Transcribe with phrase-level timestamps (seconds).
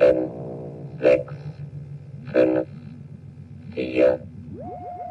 [0.00, 0.30] sieben,
[1.00, 1.34] sechs,
[2.32, 2.68] fünf,
[3.74, 4.26] vier,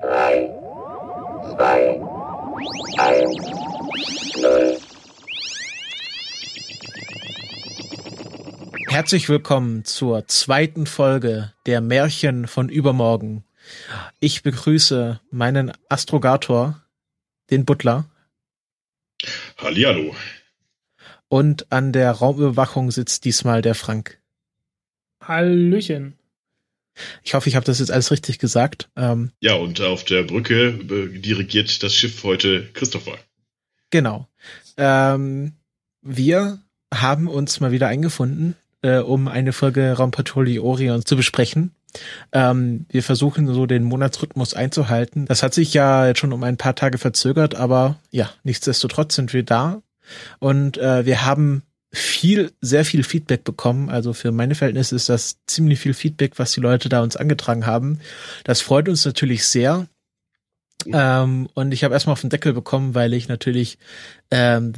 [0.01, 0.49] drei,
[1.53, 2.01] zwei,
[2.97, 3.37] eins,
[4.41, 4.77] null.
[8.87, 13.45] Herzlich willkommen zur zweiten Folge der Märchen von übermorgen.
[14.19, 16.81] Ich begrüße meinen Astrogator,
[17.51, 18.05] den Butler.
[19.57, 20.15] Hallihallo.
[21.27, 24.19] Und an der Raumüberwachung sitzt diesmal der Frank.
[25.29, 26.15] Hallöchen.
[27.23, 28.89] Ich hoffe, ich habe das jetzt alles richtig gesagt.
[28.97, 33.17] Ähm, ja, und auf der Brücke äh, dirigiert das Schiff heute Christopher.
[33.91, 34.27] Genau.
[34.75, 35.53] Ähm,
[36.01, 36.59] wir
[36.93, 41.75] haben uns mal wieder eingefunden, äh, um eine Folge Raumpatrouille Orion zu besprechen.
[42.31, 45.27] Ähm, wir versuchen so den Monatsrhythmus einzuhalten.
[45.27, 49.31] Das hat sich ja jetzt schon um ein paar Tage verzögert, aber ja, nichtsdestotrotz sind
[49.33, 49.83] wir da.
[50.39, 51.61] Und äh, wir haben
[51.91, 53.89] viel, sehr viel Feedback bekommen.
[53.89, 57.65] Also für meine Verhältnisse ist das ziemlich viel Feedback, was die Leute da uns angetragen
[57.65, 57.99] haben.
[58.43, 59.87] Das freut uns natürlich sehr.
[60.85, 63.77] Ähm, und ich habe erstmal auf den Deckel bekommen, weil ich natürlich
[64.31, 64.73] ähm,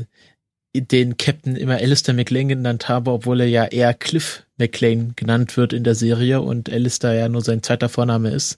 [0.73, 5.73] den Captain immer Alistair McLean genannt habe, obwohl er ja eher Cliff McLean genannt wird
[5.73, 8.57] in der Serie und Alistair ja nur sein zweiter Vorname ist.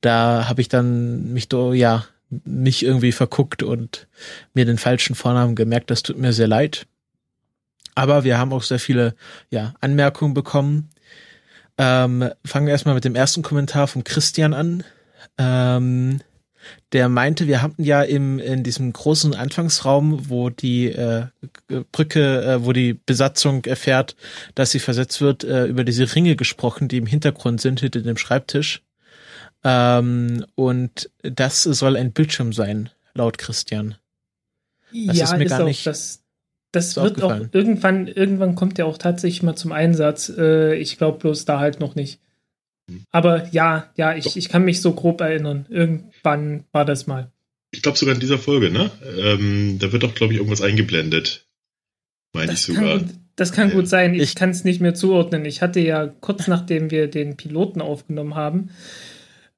[0.00, 2.06] Da habe ich dann mich do, ja
[2.44, 4.08] mich irgendwie verguckt und
[4.54, 5.90] mir den falschen Vornamen gemerkt.
[5.90, 6.86] Das tut mir sehr leid.
[7.94, 9.14] Aber wir haben auch sehr viele
[9.50, 10.90] ja, Anmerkungen bekommen.
[11.78, 14.84] Ähm, fangen wir erstmal mit dem ersten Kommentar von Christian an.
[15.38, 16.20] Ähm,
[16.92, 21.26] der meinte, wir hatten ja im, in diesem großen Anfangsraum, wo die äh,
[21.90, 24.16] Brücke, äh, wo die Besatzung erfährt,
[24.54, 28.16] dass sie versetzt wird, äh, über diese Ringe gesprochen, die im Hintergrund sind, hinter dem
[28.16, 28.82] Schreibtisch.
[29.64, 33.96] Ähm, und das soll ein Bildschirm sein, laut Christian.
[34.92, 35.86] Das ja, ist mir ist gar nicht.
[35.86, 36.21] Das,
[36.72, 40.32] das wird auch irgendwann, irgendwann kommt der auch tatsächlich mal zum Einsatz.
[40.36, 42.18] Äh, ich glaube bloß da halt noch nicht.
[42.90, 43.04] Hm.
[43.10, 45.66] Aber ja, ja, ich, ich kann mich so grob erinnern.
[45.68, 47.30] Irgendwann war das mal.
[47.70, 48.90] Ich glaube sogar in dieser Folge, ne?
[49.18, 51.46] Ähm, da wird doch, glaube ich, irgendwas eingeblendet.
[52.34, 52.98] Meine ich sogar.
[52.98, 53.74] Kann, das kann ja.
[53.74, 54.14] gut sein.
[54.14, 55.44] Ich, ich kann es nicht mehr zuordnen.
[55.44, 58.70] Ich hatte ja kurz nachdem wir den Piloten aufgenommen haben,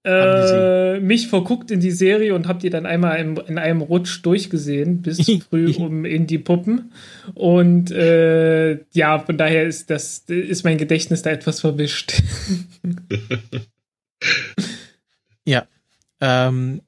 [0.04, 4.20] äh, mich verguckt in die Serie und hab die dann einmal in, in einem Rutsch
[4.22, 6.92] durchgesehen, bis früh um in die Puppen.
[7.34, 12.22] Und äh, ja, von daher ist das ist mein Gedächtnis da etwas verwischt.
[15.46, 15.66] ja.
[16.20, 16.82] Ähm,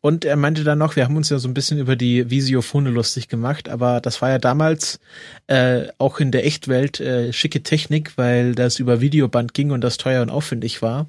[0.00, 2.86] und er meinte dann noch, wir haben uns ja so ein bisschen über die Visiophone
[2.86, 5.00] lustig gemacht, aber das war ja damals
[5.48, 9.98] äh, auch in der Echtwelt äh, schicke Technik, weil das über Videoband ging und das
[9.98, 11.06] teuer und aufwendig war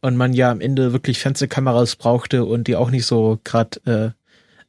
[0.00, 4.14] und man ja am Ende wirklich Fernsehkameras brauchte und die auch nicht so gerade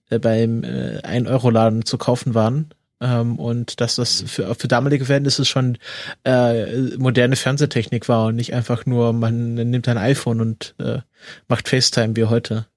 [0.09, 2.73] äh, äh, beim äh, 1-Euro-Laden zu kaufen waren.
[2.99, 5.77] Ähm, und dass das für, für damalige Verhältnisse schon
[6.23, 10.99] äh, moderne Fernsehtechnik war und nicht einfach nur, man nimmt ein iPhone und äh,
[11.47, 12.67] macht FaceTime wie heute.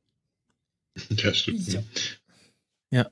[1.11, 1.67] Ja, stimmt.
[1.73, 1.81] Ja.
[2.93, 3.11] ja.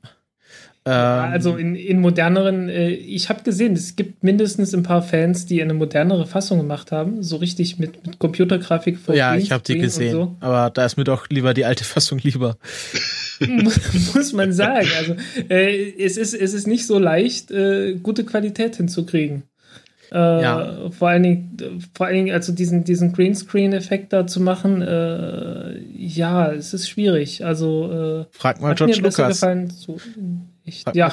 [0.91, 5.63] Also in, in moderneren, äh, ich habe gesehen, es gibt mindestens ein paar Fans, die
[5.63, 8.99] eine modernere Fassung gemacht haben, so richtig mit, mit Computergrafik.
[8.99, 10.37] Vor ja, ich habe die gesehen, so.
[10.41, 12.57] aber da ist mir doch lieber die alte Fassung lieber.
[14.15, 14.89] Muss man sagen.
[14.99, 15.17] Also
[15.49, 19.45] äh, es, ist, es ist nicht so leicht, äh, gute Qualität hinzukriegen.
[20.13, 20.91] Äh, ja.
[20.91, 26.53] Vor allen Dingen, vor allen Dingen, also diesen, diesen Greenscreen-Effekt da zu machen, äh, ja,
[26.53, 27.45] es ist schwierig.
[27.45, 29.41] Also äh, Frag mal George Lucas.
[29.41, 29.97] So,
[30.65, 31.13] ich, ja.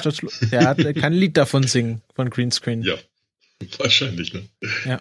[0.51, 2.83] Der hat, kann ein Lied davon singen, von Greenscreen.
[2.83, 2.95] Ja,
[3.77, 4.43] wahrscheinlich, ne?
[4.85, 4.99] Ja.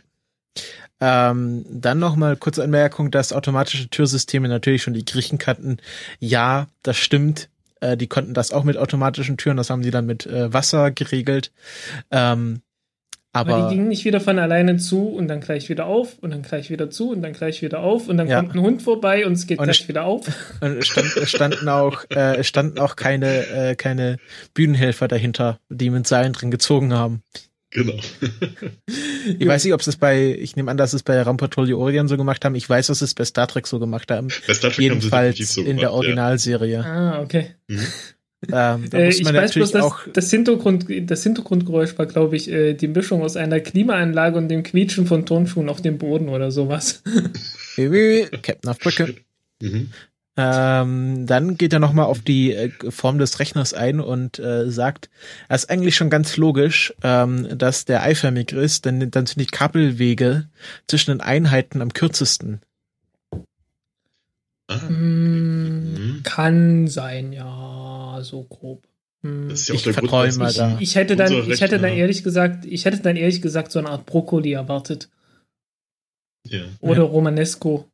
[1.00, 5.78] Ähm, dann noch mal kurze Anmerkung, dass automatische Türsysteme natürlich schon die Griechen kannten.
[6.19, 7.48] Ja, das stimmt.
[7.81, 9.56] Äh, die konnten das auch mit automatischen Türen.
[9.56, 11.53] Das haben sie dann mit äh, Wasser geregelt.
[12.10, 12.62] Ähm,
[13.41, 16.31] aber, aber, die gingen nicht wieder von alleine zu und dann gleich wieder auf und
[16.31, 18.41] dann gleich wieder zu und dann gleich wieder auf und dann ja.
[18.41, 20.26] kommt ein Hund vorbei und es geht und gleich wieder auf.
[20.60, 24.19] Und es, stand, standen auch, äh, es standen auch keine, äh, keine
[24.55, 27.23] Bühnenhelfer dahinter, die mit Seilen drin gezogen haben.
[27.70, 28.00] Genau.
[29.38, 32.17] ich weiß nicht, ob es bei, ich nehme an, dass es bei Raumpatrouille Orion so
[32.17, 32.55] gemacht haben.
[32.55, 34.29] Ich weiß, dass es bei Star Trek so gemacht haben.
[34.46, 36.73] Bei Star Trek Jedenfalls haben sie so in der Originalserie.
[36.73, 36.82] Ja.
[36.82, 37.55] Ah, okay.
[37.67, 37.87] Mhm.
[38.46, 42.06] Ähm, da äh, muss man ich weiß bloß, dass auch das, Hintergrund, das Hintergrundgeräusch war,
[42.06, 45.99] glaube ich, äh, die Mischung aus einer Klimaanlage und dem Quietschen von Turnschuhen auf dem
[45.99, 47.02] Boden oder sowas.
[48.43, 49.17] Captain auf Brücke.
[49.61, 49.90] Mhm.
[50.40, 55.11] Ähm, dann geht er nochmal auf die äh, Form des Rechners ein und äh, sagt,
[55.49, 59.46] es ist eigentlich schon ganz logisch, ähm, dass der eiförmig ist, denn dann sind die
[59.46, 60.49] Kabelwege
[60.87, 62.61] zwischen den Einheiten am kürzesten.
[64.69, 64.76] Ah.
[64.88, 66.20] Mm, mhm.
[66.23, 67.77] Kann sein, ja,
[68.25, 68.87] so grob.
[69.23, 69.49] Hm.
[69.49, 70.76] Das ist ja Ich der verträume da.
[70.81, 71.99] Ich hätte dann, ich hätte dann ja.
[71.99, 75.09] ehrlich gesagt, ich hätte dann ehrlich gesagt so eine Art Brokkoli erwartet.
[76.47, 77.05] Ja, Oder Ja.
[77.05, 77.91] Romanesco.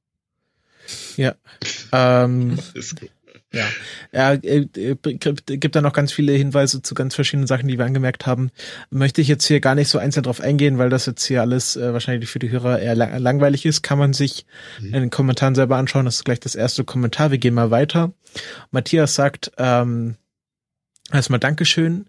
[1.93, 3.11] Ähm, ist gut.
[3.55, 3.67] Ja,
[4.13, 7.85] er äh, äh, gibt, da noch ganz viele Hinweise zu ganz verschiedenen Sachen, die wir
[7.85, 8.51] angemerkt haben.
[8.91, 11.77] Möchte ich jetzt hier gar nicht so einzeln drauf eingehen, weil das jetzt hier alles
[11.77, 13.83] äh, wahrscheinlich für die Hörer eher lang langweilig ist.
[13.83, 14.47] Kann man sich
[14.81, 14.87] Mhm.
[14.87, 16.05] in den Kommentaren selber anschauen.
[16.05, 17.31] Das ist gleich das erste Kommentar.
[17.31, 18.13] Wir gehen mal weiter.
[18.71, 20.17] Matthias sagt ähm,
[21.13, 22.07] erstmal Dankeschön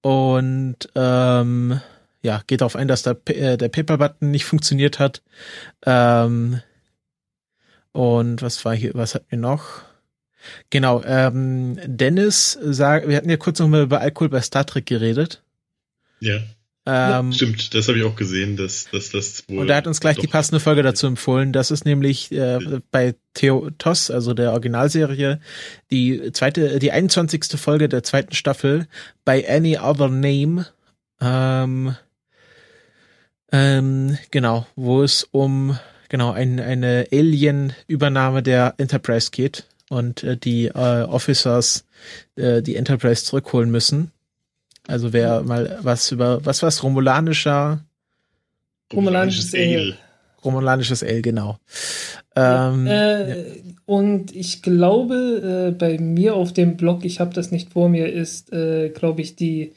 [0.00, 1.80] und ähm,
[2.22, 5.22] ja, geht darauf ein, dass der, äh, der Paper-Button nicht funktioniert hat.
[5.84, 6.60] Ähm,
[7.92, 9.82] und was war hier, was hatten wir noch?
[10.70, 14.86] Genau, ähm, Dennis sagt, wir hatten ja kurz noch mal über Alkohol bei Star Trek
[14.86, 15.42] geredet.
[16.20, 16.40] Ja,
[16.84, 17.74] Ähm, stimmt.
[17.74, 19.58] Das habe ich auch gesehen, dass, dass das wohl.
[19.58, 21.52] und er hat uns gleich die passende Folge dazu empfohlen.
[21.52, 22.58] Das ist nämlich äh,
[22.90, 25.40] bei Theo Toss, also der Originalserie,
[25.92, 27.44] die zweite, die 21.
[27.60, 28.88] Folge der zweiten Staffel
[29.24, 30.66] bei Any Other Name.
[31.20, 31.94] Ähm,
[33.52, 35.78] ähm, genau, wo es um
[36.08, 41.84] genau ein, eine Alien-Übernahme der Enterprise geht und äh, die äh, Officers
[42.36, 44.10] äh, die Enterprise zurückholen müssen.
[44.88, 47.84] Also wer mal was über was was romulanischer
[48.92, 49.96] Romulanisches Ale.
[50.44, 51.58] romulanisches L genau.
[52.36, 53.44] Ähm, äh,
[53.86, 58.12] Und ich glaube, äh, bei mir auf dem Blog, ich habe das nicht vor mir,
[58.12, 59.72] ist, äh, glaube ich, die,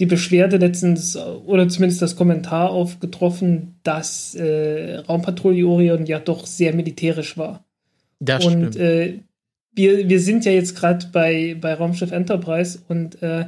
[0.00, 6.74] die Beschwerde letztens, oder zumindest das Kommentar aufgetroffen, dass äh, Raumpatrouille Orion ja doch sehr
[6.74, 7.64] militärisch war.
[8.20, 8.76] das und stimmt.
[8.76, 9.18] äh,
[9.76, 13.46] wir, wir sind ja jetzt gerade bei, bei Raumschiff Enterprise und äh,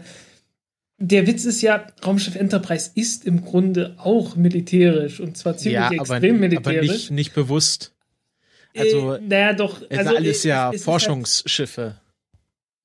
[1.00, 5.86] der Witz ist ja, Raumschiff Enterprise ist im Grunde auch militärisch und zwar ziemlich ja,
[5.86, 6.88] aber, extrem aber militärisch.
[6.88, 7.94] nicht, nicht bewusst.
[8.76, 9.82] Also, äh, naja, doch.
[9.88, 12.00] es also, alles äh, ja es- es ist Forschungsschiffe.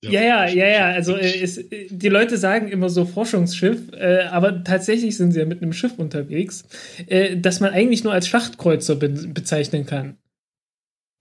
[0.04, 0.86] Ja, ja, ja, ja.
[0.88, 5.46] Also äh, es, die Leute sagen immer so Forschungsschiff, äh, aber tatsächlich sind sie ja
[5.46, 6.66] mit einem Schiff unterwegs,
[7.08, 10.18] äh, das man eigentlich nur als Schlachtkreuzer be bezeichnen kann.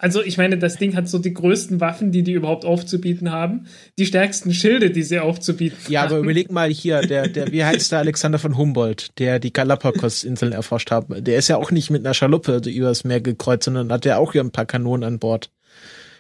[0.03, 3.69] Also ich meine, das Ding hat so die größten Waffen, die die überhaupt aufzubieten haben,
[4.01, 6.25] die stärksten Schilde, die sie aufzubieten Ja, aber haben.
[6.25, 10.91] überleg mal hier, der, der, wie heißt der Alexander von Humboldt, der die Galapagos-Inseln erforscht
[10.91, 11.07] hat.
[11.09, 14.33] Der ist ja auch nicht mit einer Schaluppe übers Meer gekreuzt, sondern hat ja auch
[14.33, 15.51] hier ein paar Kanonen an Bord.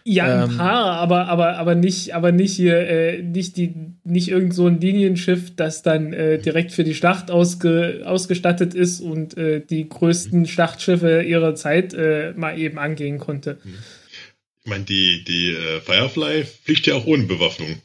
[0.04, 4.28] Ja, ein Ähm, paar, aber, aber, aber nicht, aber nicht hier, äh, nicht die, nicht
[4.28, 9.36] irgend so ein Linienschiff, das dann äh, direkt für die Schlacht ausge, ausgestattet ist und
[9.36, 13.58] äh, die größten Schlachtschiffe ihrer Zeit äh, mal eben angehen konnte.
[14.64, 17.80] Ich meine, die, die äh, Firefly fliegt ja auch ohne Bewaffnung.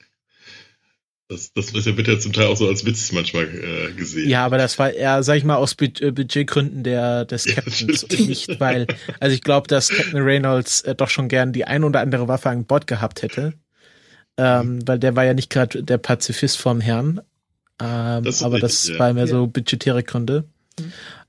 [1.29, 4.29] Das, das ist ja wird ja zum Teil auch so als Witz manchmal äh, gesehen.
[4.29, 7.55] Ja, aber das war eher, sag ich mal, aus Bud äh, Budgetgründen der, des Ja,
[7.55, 8.19] Captains natürlich.
[8.21, 8.87] und nicht, weil,
[9.19, 12.49] also ich glaube, dass Captain Reynolds äh, doch schon gern die ein oder andere Waffe
[12.49, 13.53] an Bord gehabt hätte.
[14.37, 17.19] Ähm, weil der war ja nicht gerade der Pazifist vom Herrn.
[17.81, 18.99] Ähm, Das aber richtig, das ja.
[18.99, 19.29] war mehr Ja.
[19.31, 20.45] so budgetäre Gründe.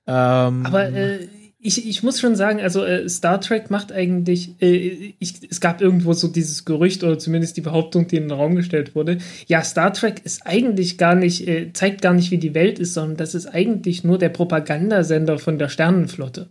[0.06, 1.26] Ähm, Aber äh,
[1.60, 5.80] ich, ich muss schon sagen, also äh, Star Trek macht eigentlich, äh, ich, es gab
[5.80, 9.18] irgendwo so dieses Gerücht oder zumindest die Behauptung, die in den Raum gestellt wurde.
[9.48, 12.94] Ja, Star Trek ist eigentlich gar nicht, äh, zeigt gar nicht, wie die Welt ist,
[12.94, 16.50] sondern das ist eigentlich nur der Propagandasender von der Sternenflotte.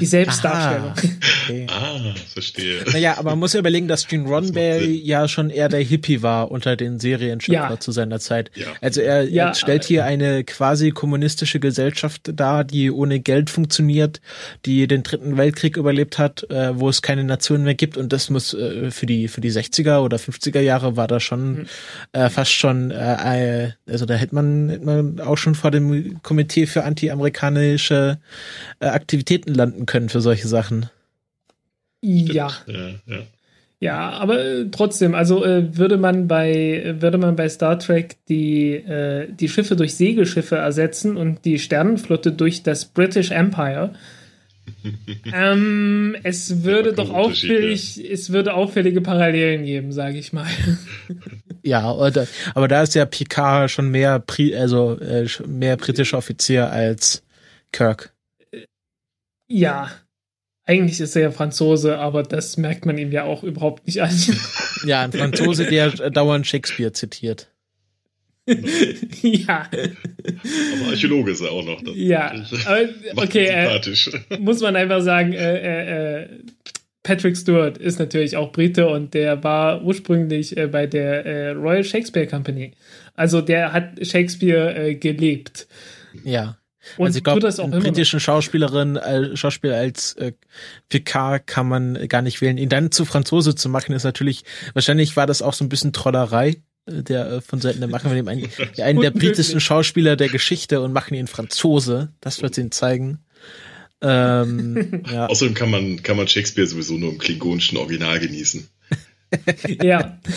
[0.00, 0.92] Die Selbstdarstellung.
[1.50, 1.66] Okay.
[1.68, 1.98] Ah,
[2.32, 2.84] verstehe.
[2.92, 6.50] Naja, aber man muss ja überlegen, dass Gene Roddenberry ja schon eher der Hippie war
[6.52, 7.80] unter den Serienschöpfer Ja.
[7.80, 8.52] zu seiner Zeit.
[8.54, 8.66] Ja.
[8.80, 14.20] Also er, Ja, er stellt hier eine quasi kommunistische Gesellschaft dar, die ohne Geld funktioniert,
[14.64, 18.30] die den dritten Weltkrieg überlebt hat, äh, wo es keine Nation mehr gibt und das
[18.30, 21.66] muss äh, für die für die 60er oder 50er Jahre war da schon Mhm.
[22.12, 26.22] äh, fast schon äh, äh, also da hätte man, hätte man auch schon vor dem
[26.22, 28.18] Komitee für anti-amerikanische
[28.78, 30.88] äh, Aktivitäten landen können für solche Sachen.
[32.02, 32.50] ja.
[32.66, 33.22] Ja, ja.
[33.82, 38.18] Ja, aber äh, trotzdem, also äh, würde man bei äh, würde man bei Star Trek
[38.28, 43.94] die äh, die Schiffe durch Segelschiffe ersetzen und die Sternenflotte durch das British Empire,
[45.34, 50.46] ähm, es würde doch auffällig, es würde auffällige Parallelen geben, sage ich mal.
[51.62, 56.16] Ja, oder, aber da ist ja Picard schon mehr, Pri also äh, schon mehr britischer
[56.16, 57.22] Offizier als
[57.70, 58.14] Kirk.
[59.50, 59.90] Ja,
[60.64, 64.10] eigentlich ist er ja Franzose, aber das merkt man ihm ja auch überhaupt nicht an.
[64.86, 67.48] Ja, ein Franzose, der äh, dauernd Shakespeare zitiert.
[69.22, 71.82] ja, Aber Archäologe ist er auch noch.
[71.82, 72.32] Das ja,
[72.64, 72.88] aber,
[73.22, 76.28] okay, äh, muss man einfach sagen, äh, äh, äh,
[77.02, 81.84] Patrick Stewart ist natürlich auch Brite und der war ursprünglich äh, bei der äh, Royal
[81.84, 82.72] Shakespeare Company.
[83.14, 85.66] Also der hat Shakespeare äh, gelebt.
[86.24, 86.56] Ja.
[86.96, 87.80] Und also ich glaube, tut das auch einen noch.
[87.80, 90.32] britischen Schauspielerin, äh, Schauspieler als äh,
[90.88, 92.58] Picard kann man gar nicht wählen.
[92.58, 95.92] Ihn dann zu Franzose zu machen, ist natürlich, wahrscheinlich war das auch so ein bisschen
[95.92, 96.56] Trollerei.
[96.86, 98.08] der von Seiten der Macher.
[98.08, 98.48] Wir nehmen einen,
[98.82, 102.12] einen der britischsten Schauspieler der Geschichte und machen ihn Franzose.
[102.20, 103.20] Das wird ihn zeigen.
[104.02, 105.26] Ähm, ja.
[105.26, 108.68] Außerdem kann man, kann man Shakespeare sowieso nur im klingonischen Original genießen.
[109.82, 110.18] ja.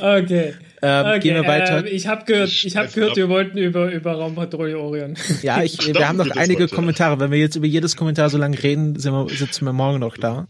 [0.00, 0.54] okay.
[0.82, 1.18] Ähm, okay.
[1.20, 1.84] Gehen wir weiter.
[1.84, 5.16] Äh, ich habe gehört, ich hab gehört wir wollten über, über Raumpatrouille Orion.
[5.42, 6.74] Ja, ich, wir haben noch einige heute.
[6.74, 7.20] Kommentare.
[7.20, 10.16] Wenn wir jetzt über jedes Kommentar so lange reden, sind wir, sitzen wir morgen noch
[10.16, 10.48] da.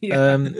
[0.00, 0.34] Ja.
[0.34, 0.56] Ähm,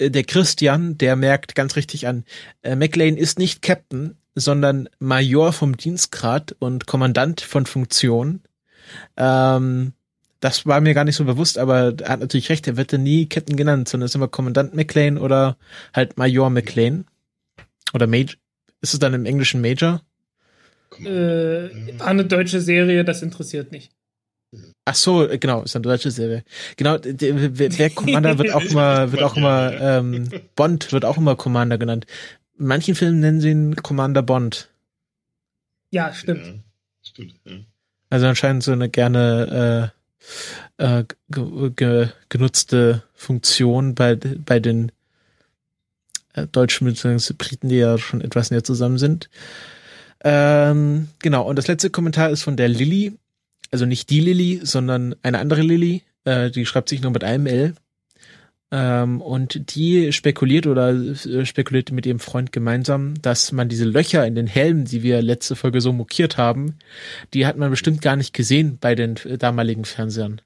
[0.00, 2.24] der Christian, der merkt ganz richtig an,
[2.62, 8.42] äh, McLean ist nicht Captain, sondern Major vom Dienstgrad und Kommandant von Funktion.
[9.16, 9.92] Ähm,
[10.40, 12.98] das war mir gar nicht so bewusst, aber er hat natürlich recht, er wird ja
[12.98, 15.56] nie Captain genannt, sondern es ist immer Kommandant McLean oder
[15.94, 17.04] halt Major McLean.
[17.92, 18.36] Oder Major.
[18.80, 20.02] Ist es dann im Englischen Major?
[21.00, 23.92] Äh, war eine deutsche Serie, das interessiert nicht.
[24.84, 26.44] Ach so, genau, ist eine deutsche Serie.
[26.76, 27.12] Genau, der,
[27.68, 32.06] der Commander wird auch immer, wird auch immer, ähm, Bond wird auch immer Commander genannt.
[32.58, 34.70] In manchen Filmen nennen sie ihn Commander Bond.
[35.90, 36.46] Ja, stimmt.
[36.46, 36.54] Ja,
[37.02, 37.58] stimmt, ja.
[38.10, 39.92] Also anscheinend so eine gerne
[40.78, 44.92] äh, ge ge genutzte Funktion bei, bei den
[46.34, 47.34] äh, Deutschen bzw.
[47.36, 49.28] Briten, die ja schon etwas näher zusammen sind.
[50.24, 53.18] Ähm, genau, und das letzte Kommentar ist von der Lilly.
[53.70, 56.02] Also nicht die Lilly, sondern eine andere Lilly.
[56.24, 57.74] Äh, die schreibt sich nur mit einem L.
[58.70, 64.26] Ähm, und die spekuliert oder äh, spekuliert mit ihrem Freund gemeinsam, dass man diese Löcher
[64.26, 66.76] in den Helmen, die wir letzte Folge so mokiert haben,
[67.32, 70.42] die hat man bestimmt gar nicht gesehen bei den damaligen Fernsehern.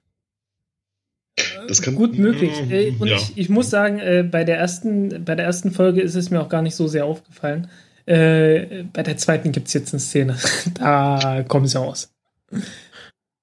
[1.66, 2.52] Das kann gut möglich.
[2.70, 3.16] Äh, und ja.
[3.16, 6.40] ich, ich, muss sagen, äh, bei der ersten, bei der ersten Folge ist es mir
[6.40, 7.68] auch gar nicht so sehr aufgefallen.
[8.06, 10.36] Äh, bei der zweiten gibt es jetzt eine Szene.
[10.74, 12.12] da kommen sie raus.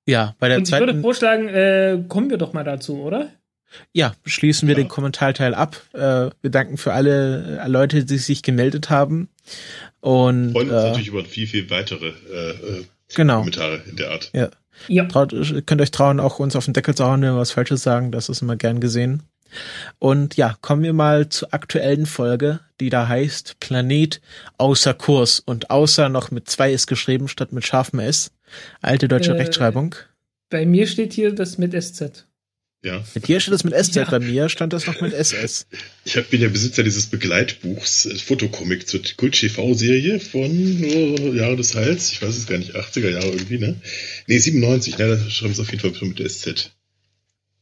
[0.06, 0.84] Ja, bei der und zweiten.
[0.84, 3.30] Ich würde vorschlagen, äh, kommen wir doch mal dazu, oder?
[3.92, 4.84] Ja, schließen wir ja.
[4.84, 5.82] den Kommentarteil ab.
[5.94, 9.30] Äh, wir danken für alle äh, Leute, die sich gemeldet haben.
[10.02, 12.86] Und freuen uns äh, natürlich über viel, viel weitere äh, äh,
[13.16, 13.40] genau.
[13.40, 14.32] Kommentare in der Art.
[14.34, 14.50] Ja.
[14.88, 15.06] ja.
[15.06, 15.34] Traut,
[15.66, 18.12] könnt euch trauen, auch uns auf den Deckel zu hauen, wenn wir was Falsches sagen.
[18.12, 19.24] Das ist immer gern gesehen.
[19.98, 24.22] Und ja, kommen wir mal zur aktuellen Folge, die da heißt Planet
[24.58, 25.40] außer Kurs.
[25.40, 28.32] Und außer noch mit zwei ist geschrieben statt mit scharfem S.
[28.82, 29.96] Alte deutsche äh, Rechtschreibung.
[30.50, 32.26] Bei mir steht hier das mit SZ.
[32.82, 33.04] Ja.
[33.14, 34.10] Mit dir steht das mit SZ, ja.
[34.10, 35.68] bei mir stand das noch mit SS.
[36.06, 41.76] Ich hab, bin ja Besitzer dieses Begleitbuchs, äh, Fotocomic zur Kult-TV-Serie von oh, Jahre des
[41.76, 42.14] Heils.
[42.14, 43.76] Ich weiß es gar nicht, 80er Jahre irgendwie, ne?
[44.28, 45.18] Nee, 97, ne?
[45.18, 46.72] Da schreiben sie auf jeden Fall schon mit SZ.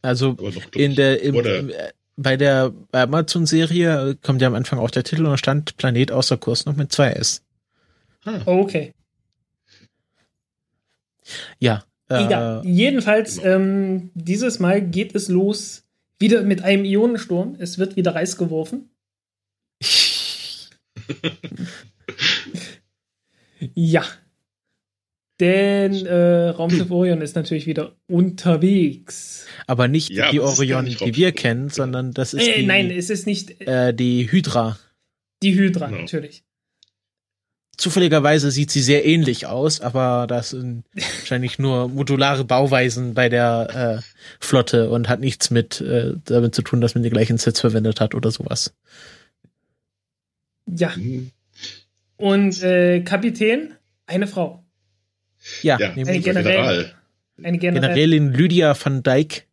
[0.03, 4.91] Also noch, in der, im, im, äh, bei der Amazon-Serie kommt ja am Anfang auch
[4.91, 7.41] der Titel und da stand Planet außer Kurs noch mit 2S.
[8.23, 8.41] Ah.
[8.45, 8.93] Oh, okay.
[11.59, 12.61] Ja, Egal.
[12.63, 15.83] Äh, Jedenfalls, ähm, dieses Mal geht es los
[16.19, 17.55] wieder mit einem Ionensturm.
[17.59, 18.89] Es wird wieder Reis geworfen.
[23.73, 24.03] ja.
[25.39, 29.45] Denn äh, Raumschiff Orion ist natürlich wieder unterwegs.
[29.67, 33.11] Aber nicht ja, die Orion, die wir kennen, sondern das ist äh, die, Nein, es
[33.11, 34.79] ist nicht äh, die Hydra.
[35.43, 35.97] Die Hydra, no.
[35.97, 36.43] natürlich.
[37.77, 44.01] Zufälligerweise sieht sie sehr ähnlich aus, aber das sind wahrscheinlich nur modulare Bauweisen bei der
[44.01, 47.61] äh, Flotte und hat nichts mit äh, damit zu tun, dass man die gleichen Sets
[47.61, 48.73] verwendet hat oder sowas.
[50.65, 50.91] Ja.
[50.95, 51.31] Mhm.
[52.17, 53.75] Und äh, Kapitän,
[54.07, 54.63] eine Frau.
[55.61, 56.93] Ja, ja eine, General.
[57.41, 59.45] eine Generälin Lydia van Dijk,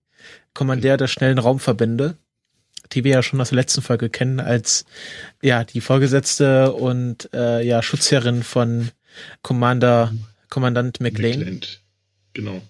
[0.54, 2.16] Kommandeur der schnellen Raumverbände
[2.94, 4.84] die wir ja schon aus der letzten Folge kennen, als
[5.42, 8.90] ja die Vorgesetzte und äh, ja Schutzherrin von
[9.42, 10.12] Commander
[10.48, 11.40] Kommandant McLean.
[11.40, 11.60] McLean.
[12.32, 12.62] Genau.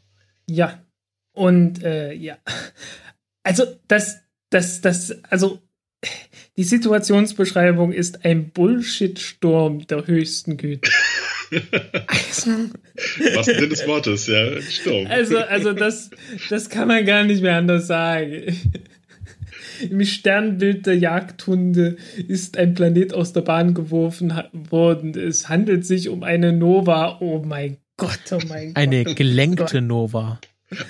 [0.48, 0.82] Ja.
[1.32, 2.38] Und äh, ja.
[3.42, 5.60] Also das, das, das, also
[6.56, 10.90] die Situationsbeschreibung ist ein Bullshit-Sturm der höchsten Güte.
[12.06, 12.50] also,
[13.34, 15.06] Was Sinn des Wortes, ja, Sturm.
[15.08, 16.10] Also, also das,
[16.48, 18.56] das kann man gar nicht mehr anders sagen.
[19.90, 21.96] Im Sternbild der Jagdhunde
[22.28, 24.32] ist ein Planet aus der Bahn geworfen
[24.70, 25.18] worden.
[25.18, 27.18] Es handelt sich um eine Nova.
[27.20, 28.76] Oh mein Gott, oh mein Gott.
[28.76, 30.40] Eine gelenkte Nova.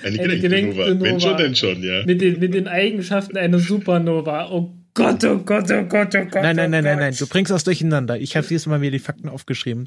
[0.03, 0.93] Eine, eine gelenkte, Nova.
[0.93, 1.05] Nova.
[1.05, 2.05] Wenn schon, denn schon, ja.
[2.05, 4.49] Mit den, mit den Eigenschaften einer Supernova.
[4.51, 6.41] Oh Gott, oh Gott, oh Gott, oh Gott.
[6.41, 7.15] Nein, nein, nein, nein, nein.
[7.17, 8.17] Du bringst das durcheinander.
[8.17, 9.85] Ich habe dieses Mal mir die Fakten aufgeschrieben.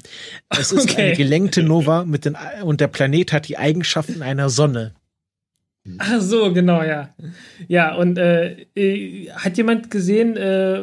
[0.49, 1.01] Es ist okay.
[1.01, 4.93] eine gelenkte Nova mit den, und der Planet hat die Eigenschaften einer Sonne.
[5.97, 7.13] Ach so, genau, ja.
[7.67, 10.79] Ja, und äh, äh, hat jemand gesehen, äh,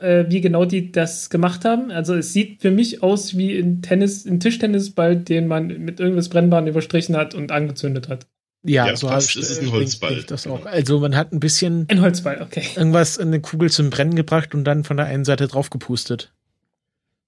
[0.00, 1.90] äh, wie genau die das gemacht haben?
[1.90, 6.28] Also es sieht für mich aus wie ein Tennis, ein Tischtennisball, den man mit irgendwas
[6.28, 8.26] Brennbaren überstrichen hat und angezündet hat.
[8.64, 10.24] Ja, Ja, so fast ist es ein Holzball.
[10.26, 10.66] Das auch.
[10.66, 12.64] Also man hat ein bisschen Ein Holzball, okay.
[12.76, 16.32] irgendwas in eine Kugel zum Brennen gebracht und dann von der einen Seite drauf gepustet.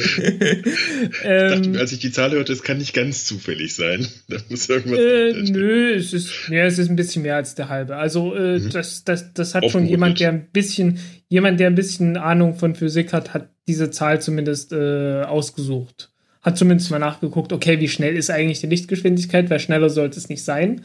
[0.00, 4.06] Ich dachte ähm, mir, als ich die Zahl hörte, es kann nicht ganz zufällig sein.
[4.28, 7.68] Da muss irgendwas Äh, nö, es ist, ja, es ist ein bisschen mehr als der
[7.68, 7.96] halbe.
[7.96, 8.70] Also äh, Mhm.
[8.70, 12.74] das, das, das hat schon jemand, der ein bisschen, jemand, der ein bisschen Ahnung von
[12.74, 16.10] Physik hat, hat diese Zahl zumindest äh, ausgesucht.
[16.42, 20.28] Hat zumindest mal nachgeguckt, okay, wie schnell ist eigentlich die Lichtgeschwindigkeit, weil schneller sollte es
[20.28, 20.82] nicht sein.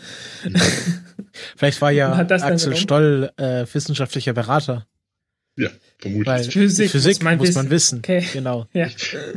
[1.55, 2.75] Vielleicht war ja Axel?
[2.75, 4.87] Stoll äh, wissenschaftlicher Berater.
[5.55, 5.69] Ja,
[5.99, 6.25] vermutlich.
[6.27, 7.99] Weil Physik Physik, muss man muss man wissen.
[7.99, 8.25] Okay.
[8.33, 8.67] Genau.
[8.73, 8.89] Ja.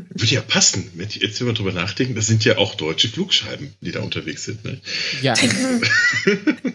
[0.08, 0.90] Würde ja passen.
[0.94, 4.00] Wenn ich jetzt wenn wir drüber nachdenken, das sind ja auch deutsche Flugscheiben, die da
[4.00, 4.64] unterwegs sind.
[4.64, 4.80] Ne?
[5.22, 5.34] Ja.
[5.34, 6.72] Können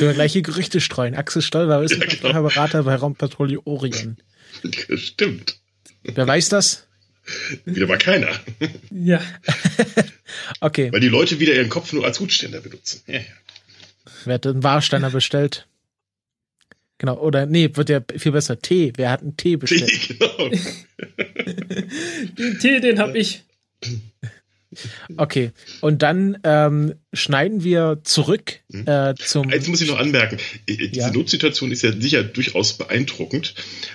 [0.00, 1.14] wir gleiche Gerüchte streuen.
[1.14, 2.42] Axel Stoll war wissenschaftlicher genau.
[2.42, 4.16] Berater bei Raumpatrouille Orion.
[4.96, 5.58] Stimmt.
[6.02, 6.86] Wer weiß das?
[7.64, 8.28] Wieder mal keiner.
[8.90, 9.20] Ja.
[10.60, 13.02] Okay, Weil die Leute wieder ihren Kopf nur als Hutständer benutzen.
[13.06, 13.24] Ja, ja.
[14.24, 15.66] wer hat einen Warsteiner bestellt?
[16.98, 18.58] Genau, oder nee, wird ja viel besser.
[18.58, 20.08] Tee, wer hat einen Tee bestellt?
[20.08, 20.50] genau.
[22.38, 23.44] Den Tee, den habe ich.
[25.16, 28.86] Okay, und dann ähm, schneiden wir zurück Mhm.
[28.86, 29.50] äh, zum.
[29.50, 31.10] Jetzt muss ich noch anmerken, diese Ja.
[31.12, 33.54] Notsituation ist ja sicher durchaus beeindruckend,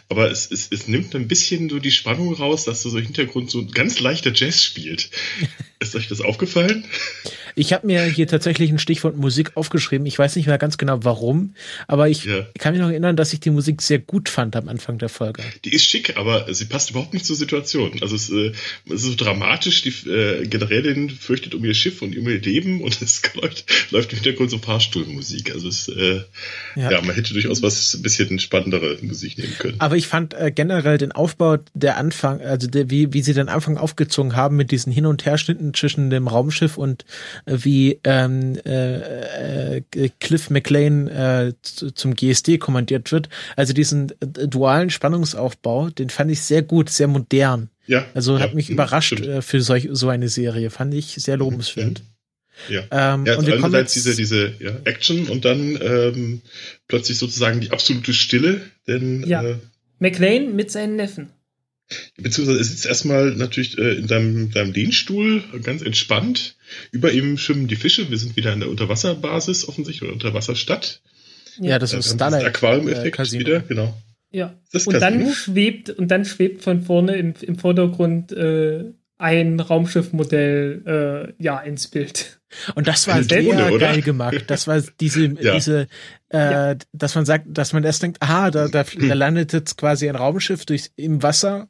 [0.09, 3.51] aber es, es, es nimmt ein bisschen so die Spannung raus, dass so im Hintergrund
[3.51, 5.09] so ein ganz leichter Jazz spielt.
[5.79, 6.85] ist euch das aufgefallen?
[7.55, 10.05] Ich habe mir hier tatsächlich ein Stichwort Musik aufgeschrieben.
[10.07, 11.53] Ich weiß nicht mehr ganz genau warum,
[11.87, 12.47] aber ich Ja.
[12.59, 15.43] kann mich noch erinnern, dass ich die Musik sehr gut fand am Anfang der Folge.
[15.65, 17.99] Die ist schick, aber sie passt überhaupt nicht zur Situation.
[18.01, 18.53] Also es, äh,
[18.85, 22.81] es ist so dramatisch, die äh, Generälin fürchtet um ihr Schiff und um ihr Leben
[22.81, 25.53] und es läuft, läuft im Hintergrund so Fahrstuhlmusik.
[25.53, 26.21] Also es, äh,
[26.75, 26.91] Ja.
[26.91, 27.01] ja.
[27.01, 29.75] man hätte durchaus was ein bisschen spannendere Musik nehmen können.
[29.79, 33.49] Aber ich fand äh, generell den Aufbau der Anfang, also der, wie, wie sie den
[33.49, 37.05] Anfang aufgezogen haben mit diesen Hin- und Herschnitten zwischen dem Raumschiff und
[37.45, 39.81] äh, wie ähm, äh, äh,
[40.19, 43.29] Cliff McLean äh, zu, zum GSD kommandiert wird.
[43.55, 47.69] Also diesen äh, dualen Spannungsaufbau, den fand ich sehr gut, sehr modern.
[47.87, 49.27] Ja, Also ja, hat mich mh, überrascht stimmt.
[49.27, 50.69] äh, für solch, so eine Serie.
[50.69, 52.01] Fand ich sehr lobenswert.
[52.69, 52.81] Ja.
[52.81, 56.41] Ähm, Ja, und also wir kommen einerseits jetzt, diese, diese ja, Action und dann ähm,
[56.87, 59.43] plötzlich sozusagen die absolute Stille, denn Ja.
[59.43, 59.55] äh,
[59.99, 61.29] McLean mit seinen Neffen.
[62.17, 66.55] beziehungsweise er sitzt erstmal natürlich äh, in deinem, deinem Lehnstuhl, ganz entspannt.
[66.91, 68.09] Über ihm schwimmen die Fische.
[68.09, 71.01] Wir sind wieder an der Unterwasserbasis offensichtlich oder Unterwasserstadt.
[71.59, 74.01] ja, das Äh, ist Starlight Aquarium-Effekt äh, wieder, genau.
[74.31, 74.57] Ja.
[74.71, 78.85] Das Und dann schwebt und dann schwebt von vorne im, im Vordergrund äh,
[79.17, 82.39] ein Raumschiffmodell äh, ja ins Bild.
[82.75, 83.77] Und das war sehr oder?
[83.77, 84.43] geil gemacht.
[84.47, 85.53] Das war diese, Ja.
[85.55, 85.87] diese,
[86.29, 86.37] äh,
[86.71, 86.75] Ja.
[86.93, 90.15] dass man sagt, dass man erst denkt, aha, da, da, da landet jetzt quasi ein
[90.15, 91.67] Raumschiff durch, im Wasser.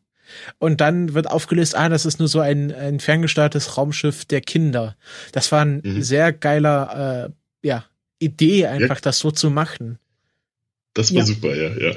[0.60, 4.96] Und dann wird aufgelöst, ah, das ist nur so ein, ein ferngesteuertes Raumschiff der Kinder.
[5.34, 6.02] Das war ein Mhm.
[6.04, 7.30] sehr geiler,
[7.64, 7.86] äh, ja,
[8.20, 10.00] Idee einfach, das so zu machen.
[10.94, 11.26] Das war Ja.
[11.26, 11.96] super, ja, ja.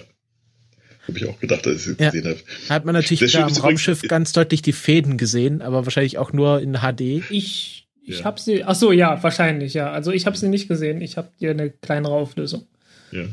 [1.07, 2.11] Habe ich auch gedacht, als ich es Ja.
[2.11, 2.39] gesehen habe.
[2.69, 6.33] Da hat man natürlich da am Raumschiff ganz deutlich die Fäden gesehen, aber wahrscheinlich auch
[6.33, 7.23] nur in HD.
[7.31, 8.25] Ich, ich Ja.
[8.25, 8.65] habe sie.
[8.65, 9.91] Ach so, ja, wahrscheinlich, ja.
[9.91, 11.01] Also ich habe sie nicht gesehen.
[11.01, 12.67] Ich habe hier eine kleinere Auflösung.
[13.13, 13.25] Ja.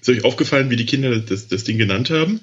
[0.00, 2.40] Ist euch aufgefallen, wie die Kinder das, das Ding genannt haben?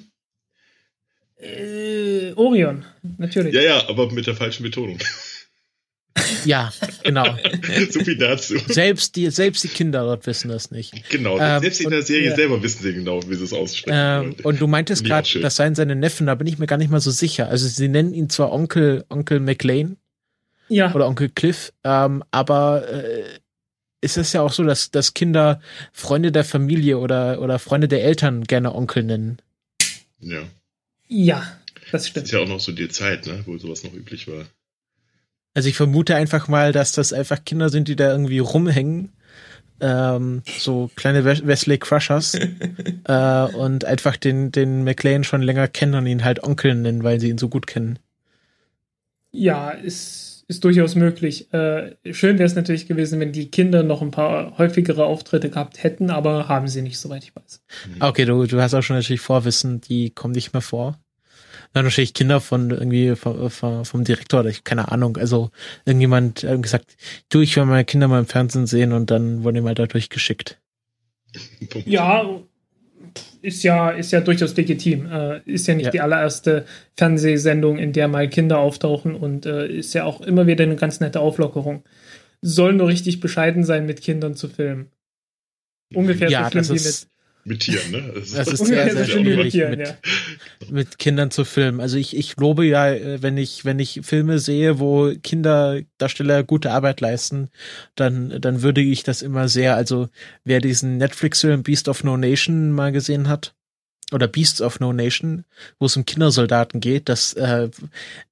[1.38, 2.84] Äh, Orion,
[3.18, 3.54] natürlich.
[3.54, 4.98] Ja, ja, aber mit der falschen Betonung.
[6.44, 6.72] Ja,
[7.04, 7.36] genau.
[7.90, 8.56] so viel dazu.
[8.68, 11.08] selbst die, selbst die Kinder dort wissen das nicht.
[11.10, 11.38] Genau.
[11.38, 12.34] Ähm, Selbst in der Serie ja.
[12.36, 15.74] selber wissen sie genau, wie sie es aussprechen Ähm, und du meintest gerade, das seien
[15.74, 17.48] seine Neffen, da bin ich mir gar nicht mal so sicher.
[17.48, 19.98] Also sie nennen ihn zwar Onkel, Onkel McLean
[20.68, 23.24] Ja, oder Onkel Cliff, ähm, aber äh,
[24.00, 25.60] ist es ja auch so, dass, dass Kinder
[25.92, 29.38] Freunde der Familie oder, oder Freunde der Eltern gerne Onkel nennen.
[30.20, 30.42] Ja.
[31.08, 31.42] ja,
[31.82, 32.26] das Das stimmt.
[32.26, 34.44] ist ja auch noch so die Zeit, ne, wo sowas noch üblich war.
[35.54, 39.12] Also ich vermute einfach mal, dass das einfach Kinder sind, die da irgendwie rumhängen.
[39.80, 42.34] Ähm, so kleine Wes- Wesley Crushers
[43.04, 47.20] äh, und einfach den, den McLean schon länger kennen und ihn halt Onkel nennen, weil
[47.20, 47.98] sie ihn so gut kennen.
[49.32, 51.52] Ja, ist, ist durchaus möglich.
[51.52, 55.82] Äh, schön wäre es natürlich gewesen, wenn die Kinder noch ein paar häufigere Auftritte gehabt
[55.82, 57.62] hätten, aber haben sie nicht, soweit ich weiß.
[58.00, 60.98] Okay, du, du hast auch schon natürlich Vorwissen, die kommen nicht mehr vor.
[61.72, 65.16] Dann wahrscheinlich Kinder von irgendwie vom, vom Direktor oder ich, keine Ahnung.
[65.16, 65.50] Also
[65.84, 66.96] irgendjemand hat gesagt,
[67.28, 70.08] du, ich will meine Kinder mal im Fernsehen sehen und dann wurden die mal dadurch
[70.08, 70.58] geschickt.
[71.84, 72.24] Ja,
[73.46, 75.06] ist ja, ist ja durchaus legitim.
[75.06, 75.90] Äh, ist ja nicht ja.
[75.92, 80.64] die allererste Fernsehsendung, in der mal Kinder auftauchen und äh, ist ja auch immer wieder
[80.64, 81.84] eine ganz nette Auflockerung.
[82.42, 84.90] Soll nur richtig bescheiden sein, mit Kindern zu filmen.
[85.94, 87.08] Ungefähr ja, so schlimm wie mit
[87.46, 88.12] mit Tieren, ne?
[88.14, 89.94] Das, das ist sehr, sehr schwierig, mit, ja.
[90.68, 91.80] mit Kindern zu filmen.
[91.80, 96.72] Also ich, ich lobe ja, äh, wenn ich, wenn ich Filme sehe, wo Kinderdarsteller gute
[96.72, 97.48] Arbeit leisten,
[97.94, 100.08] dann, dann würde ich das immer sehr, also
[100.44, 103.54] wer diesen Netflix-Film Beast of No Nation mal gesehen hat,
[104.12, 105.44] oder Beasts of No Nation,
[105.80, 107.70] wo es um Kindersoldaten geht, dass äh,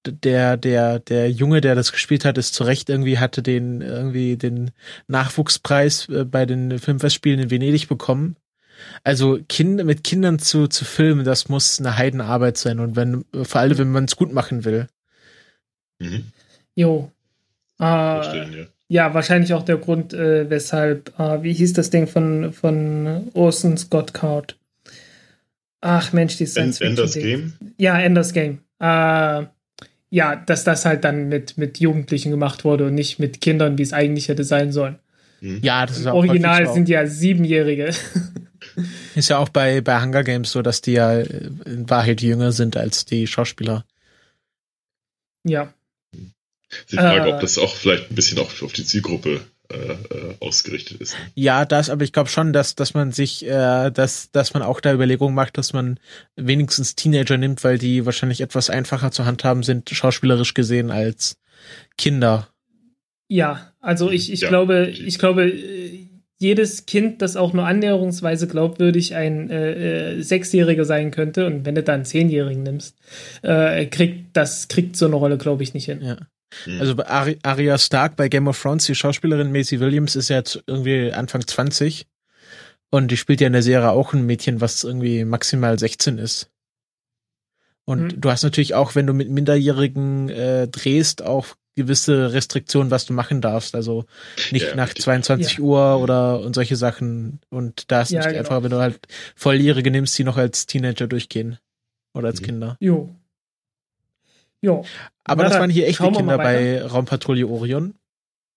[0.07, 4.37] der der der Junge, der das gespielt hat, ist zu Recht irgendwie hatte den irgendwie
[4.37, 4.71] den
[5.09, 8.37] Nachwuchspreis äh, bei den Filmfestspielen in Venedig bekommen
[9.03, 13.61] also Kinder mit Kindern zu, zu filmen, das muss eine Heidenarbeit sein und wenn, vor
[13.61, 14.89] allem wenn man es gut machen will.
[15.99, 16.25] Mhm.
[16.75, 17.11] Jo.
[17.81, 18.47] Äh, ja.
[18.89, 19.15] ja.
[19.15, 24.15] wahrscheinlich auch der Grund, äh, weshalb, äh, wie hieß das Ding von, von Orson Scott
[24.15, 24.59] Card?
[25.81, 27.53] Ach Mensch, die End, Enders Game?
[27.77, 28.61] Ja, Enders Game.
[28.81, 29.45] Äh,
[30.11, 33.83] ja, dass das halt dann mit, mit Jugendlichen gemacht wurde und nicht mit Kindern, wie
[33.83, 34.99] es eigentlich hätte sein sollen.
[35.41, 35.59] Mhm.
[35.63, 37.91] Ja, das ist auch Original sind ja Siebenjährige.
[39.15, 42.77] Ist ja auch bei, bei Hunger Games so, dass die ja in Wahrheit jünger sind
[42.77, 43.85] als die Schauspieler.
[45.45, 45.73] Ja.
[46.91, 50.35] Die Frage, äh, ob das auch vielleicht ein bisschen auch auf die Zielgruppe äh, äh,
[50.41, 51.17] ausgerichtet ist.
[51.35, 54.81] Ja, das, aber ich glaube schon, dass, dass man sich, äh, dass, dass man auch
[54.81, 55.99] da Überlegungen macht, dass man
[56.37, 61.39] wenigstens Teenager nimmt, weil die wahrscheinlich etwas einfacher zu handhaben sind, schauspielerisch gesehen, als
[61.97, 62.49] Kinder.
[63.29, 65.51] Ja, also ich, ich ja, glaube, ich glaube,
[66.39, 71.75] jedes Kind, das auch nur annäherungsweise glaubwürdig ein äh, äh, Sechsjähriger sein könnte, und wenn
[71.75, 72.97] du dann einen Zehnjährigen nimmst,
[73.43, 76.01] äh, kriegt das kriegt so eine Rolle, glaube ich, nicht hin.
[76.03, 76.17] Ja.
[76.67, 76.81] Mhm.
[76.81, 80.63] Also bei Ari Arya Stark bei Game of Thrones, die Schauspielerin Macy Williams ist jetzt
[80.67, 82.07] irgendwie Anfang 20
[82.91, 86.51] und die spielt ja in der Serie auch ein Mädchen, was irgendwie maximal 16 ist.
[87.85, 88.21] Und mhm.
[88.21, 93.13] du hast natürlich auch, wenn du mit Minderjährigen äh, drehst, auch gewisse Restriktionen, was du
[93.13, 93.75] machen darfst.
[93.75, 94.07] Also
[94.51, 95.61] nicht ja, nach 22 ja.
[95.61, 97.41] Uhr oder und solche Sachen.
[97.51, 98.41] Und da ist ja, nicht genau.
[98.41, 99.01] einfach, wenn du halt
[99.35, 101.59] Volljährige nimmst, die noch als Teenager durchgehen.
[102.15, 102.45] Oder als mhm.
[102.45, 102.77] Kinder.
[102.81, 103.15] Jo.
[104.61, 104.85] Jo.
[105.25, 107.95] Aber Na, das waren hier echte Kinder bei Raumpatrouille Orion.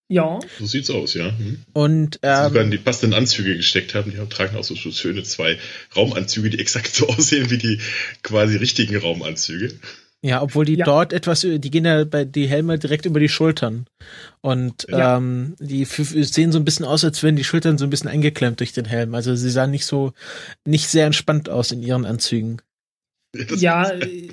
[0.10, 0.40] Ja.
[0.58, 1.32] So sieht's aus, ja.
[1.32, 1.66] Mhm.
[1.74, 4.12] Und ähm, sogar in die passenden Anzüge gesteckt haben.
[4.12, 5.58] Die tragen auch so schöne zwei
[5.96, 7.82] Raumanzüge, die exakt so aussehen wie die
[8.24, 9.74] quasi richtigen Raumanzüge.
[10.28, 10.84] Ja, obwohl die ja.
[10.84, 13.86] dort etwas, die gehen ja bei die Helme direkt über die Schultern.
[14.42, 15.18] Und ja.
[15.18, 18.60] ähm, die sehen so ein bisschen aus, als wären die Schultern so ein bisschen eingeklemmt
[18.60, 19.16] durch den Helm.
[19.16, 20.12] Also sie sahen nicht so,
[20.66, 22.62] nicht sehr entspannt aus in ihren Anzügen.
[23.32, 23.90] Das ja,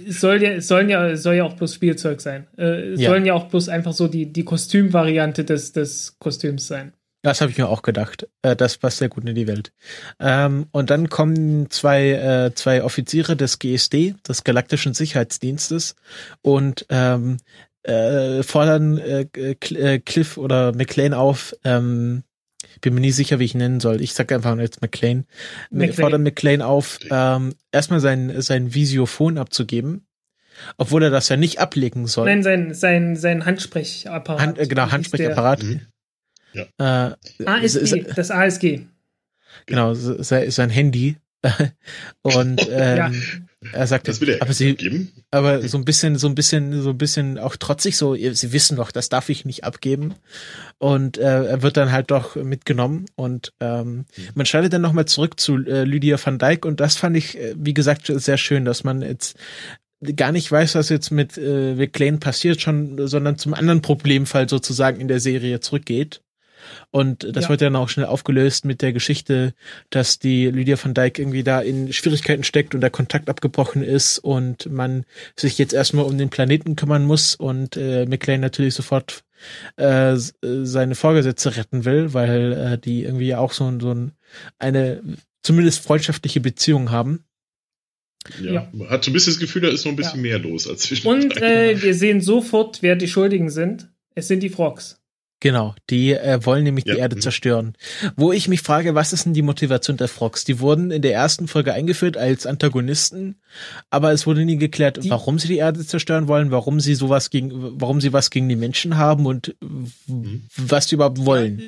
[0.09, 2.49] es soll ja, es sollen ja, soll ja auch bloß Spielzeug sein.
[2.57, 3.11] Äh, es ja.
[3.11, 6.93] sollen ja auch bloß einfach so die, die Kostümvariante des, des Kostüms sein.
[7.25, 8.29] Das habe ich mir auch gedacht.
[8.43, 9.73] Äh, das passt sehr gut in die Welt.
[10.21, 15.97] Ähm, und dann kommen zwei, äh, zwei Offiziere des GSD, des Galaktischen Sicherheitsdienstes,
[16.43, 17.39] und ähm,
[17.83, 22.25] äh, fordern äh, äh Cliff oder McLean auf, ähm,
[22.83, 24.03] bin mir nie sicher, wie ich ihn nennen soll.
[24.03, 25.25] Ich sage einfach jetzt McLean.
[25.71, 25.95] McLean.
[25.95, 30.07] Fordern McLean auf, ähm, erstmal sein, sein Visiophon abzugeben.
[30.77, 32.27] Obwohl er das ja nicht ablegen soll.
[32.27, 34.41] Nein, sein, sein, sein Handsprechapparat.
[34.41, 35.63] Hand, äh, genau, Handsprechapparat.
[35.63, 35.81] Mhm.
[36.55, 37.09] Ja.
[37.09, 38.81] Äh, ASG, das ASG.
[39.67, 41.17] Genau, sein Handy.
[42.23, 43.13] und ähm, ja.
[43.73, 45.13] er sagt, das will er aber sie, geben.
[45.31, 48.77] aber so ein bisschen, so ein bisschen, so ein bisschen auch trotzig so, sie wissen
[48.77, 50.15] doch, das darf ich nicht abgeben.
[50.79, 54.07] Und äh, er wird dann halt doch mitgenommen und ähm, mhm.
[54.35, 57.55] man schaltet dann nochmal zurück zu äh, Lydia van Dijk und das fand ich, äh,
[57.57, 59.37] wie gesagt, sehr schön, dass man jetzt
[60.17, 65.01] gar nicht weiß, was jetzt mit äh, McLean passiert schon, sondern zum anderen Problemfall sozusagen
[65.01, 66.24] in der Serie zurückgeht
[66.91, 67.51] und das ja.
[67.51, 69.55] wird dann auch schnell aufgelöst mit der Geschichte,
[69.91, 74.19] dass die Lydia van Dijk irgendwie da in Schwierigkeiten steckt und der Kontakt abgebrochen ist
[74.19, 75.05] und man
[75.37, 79.25] sich jetzt erstmal um den Planeten kümmern muss und äh, McLean natürlich sofort
[79.77, 84.13] äh, seine Vorgesetzte retten will, weil äh, die irgendwie auch so, so ein,
[84.59, 85.03] eine
[85.43, 87.25] zumindest freundschaftliche Beziehung haben.
[88.41, 88.69] Ja, ja.
[88.73, 90.31] Man hat so ein bisschen das Gefühl, da ist noch ein bisschen ja.
[90.31, 93.91] mehr los als zwischen Und äh, wir sehen sofort, wer die Schuldigen sind.
[94.15, 95.01] Es sind die Frogs.
[95.45, 96.95] Genau, die äh, wollen nämlich ja.
[96.95, 97.21] die Erde mhm.
[97.21, 97.75] zerstören.
[98.17, 100.45] Wo ich mich frage, was ist denn die Motivation der Frogs?
[100.45, 103.37] Die wurden in der ersten Folge eingeführt als Antagonisten,
[103.91, 107.29] aber es wurde nie geklärt, die, warum sie die Erde zerstören wollen, warum sie sowas
[107.29, 110.45] gegen, warum sie was gegen die Menschen haben und mhm.
[110.57, 111.61] was die überhaupt wollen.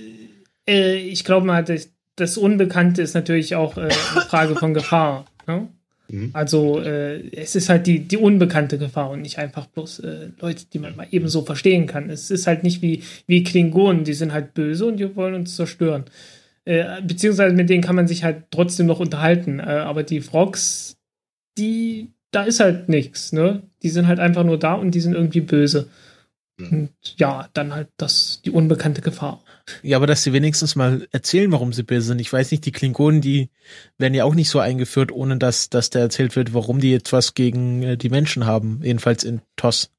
[0.66, 5.26] Äh, ich glaube mal, das, das Unbekannte ist natürlich auch äh, eine Frage von Gefahr.
[5.46, 5.68] Ne?
[6.08, 6.30] Mhm.
[6.32, 10.64] Also äh, es ist halt die, die unbekannte Gefahr und nicht einfach bloß äh, Leute,
[10.72, 12.10] die man mal eben so verstehen kann.
[12.10, 15.56] Es ist halt nicht wie, wie Klingonen, die sind halt böse und die wollen uns
[15.56, 16.04] zerstören.
[16.64, 19.60] Äh, beziehungsweise mit denen kann man sich halt trotzdem noch unterhalten.
[19.60, 20.96] Äh, aber die Frogs,
[21.58, 23.62] die, da ist halt nichts, ne?
[23.82, 25.88] Die sind halt einfach nur da und die sind irgendwie böse.
[26.60, 26.68] Ja.
[26.68, 29.42] Und ja, dann halt das, die unbekannte Gefahr.
[29.82, 32.20] Ja, aber dass sie wenigstens mal erzählen, warum sie böse sind.
[32.20, 33.50] Ich weiß nicht, die Klingonen, die
[33.98, 37.34] werden ja auch nicht so eingeführt, ohne dass, dass da erzählt wird, warum die etwas
[37.34, 38.80] gegen äh, die Menschen haben.
[38.82, 39.90] Jedenfalls in TOS.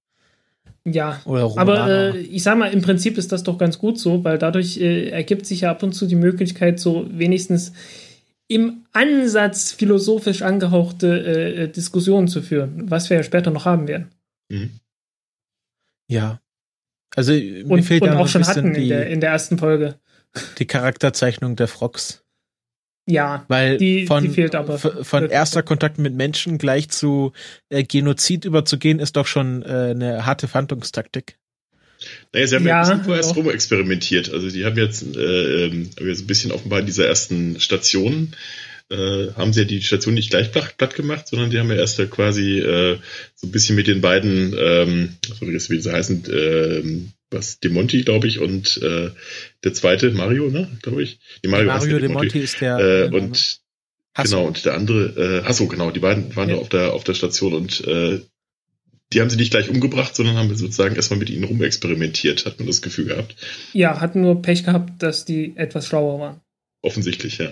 [0.86, 4.38] Ja, aber äh, ich sag mal, im Prinzip ist das doch ganz gut so, weil
[4.38, 7.74] dadurch äh, ergibt sich ja ab und zu die Möglichkeit, so wenigstens
[8.48, 13.90] im Ansatz philosophisch angehauchte äh, äh Diskussionen zu führen, was wir ja später noch haben
[13.90, 14.08] werden.
[14.48, 14.80] Mhm.
[16.08, 16.40] Ja,
[17.18, 19.96] also mir und, fehlt und auch schon hatten die, in, der, in der ersten Folge.
[20.60, 22.24] Die Charakterzeichnung der Frogs.
[23.10, 24.78] Ja, weil die, von, die fehlt aber.
[24.78, 27.32] Von erster Kontakt mit Menschen gleich zu
[27.70, 31.40] äh, Genozid überzugehen, ist doch schon äh, eine harte Fandungstaktik.
[32.34, 34.32] Naja, sie haben ja, ja ein bisschen vorerst rum experimentiert.
[34.32, 38.36] Also die haben jetzt, äh, ähm, jetzt ein bisschen offenbar in dieser ersten Station
[38.90, 41.76] äh, haben sie ja die Station nicht gleich platt, platt gemacht, sondern die haben ja
[41.76, 42.98] erst quasi äh,
[43.36, 46.84] so ein bisschen mit den beiden, ähm, wie sie heißen, äh,
[47.30, 49.12] was, Demonti, glaube ich, und äh,
[49.64, 51.20] der zweite, Mario, ne, glaube ich.
[51.44, 52.78] Die Mario, Mario Demonti ist der.
[52.80, 53.60] Äh, und
[54.16, 54.38] Hasso.
[54.38, 56.56] genau, und der andere, äh, Hasso, genau, die beiden waren ja.
[56.56, 58.22] auf der, auf der Station und äh,
[59.14, 62.68] die haben sie nicht gleich umgebracht, sondern haben sozusagen erstmal mit ihnen rumexperimentiert, hat man
[62.68, 63.36] das Gefühl gehabt.
[63.74, 66.42] Ja, hatten nur Pech gehabt, dass die etwas schlauer waren.
[66.82, 67.52] Offensichtlich, ja.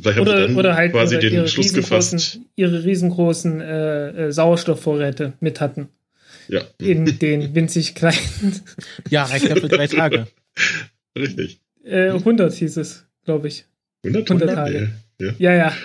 [0.00, 2.40] Vielleicht oder, haben oder halt quasi den Schluss gefasst.
[2.56, 5.88] Ihre riesengroßen äh, äh, Sauerstoffvorräte mit hatten.
[6.48, 6.62] Ja.
[6.78, 8.60] In den winzig kleinen.
[9.10, 10.28] ja, reicht ja für drei Tage.
[11.18, 11.60] Richtig.
[11.84, 13.66] Äh, 100 hieß es, glaube ich.
[14.04, 14.90] 100, 100 Tage.
[15.20, 15.54] Ja, ja.
[15.54, 15.76] ja.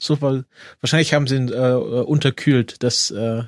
[0.00, 0.44] Super.
[0.80, 2.82] Wahrscheinlich haben sie ihn äh, unterkühlt.
[2.82, 3.42] Das, äh,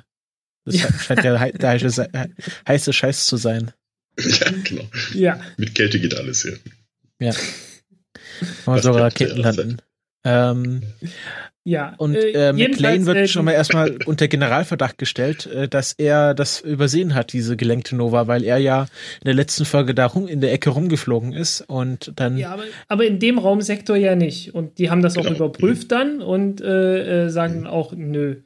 [0.65, 0.87] das ja.
[0.93, 2.09] scheint ja der heiße,
[2.67, 3.71] heiße Scheiß zu sein.
[4.17, 4.89] Ja, genau.
[5.13, 5.41] Ja.
[5.57, 6.57] Mit Kälte geht alles hier.
[7.19, 7.33] Ja.
[8.65, 9.77] Mal so Raketen landen.
[10.23, 10.81] Ähm,
[11.63, 11.95] ja.
[11.97, 16.35] Und äh, äh McLean wird äh, schon mal erstmal unter Generalverdacht gestellt, äh, dass er
[16.35, 20.27] das übersehen hat, diese gelenkte Nova, weil er ja in der letzten Folge da rum,
[20.27, 22.37] in der Ecke rumgeflogen ist und dann.
[22.37, 24.53] Ja, aber, aber in dem Raumsektor ja nicht.
[24.53, 25.29] Und die haben das genau.
[25.29, 28.37] auch überprüft dann und äh, äh sagen auch nö.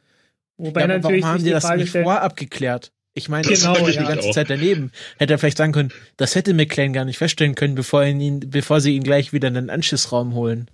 [0.56, 2.94] Wobei ja, natürlich warum haben die, die das nicht vorab geklärt?
[3.20, 4.02] Ich meine, genau, das ja.
[4.02, 4.92] die ganze Zeit daneben.
[5.18, 8.80] Hätte er vielleicht sagen können, das hätte McLean gar nicht feststellen können, bevor, ihn, bevor
[8.80, 10.72] sie ihn gleich wieder in den Anschlussraum holen.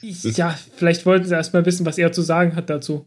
[0.00, 3.06] Ja, vielleicht wollten sie erstmal wissen, was er zu sagen hat dazu.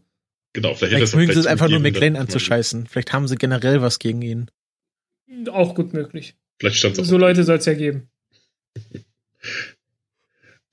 [0.52, 2.86] Genau, vielleicht, vielleicht mögen sie es einfach nur McLean anzuscheißen.
[2.86, 4.50] Vielleicht haben sie generell was gegen ihn.
[5.50, 6.36] Auch gut möglich.
[6.58, 8.08] Vielleicht stand So Leute soll es ja geben.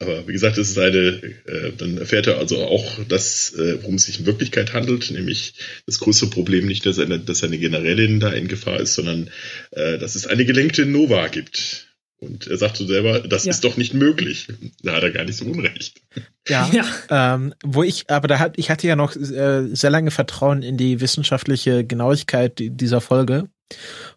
[0.03, 3.95] Aber wie gesagt, es ist eine, äh, dann erfährt er also auch, dass, äh, worum
[3.95, 5.53] es sich in Wirklichkeit handelt, nämlich
[5.85, 9.29] das größte Problem nicht, dass eine, dass eine Generälin da in Gefahr ist, sondern
[9.71, 11.87] äh, dass es eine gelenkte Nova gibt.
[12.19, 13.51] Und er sagt so selber, das ja.
[13.51, 14.47] ist doch nicht möglich.
[14.81, 16.01] Da hat er gar nicht so unrecht.
[16.47, 17.35] Ja, ja.
[17.35, 20.77] Ähm, wo ich, aber da hat, ich hatte ja noch äh, sehr lange Vertrauen in
[20.77, 23.49] die wissenschaftliche Genauigkeit dieser Folge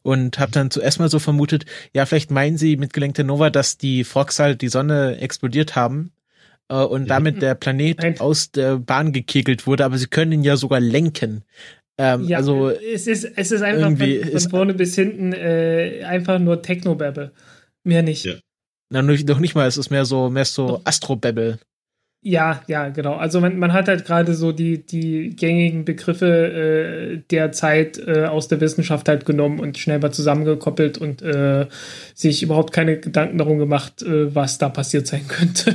[0.03, 3.79] und habe dann zuerst mal so vermutet, ja, vielleicht meinen sie mit gelenkter Nova, dass
[3.79, 6.13] die Frogs halt die Sonne explodiert haben
[6.69, 8.21] äh, und damit der Planet Nein.
[8.21, 11.45] aus der Bahn gekegelt wurde, aber sie können ihn ja sogar lenken.
[11.99, 16.39] Ähm, ja, also es ist es ist einfach von, von vorne bis hinten äh, einfach
[16.39, 17.33] nur Technobabble,
[17.85, 18.25] mehr nicht.
[18.27, 18.35] Ja.
[18.91, 21.59] Na, doch nicht mal, es ist mehr so mehr so Astrobabble.
[22.29, 23.15] Ja, ja, genau.
[23.15, 28.25] Also man, man hat halt gerade so die, die gängigen Begriffe äh, der Zeit äh,
[28.25, 31.69] aus der Wissenschaft halt genommen und schnell mal zusammengekoppelt und äh,
[32.17, 35.71] sich überhaupt keine Gedanken darum gemacht, äh, was da passiert sein könnte.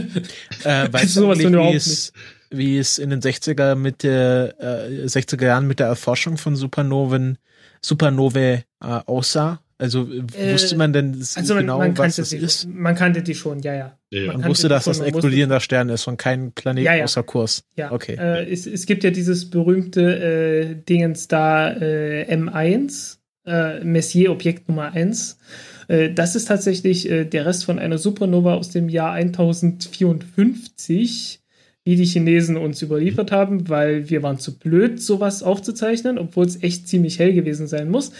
[0.65, 2.11] Äh, weißt du, wie es,
[2.49, 7.37] wie es in den 60er mit der äh, 60er Jahren mit der Erforschung von Supernoven
[7.81, 9.61] Supernovae äh, aussah?
[9.81, 12.69] Also äh, wusste man denn also genau, man, man was das ist?
[12.69, 13.97] Man kannte die schon, ja, ja.
[14.11, 14.37] ja.
[14.37, 17.03] Man, wusste, dass das ein explodierender Stern ist und kein Planet ja, ja.
[17.03, 17.63] außer Kurs.
[17.75, 18.15] Ja, okay.
[18.15, 23.17] Äh, es, es gibt ja dieses berühmte äh, Dingens da äh, M1,
[23.47, 25.39] äh, Messier-Objekt Nummer 1.
[25.87, 31.39] Äh, das ist tatsächlich äh, der Rest von einer Supernova aus dem Jahr 1054
[31.83, 36.61] wie die Chinesen uns überliefert haben, weil wir waren zu blöd, sowas aufzuzeichnen, obwohl es
[36.61, 38.11] echt ziemlich hell gewesen sein muss.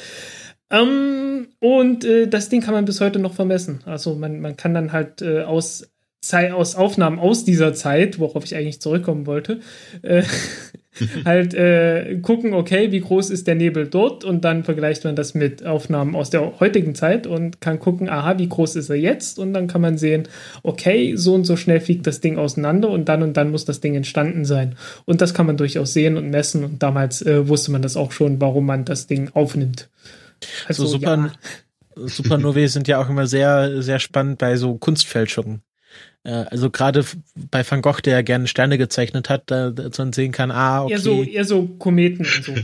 [0.71, 3.81] Ähm, und äh, das Ding kann man bis heute noch vermessen.
[3.85, 5.91] Also man, man kann dann halt äh, aus,
[6.33, 9.59] aus Aufnahmen aus dieser Zeit, worauf ich eigentlich zurückkommen wollte,
[10.01, 10.23] äh,
[11.25, 15.33] halt äh, gucken, okay, wie groß ist der Nebel dort und dann vergleicht man das
[15.33, 19.39] mit Aufnahmen aus der heutigen Zeit und kann gucken, aha, wie groß ist er jetzt
[19.39, 20.27] und dann kann man sehen,
[20.63, 23.81] okay, so und so schnell fliegt das Ding auseinander und dann und dann muss das
[23.81, 24.75] Ding entstanden sein.
[25.05, 28.13] Und das kann man durchaus sehen und messen und damals äh, wusste man das auch
[28.13, 29.89] schon, warum man das Ding aufnimmt.
[30.67, 31.31] Also, so Super,
[31.95, 32.07] ja.
[32.07, 35.61] Supernovae sind ja auch immer sehr, sehr spannend bei so Kunstfälschungen.
[36.23, 40.13] Äh, also gerade bei Van Gogh, der ja gerne Sterne gezeichnet hat, da, dass man
[40.13, 40.93] sehen kann, ah, okay.
[40.93, 42.53] Eher so, eher so Kometen und so.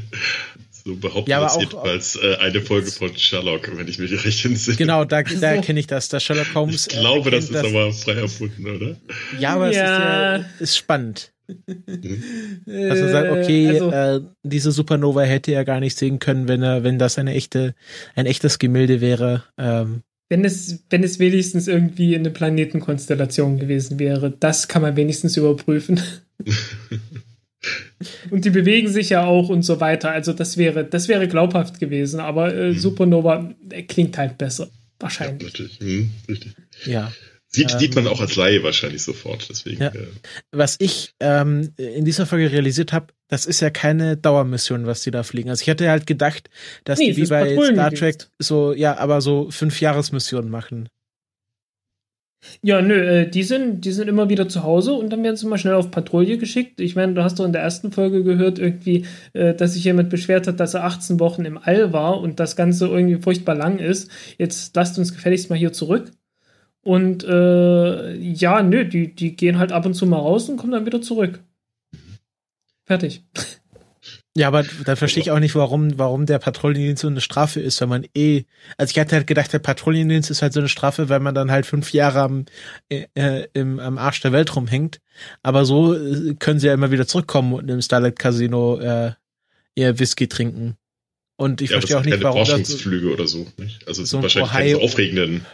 [0.87, 4.77] So behauptet ja, das jedenfalls äh, eine Folge von Sherlock, wenn ich mich recht entsinne.
[4.77, 5.61] Genau, da, da so.
[5.61, 6.87] kenne ich das, da Sherlock Holmes.
[6.87, 8.95] Ich glaube, das ist das, aber frei erfunden, oder?
[9.37, 10.35] Ja, aber ja.
[10.35, 11.33] es ist, ja, ist spannend.
[11.47, 12.63] Mhm.
[12.89, 16.83] Also sagt, okay, also, äh, diese Supernova hätte er gar nicht sehen können, wenn er,
[16.83, 17.73] wenn das eine echte,
[18.15, 19.43] ein echtes Gemälde wäre.
[19.57, 25.37] Ähm, wenn es, wenn es wenigstens irgendwie eine Planetenkonstellation gewesen wäre, das kann man wenigstens
[25.37, 26.01] überprüfen.
[28.29, 30.11] und die bewegen sich ja auch und so weiter.
[30.11, 32.77] Also das wäre, das wäre glaubhaft gewesen, aber äh, mhm.
[32.77, 34.69] Supernova äh, klingt halt besser.
[34.99, 35.41] Wahrscheinlich.
[35.41, 35.79] Ja, natürlich.
[35.79, 36.55] Hm, richtig.
[36.85, 37.11] Ja.
[37.49, 39.47] Sieht, ähm, sieht man auch als Laie wahrscheinlich sofort.
[39.49, 39.89] Deswegen, ja.
[39.89, 40.07] äh,
[40.51, 45.11] Was ich ähm, in dieser Folge realisiert habe, das ist ja keine Dauermission, was die
[45.11, 45.49] da fliegen.
[45.49, 46.49] Also ich hätte halt gedacht,
[46.83, 50.89] dass nee, die wie bei Star Trek so, ja, aber so fünf Jahresmissionen machen.
[52.61, 55.47] Ja, nö, äh, die sind, die sind immer wieder zu Hause und dann werden sie
[55.47, 56.79] mal schnell auf Patrouille geschickt.
[56.79, 60.09] Ich meine, du hast doch in der ersten Folge gehört, irgendwie, äh, dass sich jemand
[60.09, 63.79] beschwert hat, dass er 18 Wochen im All war und das Ganze irgendwie furchtbar lang
[63.79, 64.11] ist.
[64.37, 66.11] Jetzt lasst uns gefälligst mal hier zurück.
[66.83, 70.71] Und äh, ja, nö, die, die gehen halt ab und zu mal raus und kommen
[70.71, 71.39] dann wieder zurück.
[72.85, 73.23] Fertig.
[74.37, 77.81] Ja, aber da verstehe ich auch nicht, warum, warum der Patrouillendienst so eine Strafe ist,
[77.81, 78.43] wenn man eh,
[78.77, 81.49] also ich hatte halt gedacht, der Patrouillendienst ist halt so eine Strafe, weil man dann
[81.49, 82.45] halt fünf Jahre am,
[82.87, 85.01] äh, im, am Arsch der Welt rumhängt.
[85.41, 89.13] Aber so äh, können sie ja immer wieder zurückkommen und im Starlight Casino äh,
[89.73, 90.77] ihr Whisky trinken.
[91.35, 92.45] Und ich ja, verstehe auch nicht, warum.
[92.45, 93.87] Forschungsflüge oder so, nicht?
[93.87, 95.45] Also es so sind wahrscheinlich keine so aufregenden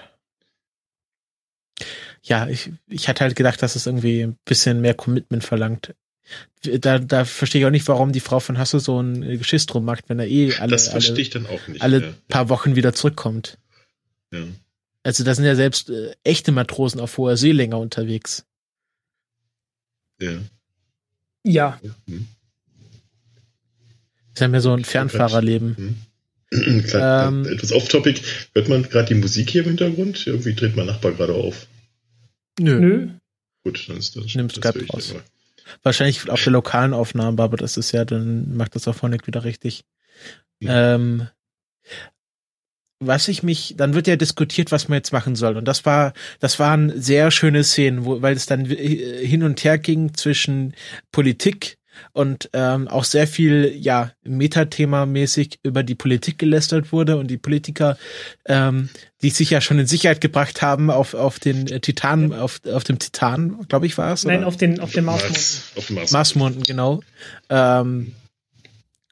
[2.23, 5.93] ja, ich, ich hatte halt gedacht, dass es irgendwie ein bisschen mehr Commitment verlangt.
[6.63, 9.83] Da, da verstehe ich auch nicht, warum die Frau von Hassel so ein Geschiss drum
[9.83, 12.13] macht, wenn er eh alle, das verstehe ich dann auch nicht, alle ja.
[12.29, 13.57] paar Wochen wieder zurückkommt.
[14.31, 14.45] Ja.
[15.03, 18.45] Also da sind ja selbst äh, echte Matrosen auf hoher See länger unterwegs.
[20.21, 20.39] Ja.
[21.43, 21.81] Ja.
[22.07, 22.27] Hm.
[24.33, 25.75] ist ja mehr so ein Fernfahrerleben.
[26.51, 26.83] Hm.
[26.87, 28.21] Klar, ähm, etwas off-topic.
[28.53, 30.25] Hört man gerade die Musik hier im Hintergrund?
[30.25, 31.67] Irgendwie dreht mein Nachbar gerade auf.
[32.59, 32.79] Nö.
[32.79, 33.09] Nö.
[33.63, 34.35] Gut, dann ist das.
[34.35, 35.15] Nimmst Skype raus.
[35.81, 39.43] Wahrscheinlich auf der lokalen Aufnahme, aber das ist ja, dann macht das auch Phonic wieder
[39.43, 39.85] richtig.
[40.59, 40.95] Ja.
[40.95, 41.27] Ähm,
[42.99, 45.57] was ich mich, dann wird ja diskutiert, was man jetzt machen soll.
[45.57, 49.77] Und das war, das waren sehr schöne Szenen, wo, weil es dann hin und her
[49.77, 50.73] ging zwischen
[51.11, 51.77] Politik
[52.11, 57.97] und ähm, auch sehr viel ja Metathema-mäßig über die Politik gelästert wurde und die Politiker,
[58.45, 58.89] ähm,
[59.21, 62.99] die sich ja schon in Sicherheit gebracht haben auf auf den Titan, auf auf dem
[62.99, 64.25] Titan, glaube ich, war es.
[64.25, 65.41] Nein, auf den auf den Marsmonden.
[65.75, 67.01] Auf den Marsmonden, genau.
[67.49, 68.13] Ähm,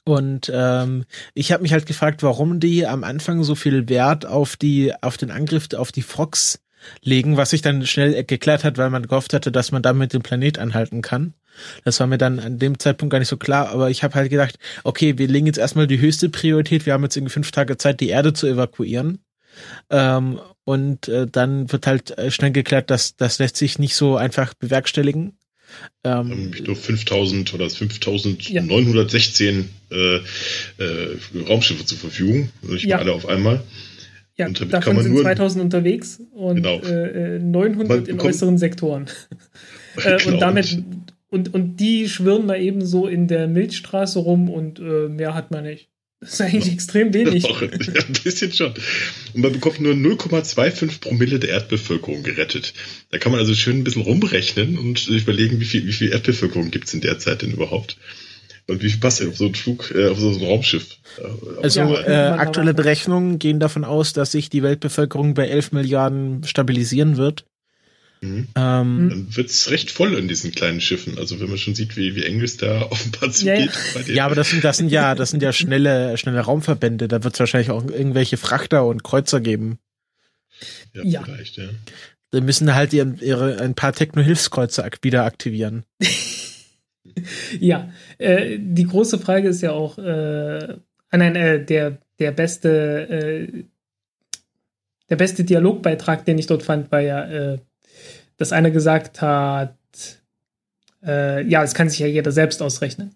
[0.04, 4.56] und ähm, ich habe mich halt gefragt, warum die am Anfang so viel Wert auf
[4.56, 6.60] die auf den Angriff auf die Fox
[7.04, 10.24] legen, was sich dann schnell geklärt hat, weil man gehofft hatte, dass man damit den
[10.24, 11.34] Planet anhalten kann.
[11.84, 14.30] Das war mir dann an dem Zeitpunkt gar nicht so klar, aber ich habe halt
[14.30, 17.78] gedacht, okay, wir legen jetzt erstmal die höchste Priorität, wir haben jetzt irgendwie fünf Tage
[17.78, 19.20] Zeit, die Erde zu evakuieren.
[19.90, 24.16] Ähm, und äh, dann wird halt äh, schnell geklärt, dass das lässt sich nicht so
[24.16, 25.34] einfach bewerkstelligen.
[26.04, 29.98] Ähm, ich glaube 5000 oder 5916 ja.
[29.98, 30.22] äh,
[30.78, 32.98] äh, Raumschiffe zur Verfügung, nicht ja.
[32.98, 33.62] alle auf einmal.
[34.38, 36.80] Ja, und davon sind 2000 unterwegs und genau.
[36.82, 39.08] äh, 900 in äußeren Sektoren.
[40.04, 40.84] äh, und damit
[41.32, 45.50] und, und die schwirren da eben so in der Milchstraße rum und äh, mehr hat
[45.50, 45.90] man nicht.
[46.20, 47.44] Das ist eigentlich extrem wenig.
[47.44, 48.74] Doch, ja, ein bisschen schon.
[49.34, 52.76] Und man bekommt nur 0,25 Promille der Erdbevölkerung gerettet.
[53.10, 56.70] Da kann man also schön ein bisschen rumrechnen und überlegen, wie viel, wie viel Erdbevölkerung
[56.70, 57.98] gibt es in der Zeit denn überhaupt.
[58.68, 60.98] Und wie viel passt denn auf so ein Flug, äh, auf so ein Raumschiff?
[61.64, 66.44] Also ja, äh, aktuelle Berechnungen gehen davon aus, dass sich die Weltbevölkerung bei 11 Milliarden
[66.44, 67.46] stabilisieren wird.
[68.22, 68.50] Mhm.
[68.56, 71.18] Ähm, Dann wird's recht voll in diesen kleinen Schiffen.
[71.18, 73.72] Also wenn man schon sieht, wie, wie eng es da offenbar zugeht.
[73.96, 77.08] Ja, ja, aber das sind, das sind ja, das sind ja schnelle, schnelle Raumverbände.
[77.08, 79.80] Da wird es wahrscheinlich auch irgendwelche Frachter und Kreuzer geben.
[80.94, 81.24] Ja, ja.
[81.24, 81.70] vielleicht, ja.
[82.30, 85.84] Da müssen halt ihre, ihre ein paar Techno-Hilfskreuzer wieder aktivieren.
[87.60, 90.76] ja, äh, die große Frage ist ja auch, äh,
[91.12, 93.64] nein, äh, der, der beste, äh,
[95.10, 97.60] der beste Dialogbeitrag, den ich dort fand, war ja, äh,
[98.42, 99.78] dass einer gesagt hat,
[101.06, 103.14] äh, ja, es kann sich ja jeder selbst ausrechnen.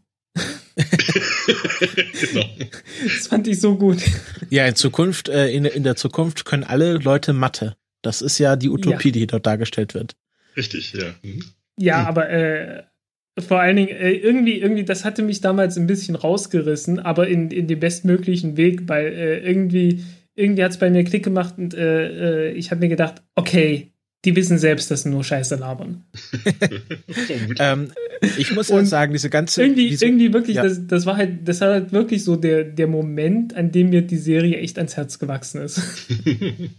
[0.75, 2.45] genau.
[3.03, 4.01] Das fand ich so gut.
[4.49, 7.75] Ja, in Zukunft, äh, in, in der Zukunft können alle Leute Mathe.
[8.01, 9.13] Das ist ja die Utopie, ja.
[9.13, 10.15] die dort dargestellt wird.
[10.55, 11.13] Richtig, ja.
[11.21, 11.43] Mhm.
[11.77, 12.05] Ja, mhm.
[12.07, 12.83] aber äh,
[13.39, 17.51] vor allen Dingen, äh, irgendwie, irgendwie, das hatte mich damals ein bisschen rausgerissen, aber in,
[17.51, 20.05] in den bestmöglichen Weg, weil äh, irgendwie,
[20.35, 23.91] irgendwie hat es bei mir Klick gemacht und äh, äh, ich habe mir gedacht, okay,
[24.25, 26.03] die wissen selbst, dass sie nur Scheiße labern.
[27.59, 27.91] ähm,
[28.37, 29.61] ich muss und sagen, diese ganze.
[29.61, 30.63] Irgendwie, diese, irgendwie wirklich, ja.
[30.63, 34.01] das, das war halt, das war halt wirklich so der, der Moment, an dem mir
[34.01, 35.81] die Serie echt ans Herz gewachsen ist.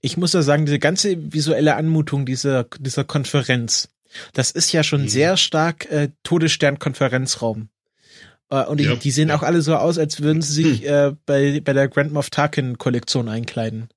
[0.00, 3.88] ich muss ja sagen, diese ganze visuelle Anmutung dieser, dieser Konferenz,
[4.32, 5.08] das ist ja schon mhm.
[5.08, 7.68] sehr stark äh, Todesstern-Konferenzraum.
[8.50, 8.94] Äh, und ja.
[8.94, 11.88] die, die sehen auch alle so aus, als würden sie sich äh, bei, bei der
[11.88, 13.88] Grand Moff Tarkin-Kollektion einkleiden.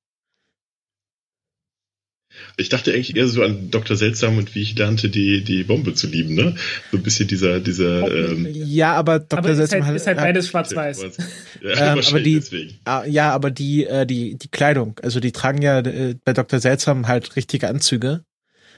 [2.58, 3.98] Ich dachte eigentlich eher so an Dr.
[3.98, 6.56] Seltsam und wie ich lernte, die, die Bombe zu lieben, ne?
[6.92, 8.10] So ein bisschen dieser, dieser.
[8.10, 9.40] Ähm ja, aber Dr.
[9.40, 11.06] Aber Seltsam ist halt, ist halt beides schwarz-weiß.
[11.62, 12.80] Ja, ähm, aber die, deswegen.
[12.86, 16.60] Ah, ja, aber die, äh, die, die Kleidung, also die tragen ja äh, bei Dr.
[16.60, 18.24] Seltsam halt richtige Anzüge.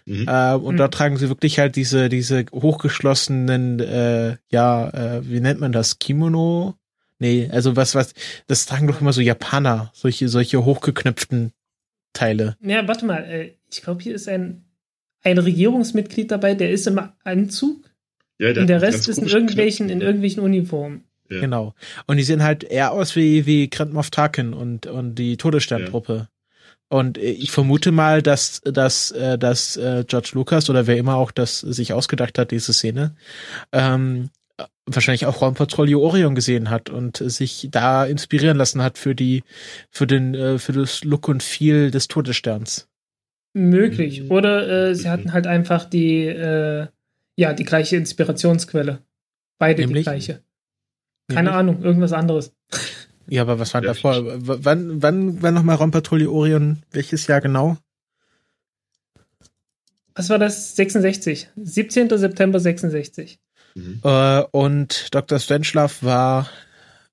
[0.06, 0.26] Mhm.
[0.26, 0.78] Äh, und mhm.
[0.78, 6.00] dort tragen sie wirklich halt diese, diese hochgeschlossenen, äh, ja, äh, wie nennt man das?
[6.00, 6.76] Kimono?
[7.20, 8.14] Nee, also was, was,
[8.48, 11.52] das tragen doch immer so Japaner, solche, solche hochgeknöpften
[12.14, 12.56] Teile.
[12.62, 14.66] Ja, warte mal, äh, ich glaube, hier ist ein,
[15.24, 17.90] ein Regierungsmitglied dabei, der ist im Anzug.
[18.40, 21.04] Ja, der und der Rest ist in irgendwelchen, in irgendwelchen Uniformen.
[21.30, 21.42] Ja.
[21.42, 21.74] Genau.
[22.06, 26.14] Und die sehen halt eher aus wie, wie Grand Moff Tarkin und, und die Todessterntruppe.
[26.14, 26.28] Ja.
[26.90, 31.16] Und äh, ich vermute mal, dass, dass, äh, dass äh, George Lucas oder wer immer
[31.16, 33.16] auch das sich ausgedacht hat, diese Szene,
[33.72, 34.30] ähm,
[34.86, 39.44] wahrscheinlich auch Raumpatrouille Orion gesehen hat und sich da inspirieren lassen hat für die,
[39.92, 42.88] für den, äh, für das Look und Feel des Todessterns.
[43.58, 44.24] Möglich.
[44.24, 44.32] Mhm.
[44.32, 46.88] Oder äh, sie hatten halt einfach die, äh,
[47.36, 49.00] ja, die gleiche Inspirationsquelle.
[49.58, 50.02] Beide Nämlich?
[50.02, 50.42] die gleiche.
[51.28, 51.56] Keine Nämlich?
[51.56, 52.54] Ahnung, irgendwas anderes.
[53.28, 54.22] Ja, aber was war ja, davor?
[54.24, 56.84] Wann, wann war nochmal Raumpatrouille Orion?
[56.92, 57.78] Welches Jahr genau?
[60.14, 60.76] Was war das?
[60.76, 61.50] 66.
[61.56, 62.16] 17.
[62.16, 63.40] September 66.
[63.76, 64.02] Mhm.
[64.04, 65.40] Äh, und Dr.
[65.40, 66.50] Strangelove war,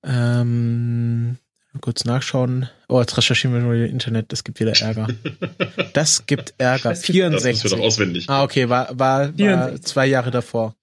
[0.03, 1.37] ähm,
[1.81, 2.69] kurz nachschauen.
[2.87, 5.07] Oh, jetzt recherchieren wir nur im Internet, das gibt wieder Ärger.
[5.93, 6.89] Das gibt Ärger.
[6.89, 7.63] Das 64.
[7.63, 8.25] Das doch auswendig.
[8.29, 10.75] Ah, okay, war, war, war zwei Jahre davor.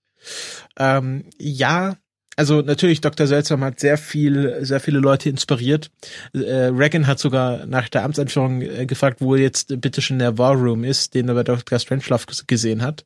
[0.79, 1.97] Ähm, ja,
[2.37, 3.27] also natürlich, Dr.
[3.27, 5.91] Seltsam hat sehr viel, sehr viele Leute inspiriert.
[6.33, 10.55] Äh, Reagan hat sogar nach der Amtseinführung äh, gefragt, wo jetzt bitte schon der War
[10.55, 11.79] Room ist, den er bei Dr.
[11.79, 13.05] Strangelove gesehen hat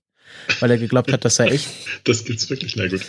[0.60, 1.68] weil er geglaubt hat, das sei echt.
[2.04, 3.00] Das gibt's wirklich, na gut.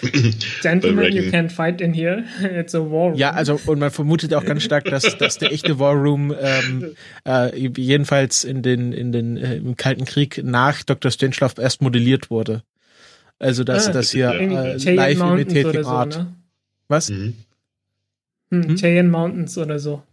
[0.62, 2.24] Gentlemen, you can't fight in here.
[2.42, 3.16] It's a war room.
[3.16, 6.96] Ja, also und man vermutet auch ganz stark, dass, dass der echte War Room ähm,
[7.28, 11.12] äh, jedenfalls in den in den äh, im Kalten Krieg nach Dr.
[11.12, 12.64] Strangelove erst modelliert wurde.
[13.40, 16.14] Also dass ah, das hier äh, live imitating Art.
[16.14, 16.36] So, ne?
[16.88, 17.10] Was?
[17.10, 17.36] Mhm.
[18.50, 18.76] Hm, hm?
[18.78, 20.04] Cheyenne Mountains oder so.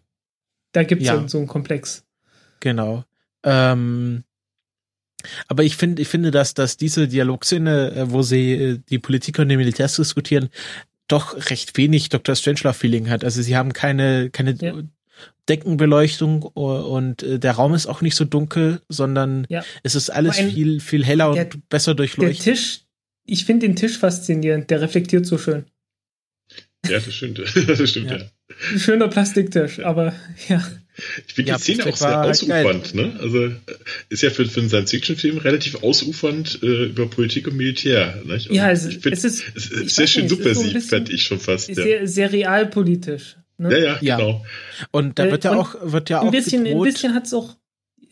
[0.72, 1.20] Da gibt's ja.
[1.20, 2.04] so, so einen Komplex.
[2.60, 3.04] Genau.
[3.44, 4.24] Ähm,
[5.48, 9.42] aber ich finde, ich finde, dass, dass diese Dialogszene, äh, wo sie äh, die Politiker
[9.42, 10.48] und die Militärs diskutieren,
[11.08, 12.34] doch recht wenig Dr.
[12.34, 13.24] Strangelove-Feeling hat.
[13.24, 14.74] Also sie haben keine, keine ja.
[15.48, 19.64] Deckenbeleuchtung und äh, der Raum ist auch nicht so dunkel, sondern ja.
[19.82, 22.46] es ist alles ein, viel, viel heller der, und besser durchleuchtet.
[22.46, 22.80] Der Tisch,
[23.26, 25.66] ich finde den Tisch faszinierend, der reflektiert so schön.
[26.86, 27.38] Ja, das stimmt.
[27.66, 28.18] Das stimmt, ja.
[28.18, 28.78] ja.
[28.78, 30.14] Schöner Plastiktisch, aber
[30.48, 30.62] ja.
[31.26, 33.18] Ich finde ja, die Szene auch sehr ausufernd, ne?
[33.20, 33.50] Also
[34.10, 38.22] ist ja für, für einen Science-Fiction-Film relativ ausufernd äh, über Politik und Militär.
[38.24, 38.34] Ne?
[38.34, 41.40] Also ja, es, find, es ist es ist sehr schön subversiv, so fände ich schon
[41.40, 41.74] fast.
[41.74, 42.06] Sehr, ja.
[42.06, 43.36] sehr realpolitisch.
[43.58, 43.72] Ne?
[43.72, 44.44] Ja, ja, ja, genau.
[44.92, 46.26] Und da wird ja auch, wird ja auch.
[46.26, 46.86] Ein bisschen, gedroht.
[46.86, 47.56] ein bisschen hat es auch,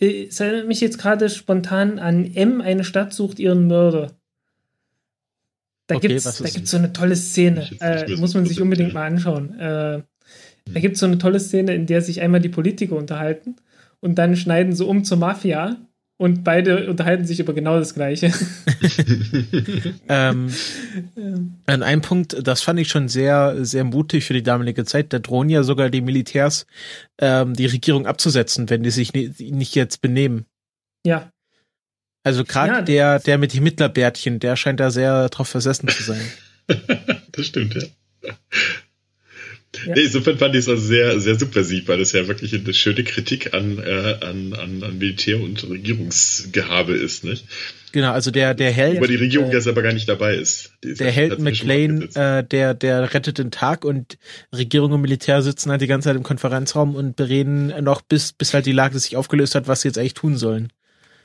[0.00, 4.12] äh, es erinnert mich jetzt gerade spontan an M, eine Stadt sucht ihren Mörder.
[5.86, 7.68] Da okay, gibt's, da gibt's so eine tolle Szene.
[7.80, 9.58] Äh, muss man sich unbedingt mal anschauen.
[9.58, 10.02] Äh,
[10.66, 13.56] da gibt es so eine tolle Szene, in der sich einmal die Politiker unterhalten
[14.00, 15.76] und dann schneiden sie um zur Mafia
[16.22, 18.32] und beide unterhalten sich über genau das Gleiche.
[20.08, 20.52] ähm,
[21.66, 25.12] an einem Punkt, das fand ich schon sehr, sehr mutig für die damalige Zeit.
[25.12, 26.66] Da drohen ja sogar die Militärs,
[27.18, 30.46] ähm, die Regierung abzusetzen, wenn die sich nicht jetzt benehmen.
[31.04, 31.32] Ja.
[32.22, 36.04] Also gerade ja, der, der mit dem Hitlerbärtchen, der scheint da sehr drauf versessen zu
[36.04, 36.22] sein.
[37.32, 38.32] das stimmt, ja.
[39.86, 39.94] Ja.
[39.94, 43.04] Nee, insofern fand ich es also sehr, sehr subversiv, weil es ja wirklich eine schöne
[43.04, 47.46] Kritik an, äh, an, an, an Militär- und Regierungsgehabe ist, nicht?
[47.92, 48.98] Genau, also der, der Held.
[48.98, 50.72] Aber die Regierung äh, ja selber gar nicht dabei ist.
[50.82, 54.18] ist der Held McLean, äh, der, der rettet den Tag und
[54.52, 58.54] Regierung und Militär sitzen halt die ganze Zeit im Konferenzraum und bereden noch, bis, bis
[58.54, 60.72] halt die Lage sich aufgelöst hat, was sie jetzt eigentlich tun sollen.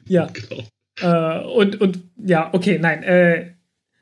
[0.05, 0.29] Ja.
[0.31, 0.63] Genau.
[0.99, 3.51] Äh, und, und, ja, okay, nein, äh,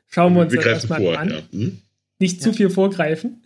[0.08, 1.30] schauen wir uns wir das erstmal vor, an.
[1.30, 1.42] Ja.
[1.52, 1.78] Hm?
[2.18, 3.42] Nicht zu viel vorgreifen.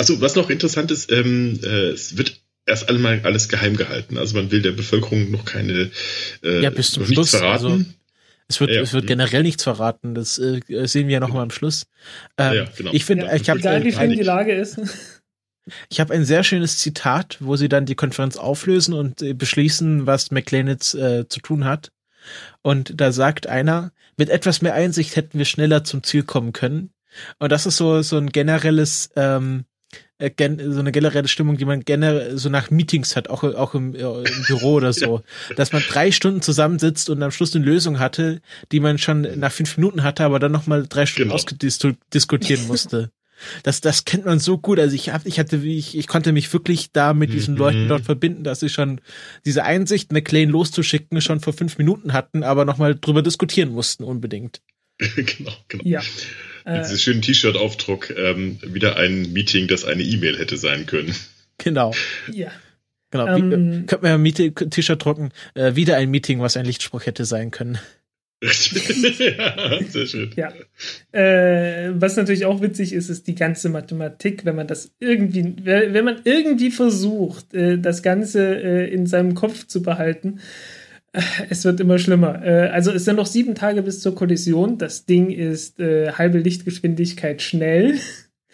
[0.00, 4.16] Achso, was noch interessant ist, ähm, äh, es wird erst einmal alles geheim gehalten.
[4.16, 5.90] Also man will der Bevölkerung noch keine
[6.42, 7.66] äh, ja, bis zum Schluss, verraten.
[7.66, 7.84] Also,
[8.48, 9.08] es wird, ja, es wird hm.
[9.08, 10.14] generell nichts verraten.
[10.14, 11.84] Das äh, sehen wir ja noch mal am Schluss.
[12.38, 12.92] Ähm, ja, genau.
[12.94, 14.80] Ich finde, ja, ich habe egal wie schlimm die Lage ist.
[15.90, 20.06] Ich habe ein sehr schönes Zitat, wo sie dann die Konferenz auflösen und äh, beschließen,
[20.06, 21.92] was McLean jetzt äh, zu tun hat.
[22.62, 26.90] Und da sagt einer, mit etwas mehr Einsicht hätten wir schneller zum Ziel kommen können.
[27.38, 29.69] Und das ist so, so ein generelles, ähm, äh,
[30.20, 34.00] so eine generelle Stimmung, die man generell so nach Meetings hat, auch, auch im, äh,
[34.00, 35.22] im Büro oder so.
[35.56, 38.40] Dass man drei Stunden zusammensitzt und am Schluss eine Lösung hatte,
[38.72, 41.34] die man schon nach fünf Minuten hatte, aber dann nochmal drei Stunden genau.
[41.34, 43.10] ausdiskutieren musste.
[43.62, 44.78] Das, das kennt man so gut.
[44.78, 47.60] Also ich hab, ich hatte, ich, ich konnte mich wirklich da mit diesen mhm.
[47.60, 49.00] Leuten dort verbinden, dass sie schon
[49.44, 54.60] diese Einsicht, McLean loszuschicken, schon vor fünf Minuten hatten, aber nochmal drüber diskutieren mussten unbedingt.
[54.98, 55.84] genau, genau.
[55.84, 56.02] Ja.
[56.74, 61.14] Mit diesem schönen T-Shirt-Aufdruck ähm, wieder ein Meeting, das eine E-Mail hätte sein können.
[61.58, 61.92] Genau.
[62.32, 62.50] Ja.
[63.10, 63.26] Genau.
[63.26, 65.30] Ähm, Wie, könnten wir ein T-Shirt drucken?
[65.54, 67.78] Äh, wieder ein Meeting, was ein Lichtspruch hätte sein können.
[68.42, 70.30] ja, sehr schön.
[70.34, 70.50] Ja.
[71.12, 76.04] Äh, was natürlich auch witzig ist, ist die ganze Mathematik, wenn man das irgendwie, wenn
[76.04, 80.79] man irgendwie versucht, äh, das Ganze äh, in seinem Kopf zu behalten, äh,
[81.50, 82.44] es wird immer schlimmer.
[82.44, 84.78] Äh, also es sind noch sieben Tage bis zur Kollision.
[84.78, 87.98] Das Ding ist äh, halbe Lichtgeschwindigkeit schnell.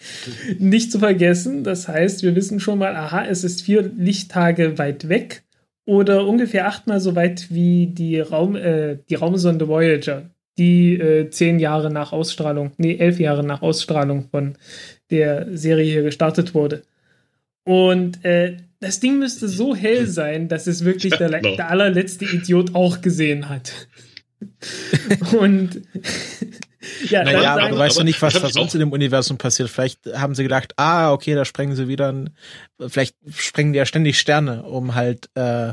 [0.59, 1.65] Nicht zu vergessen.
[1.65, 5.43] Das heißt, wir wissen schon mal, aha, es ist vier Lichttage weit weg
[5.87, 11.59] oder ungefähr achtmal so weit wie die, Raum, äh, die Raumsonde Voyager, die äh, zehn
[11.59, 14.57] Jahre nach Ausstrahlung, nee, elf Jahre nach Ausstrahlung von
[15.11, 16.83] der Serie hier gestartet wurde.
[17.65, 22.75] Und äh, das Ding müsste so hell sein, dass es wirklich der, der allerletzte Idiot
[22.75, 23.73] auch gesehen hat.
[25.39, 25.83] Und
[27.09, 29.71] ja, naja, aber du weißt ja nicht, was da sonst in dem Universum passiert.
[29.71, 32.31] Vielleicht haben sie gedacht, ah, okay, da sprengen sie wieder, ein,
[32.87, 35.73] vielleicht sprengen die ja ständig Sterne, um halt, äh,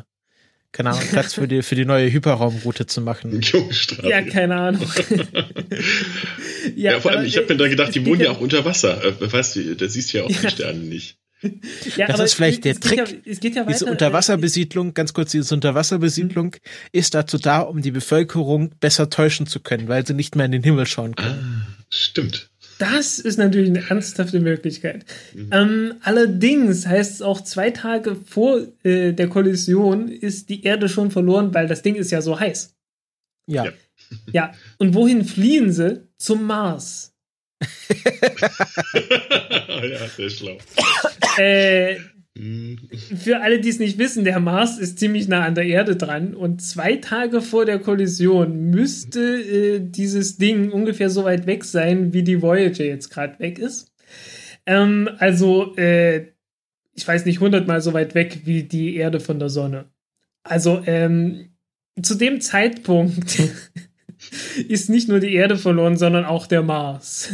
[0.72, 3.42] keine Ahnung, Platz für die, für die neue Hyperraumroute zu machen.
[4.04, 4.90] Ja, keine Ahnung.
[6.76, 9.04] ja, ja, vor allem, ich habe mir da gedacht, die wohnen ja auch unter Wasser.
[9.04, 10.42] Äh, weißt du, da siehst du ja auch ja.
[10.42, 11.18] die Sterne nicht.
[11.98, 13.26] Ja, das ist vielleicht der Trick.
[13.26, 16.60] Ja, ja diese Unterwasserbesiedlung, ganz kurz, diese Unterwasserbesiedlung mhm.
[16.92, 20.52] ist dazu da, um die Bevölkerung besser täuschen zu können, weil sie nicht mehr in
[20.52, 21.66] den Himmel schauen können.
[21.68, 22.50] Ah, stimmt.
[22.80, 25.06] Das ist natürlich eine ernsthafte Möglichkeit.
[25.34, 25.50] Mhm.
[25.52, 31.12] Ähm, allerdings heißt es auch, zwei Tage vor äh, der Kollision ist die Erde schon
[31.12, 32.76] verloren, weil das Ding ist ja so heiß.
[33.48, 33.66] Ja.
[33.66, 33.74] Ja,
[34.32, 34.52] ja.
[34.78, 36.08] und wohin fliehen sie?
[36.18, 37.13] Zum Mars.
[38.94, 40.58] ja, sehr schlau.
[41.38, 41.98] Äh,
[42.36, 46.34] für alle, die es nicht wissen, der Mars ist ziemlich nah an der Erde dran
[46.34, 52.12] und zwei Tage vor der Kollision müsste äh, dieses Ding ungefähr so weit weg sein,
[52.12, 53.92] wie die Voyager jetzt gerade weg ist.
[54.66, 56.32] Ähm, also, äh,
[56.96, 59.86] ich weiß nicht, hundertmal so weit weg wie die Erde von der Sonne.
[60.44, 61.50] Also, ähm,
[62.02, 63.40] zu dem Zeitpunkt
[64.68, 67.30] ist nicht nur die Erde verloren, sondern auch der Mars.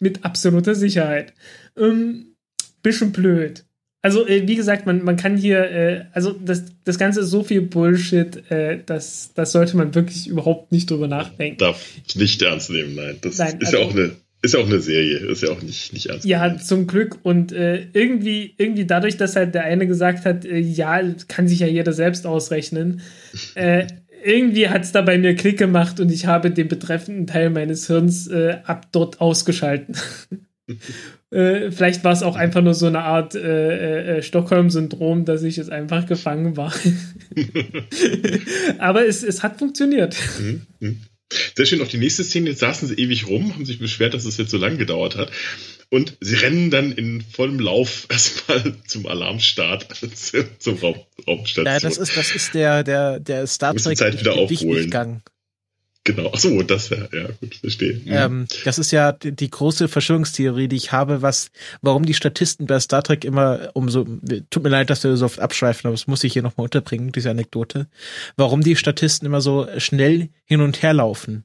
[0.00, 1.34] Mit absoluter Sicherheit.
[1.76, 2.34] Ähm,
[2.82, 3.64] bisschen blöd.
[4.02, 7.44] Also, äh, wie gesagt, man, man kann hier, äh, also das, das Ganze ist so
[7.44, 11.58] viel Bullshit, äh, das, das sollte man wirklich überhaupt nicht drüber nachdenken.
[11.58, 13.18] Darf nicht ernst nehmen, nein.
[13.20, 15.60] Das nein, ist also, ja auch eine ist ja auch eine Serie, ist ja auch
[15.60, 16.24] nicht, nicht ernst.
[16.24, 17.18] Ja, zum Glück.
[17.22, 21.58] Und äh, irgendwie, irgendwie dadurch, dass halt der eine gesagt hat, äh, ja, kann sich
[21.58, 23.02] ja jeder selbst ausrechnen,
[23.54, 23.86] äh,
[24.24, 27.86] irgendwie hat es da bei mir Klick gemacht und ich habe den betreffenden Teil meines
[27.86, 29.96] Hirns äh, ab dort ausgeschalten.
[31.30, 35.42] äh, vielleicht war es auch einfach nur so eine Art äh, äh, äh, Stockholm-Syndrom, dass
[35.42, 36.72] ich jetzt einfach gefangen war.
[38.78, 40.16] Aber es, es hat funktioniert.
[40.40, 41.00] Mhm, mhm.
[41.54, 44.36] Sehr schön, auf die nächste Szene saßen sie ewig rum, haben sich beschwert, dass es
[44.36, 45.30] jetzt so lang gedauert hat.
[45.90, 49.88] Und sie rennen dann in vollem Lauf erstmal zum Alarmstart,
[50.58, 51.66] zum Raum, Raumstation.
[51.66, 55.22] Ja, das ist, das ist der, der, der Star Trek Zeit wieder aufholen.
[56.04, 57.94] Genau, achso, das ja, ja, gut, verstehe.
[58.04, 58.06] Mhm.
[58.06, 61.50] Ähm, das ist ja die, die, große Verschwörungstheorie, die ich habe, was,
[61.82, 64.06] warum die Statisten bei Star Trek immer umso,
[64.48, 67.12] tut mir leid, dass wir so oft abschweifen, aber das muss ich hier nochmal unterbringen,
[67.12, 67.86] diese Anekdote,
[68.36, 71.44] warum die Statisten immer so schnell hin und her laufen.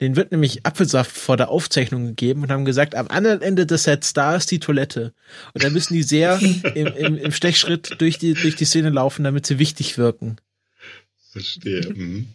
[0.00, 3.84] Den wird nämlich Apfelsaft vor der Aufzeichnung gegeben und haben gesagt, am anderen Ende des
[3.84, 5.12] Sets, da ist die Toilette.
[5.54, 6.40] Und dann müssen die sehr
[6.74, 10.36] im, im, im Stechschritt durch die, durch die Szene laufen, damit sie wichtig wirken.
[11.32, 11.92] Verstehe.
[11.94, 12.26] Mhm.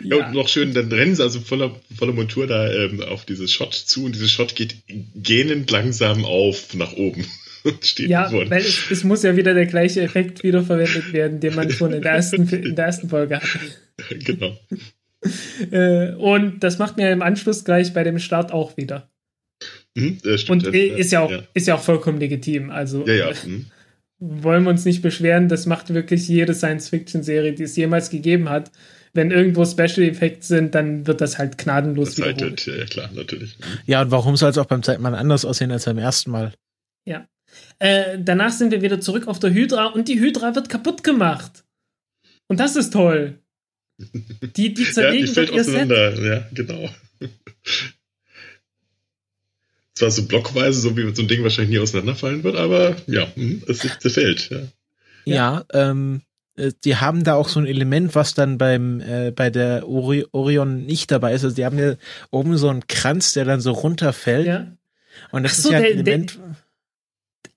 [0.00, 0.16] Ja.
[0.16, 3.52] ja, und noch schön, dann rennen sie also voller, voller Montur da ähm, auf dieses
[3.52, 4.76] Shot zu und dieses Shot geht
[5.14, 7.24] gähnend langsam auf nach oben.
[7.80, 11.70] Steht ja, weil es, es, muss ja wieder der gleiche Effekt wiederverwendet werden, den man
[11.70, 13.48] schon in der ersten, in der ersten Folge hatte.
[14.24, 14.58] Genau.
[15.70, 19.08] Äh, und das macht mir im Anschluss gleich bei dem Start auch wieder.
[19.94, 21.42] Mhm, stimmt, und äh, ist ja, auch, ja.
[21.54, 22.70] ist ja auch vollkommen legitim.
[22.70, 23.32] Also ja, ja.
[23.46, 23.66] Mhm.
[24.22, 28.70] wollen wir uns nicht beschweren, das macht wirklich jede Science-Fiction-Serie, die es jemals gegeben hat.
[29.14, 32.66] Wenn irgendwo Special Effects sind, dann wird das halt gnadenlos das wiederholt.
[32.66, 33.58] Halt, ja, klar, natürlich.
[33.58, 33.64] Mhm.
[33.86, 36.54] Ja, und warum soll es auch beim zweiten Mal anders aussehen als beim ersten Mal?
[37.04, 37.26] Ja.
[37.78, 41.64] Äh, danach sind wir wieder zurück auf der Hydra und die Hydra wird kaputt gemacht.
[42.48, 43.41] Und das ist toll.
[44.56, 46.16] Die, die zerlegen ja, die fällt auseinander.
[46.16, 46.24] Set.
[46.24, 46.90] Ja, genau.
[49.94, 53.62] Zwar so blockweise, so wie so ein Ding wahrscheinlich nie auseinanderfallen wird, aber ja, hm,
[53.68, 54.50] es zerfällt.
[54.50, 54.62] Ja,
[55.24, 56.22] ja ähm,
[56.56, 60.26] äh, die haben da auch so ein Element, was dann beim äh, bei der Ori
[60.32, 61.44] Orion nicht dabei ist.
[61.44, 61.94] Also die haben ja
[62.30, 64.46] oben so einen Kranz, der dann so runterfällt.
[64.46, 64.72] Ja.
[65.30, 66.34] Und das so, ist ja ein der, Element.
[66.34, 66.56] Der,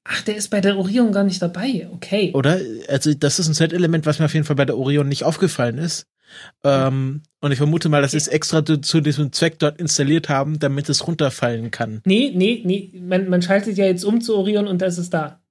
[0.03, 1.89] ach, der ist bei der Orion gar nicht dabei.
[1.91, 2.31] Okay.
[2.33, 2.59] Oder?
[2.87, 5.77] Also das ist ein Set-Element, was mir auf jeden Fall bei der Orion nicht aufgefallen
[5.77, 6.07] ist.
[6.63, 10.29] Ähm, und ich vermute mal, dass sie es extra zu, zu, diesem Zweck dort installiert
[10.29, 12.01] haben, damit es runterfallen kann.
[12.05, 12.91] Nee, nee, nee.
[12.99, 15.41] Man, man schaltet ja jetzt um zu Orion und das ist da.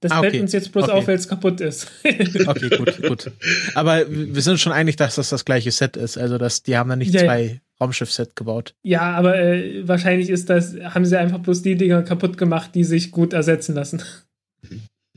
[0.00, 0.30] Das ah, okay.
[0.30, 0.92] fällt uns jetzt bloß okay.
[0.92, 1.90] auf, weil es kaputt ist.
[2.04, 3.30] okay, gut, gut.
[3.74, 6.18] Aber wir sind schon einig, dass das das gleiche Set ist.
[6.18, 8.74] Also, dass die haben da nicht ja, zwei Raumschiff-Set gebaut.
[8.82, 12.84] Ja, aber äh, wahrscheinlich ist das, haben sie einfach bloß die Dinger kaputt gemacht, die
[12.84, 14.02] sich gut ersetzen lassen.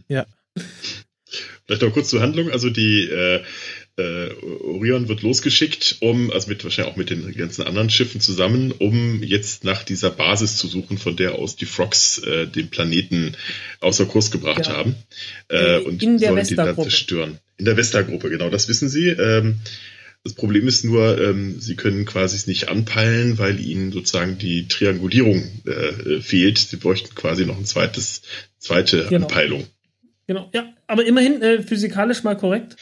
[0.08, 0.26] Ja.
[1.66, 2.50] Vielleicht noch kurz zur Handlung.
[2.50, 3.42] Also die äh,
[3.98, 4.30] äh,
[4.64, 9.24] Orion wird losgeschickt, um, also mit wahrscheinlich auch mit den ganzen anderen Schiffen zusammen, um
[9.24, 13.36] jetzt nach dieser Basis zu suchen, von der aus die Frogs äh, den Planeten
[13.80, 14.76] außer Kurs gebracht ja.
[14.76, 14.96] haben.
[15.50, 17.40] Äh, und in der sollen die dann zerstören.
[17.58, 19.10] In der Vesta-Gruppe, genau, das wissen sie.
[19.10, 19.58] Ähm,
[20.24, 24.68] das Problem ist nur, ähm, sie können quasi es nicht anpeilen, weil ihnen sozusagen die
[24.68, 26.58] Triangulierung äh, fehlt.
[26.60, 28.22] Sie bräuchten quasi noch ein zweites,
[28.60, 29.28] zweite genau.
[29.28, 29.66] Anpeilung.
[30.28, 32.76] Genau, ja, aber immerhin äh, physikalisch mal korrekt.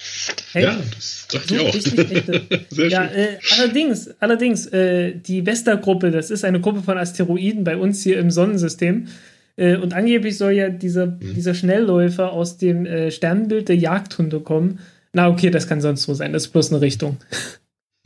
[0.51, 1.73] Hey, ja, das dachte so ich auch.
[1.75, 3.17] Richtig, Sehr ja, schön.
[3.17, 8.17] Äh, allerdings, allerdings, äh, die Vesta-Gruppe, das ist eine Gruppe von Asteroiden bei uns hier
[8.17, 9.09] im Sonnensystem.
[9.57, 11.35] Äh, und angeblich soll ja dieser, mhm.
[11.35, 14.79] dieser Schnellläufer aus dem äh, Sternbild der Jagdhunde kommen.
[15.13, 17.17] Na, okay, das kann sonst so sein, das ist bloß eine Richtung.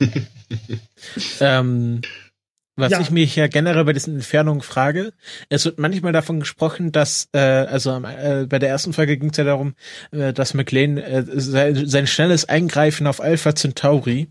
[1.40, 2.02] ähm,
[2.80, 3.00] was ja.
[3.00, 5.12] ich mich ja generell bei diesen Entfernungen frage,
[5.48, 9.36] es wird manchmal davon gesprochen, dass, äh, also äh, bei der ersten Folge ging es
[9.36, 9.74] ja darum,
[10.10, 14.28] äh, dass McLean äh, sein, sein schnelles Eingreifen auf Alpha Centauri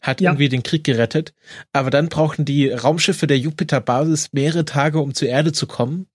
[0.00, 0.30] hat ja.
[0.30, 1.34] irgendwie den Krieg gerettet.
[1.72, 6.06] Aber dann brauchten die Raumschiffe der Jupiter-Basis mehrere Tage, um zur Erde zu kommen.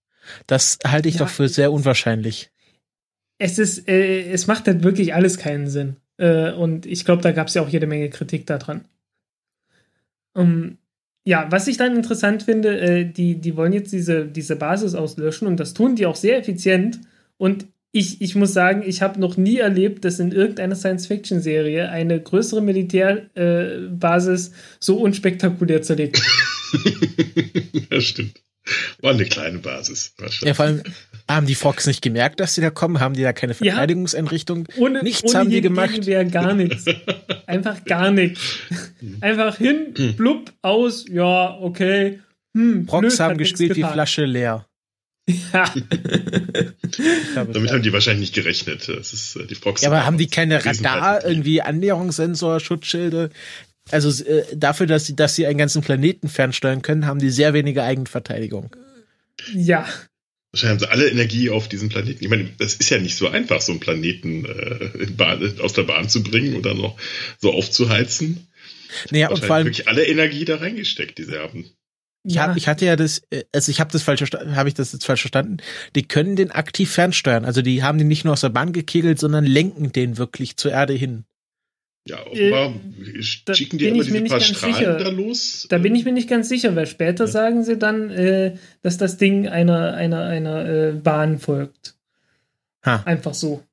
[0.47, 1.19] Das halte ich ja.
[1.19, 2.51] doch für sehr unwahrscheinlich.
[3.37, 5.97] Es ist, äh, es macht halt wirklich alles keinen Sinn.
[6.17, 8.85] Äh, und ich glaube, da gab es ja auch jede Menge Kritik daran.
[10.33, 10.77] Um,
[11.29, 15.47] ja, was ich dann interessant finde, äh, die, die wollen jetzt diese, diese Basis auslöschen
[15.47, 17.01] und das tun die auch sehr effizient.
[17.37, 22.19] Und ich, ich muss sagen, ich habe noch nie erlebt, dass in irgendeiner Science-Fiction-Serie eine
[22.19, 27.91] größere Militärbasis äh, so unspektakulär zerlegt wird.
[27.91, 28.41] das stimmt.
[28.99, 30.15] War eine kleine Basis.
[30.41, 30.81] Ja, vor allem
[31.29, 32.99] haben die Fox nicht gemerkt, dass sie da kommen?
[32.99, 34.67] Haben die da keine Verteidigungseinrichtung?
[34.75, 36.05] Ja, ohne, nichts ohne haben die gemacht.
[36.05, 36.85] Wäre gar nichts.
[37.45, 38.41] Einfach gar nichts.
[39.21, 42.19] Einfach hin, blub, aus, ja, okay.
[42.55, 44.65] Hm, Prox blöd, haben gespielt wie Flasche leer.
[45.53, 45.71] Ja.
[47.35, 48.89] Damit haben die wahrscheinlich nicht gerechnet.
[48.89, 49.83] Das ist äh, die Prox.
[49.83, 53.29] Ja, aber haben die keine Radar, irgendwie Annäherungssensor, Schutzschilde?
[53.91, 57.53] Also äh, dafür, dass sie, dass sie einen ganzen Planeten fernsteuern können, haben die sehr
[57.53, 58.75] wenige Eigenverteidigung.
[59.53, 59.87] Ja.
[60.51, 62.23] Wahrscheinlich haben sie alle Energie auf diesen Planeten.
[62.23, 65.83] Ich meine, das ist ja nicht so einfach, so einen Planeten äh, Bahn, aus der
[65.83, 66.97] Bahn zu bringen dann noch
[67.37, 68.47] so aufzuheizen.
[69.11, 71.69] Naja, und vor allem wirklich alle Energie da reingesteckt, die sie haben.
[72.23, 72.47] Ich, ja.
[72.47, 75.05] hab, ich hatte ja das, äh, also ich habe das falsch habe ich das jetzt
[75.05, 75.57] falsch verstanden.
[75.95, 77.45] Die können den aktiv fernsteuern.
[77.45, 80.71] Also die haben den nicht nur aus der Bahn gekegelt, sondern lenken den wirklich zur
[80.71, 81.25] Erde hin.
[82.05, 82.73] Ja, offenbar
[83.15, 84.97] äh, schicken die immer diese paar Strahlen sicher.
[84.97, 85.67] da los.
[85.69, 87.31] Da bin ich mir nicht ganz sicher, weil später ja.
[87.31, 91.95] sagen sie dann, äh, dass das Ding einer, einer, einer äh, Bahn folgt.
[92.85, 93.03] Ha.
[93.05, 93.63] Einfach so.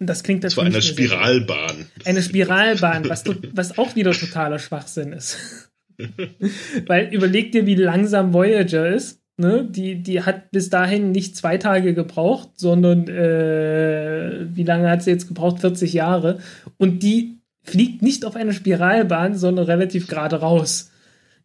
[0.00, 1.86] Und das klingt das war eine Spiralbahn.
[2.04, 5.70] Eine Spiralbahn, was, was auch wieder totaler Schwachsinn ist.
[6.86, 9.20] weil überleg dir, wie langsam Voyager ist.
[9.40, 9.64] Ne?
[9.70, 15.12] Die, die hat bis dahin nicht zwei Tage gebraucht, sondern äh, wie lange hat sie
[15.12, 15.60] jetzt gebraucht?
[15.60, 16.40] 40 Jahre.
[16.76, 20.90] Und die fliegt nicht auf einer Spiralbahn, sondern relativ gerade raus.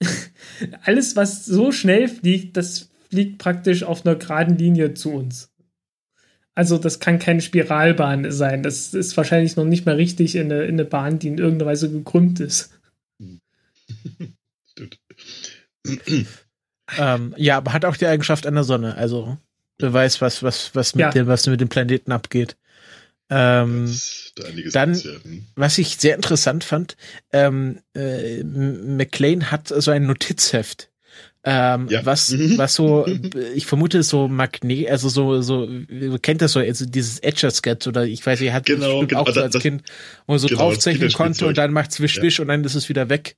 [0.83, 5.51] Alles, was so schnell fliegt, das fliegt praktisch auf einer geraden Linie zu uns.
[6.55, 8.63] Also das kann keine Spiralbahn sein.
[8.63, 11.69] Das ist wahrscheinlich noch nicht mal richtig in eine, in eine Bahn, die in irgendeiner
[11.69, 12.71] Weise gekrümmt ist.
[14.65, 14.99] Stimmt.
[16.97, 18.95] ähm, ja, aber hat auch die Eigenschaft einer Sonne.
[18.95, 19.37] Also
[19.77, 21.11] beweist, was, was, was mit ja.
[21.11, 22.55] dem, was mit dem Planeten abgeht.
[23.29, 23.93] Ähm,
[24.35, 25.45] da dann, hm.
[25.55, 26.97] was ich sehr interessant fand,
[27.31, 30.89] ähm, äh, McLean hat so ein Notizheft.
[31.45, 32.05] Ähm, ja.
[32.05, 32.57] was, mhm.
[32.57, 33.05] was so,
[33.55, 35.67] ich vermute so Magnet, also so, so,
[36.21, 39.41] kennt das so, also dieses Etcher-Sketch oder ich weiß, ihr hat genau, genau, auch so
[39.41, 39.83] als das, Kind,
[40.25, 42.43] wo man so genau, draufzeichnen konnte und dann macht's wisch, wisch ja.
[42.43, 43.35] und dann ist es wieder weg.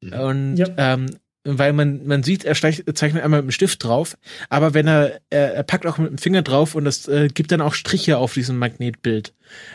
[0.00, 0.12] Mhm.
[0.14, 0.68] Und ja.
[0.78, 1.06] ähm,
[1.44, 4.16] weil man, man sieht, er zeichnet einmal mit dem Stift drauf,
[4.48, 7.52] aber wenn er, er, er packt auch mit dem Finger drauf und das äh, gibt
[7.52, 9.34] dann auch Striche auf diesem Magnetbild.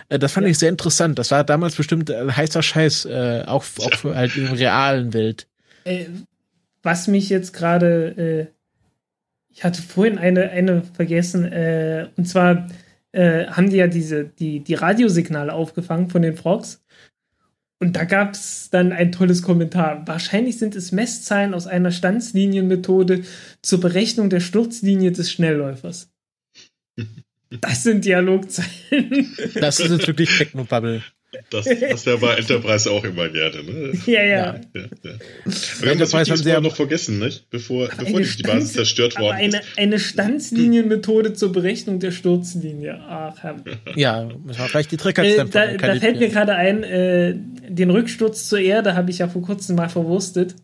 [0.10, 0.52] Äh, das fand ja.
[0.52, 1.20] ich sehr interessant.
[1.20, 5.48] Das war damals bestimmt ein heißer Scheiß, äh, auch, auch für halt in realen Welt.
[5.84, 6.06] Äh,
[6.82, 8.54] was mich jetzt gerade, äh,
[9.52, 12.68] ich hatte vorhin eine, eine vergessen, äh, und zwar
[13.12, 16.82] äh, haben die ja diese, die, die Radiosignale aufgefangen von den Frogs.
[17.80, 20.06] Und da gab es dann ein tolles Kommentar.
[20.06, 23.24] Wahrscheinlich sind es Messzahlen aus einer Standslinienmethode
[23.62, 26.12] zur Berechnung der Sturzlinie des Schnellläufers.
[27.62, 29.36] Das sind Dialogzeilen.
[29.56, 31.02] Das ist jetzt wirklich Technobubble.
[31.52, 33.92] Das hast du ja bei Enterprise auch immer gerne, ne?
[34.06, 34.26] Ja, ja.
[34.26, 35.12] ja, ja, ja.
[35.80, 37.50] Wir haben das Wichtiges vorher noch vergessen, nicht?
[37.50, 39.78] Bevor, bevor die, die Basis zerstört worden eine, ist.
[39.78, 43.00] Eine Standslinienmethode zur Berechnung der Sturzlinie.
[43.08, 43.58] Ach, Herr.
[43.96, 47.36] Ja, müssen wir vielleicht die Trigger äh, Da, da fällt mir gerade ein, äh,
[47.68, 50.56] den Rücksturz zur Erde habe ich ja vor kurzem mal verwurstet.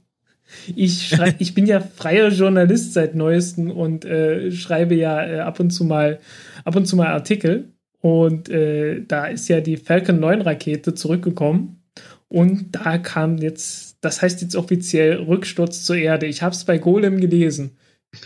[0.76, 5.60] Ich, schrei ich bin ja freier Journalist seit neuestem und äh, schreibe ja äh, ab
[5.60, 6.20] und zu mal
[6.64, 7.75] ab und zu mal Artikel
[8.06, 11.82] und äh, da ist ja die Falcon 9 Rakete zurückgekommen.
[12.28, 16.28] Und da kam jetzt, das heißt jetzt offiziell Rücksturz zur Erde.
[16.28, 17.80] Ich habe es bei Golem gelesen.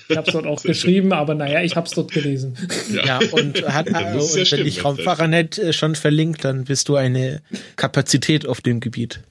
[0.09, 2.57] Ich habe es dort auch geschrieben, aber naja, ich habe es dort gelesen.
[2.91, 6.89] Ja, ja und, hat, ja, und wenn stimmen, dich Raumfahrernet äh, schon verlinkt, dann bist
[6.89, 7.41] du eine
[7.77, 9.21] Kapazität auf dem Gebiet.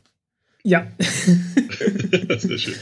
[0.64, 0.86] Ja.
[2.26, 2.74] das ist schön.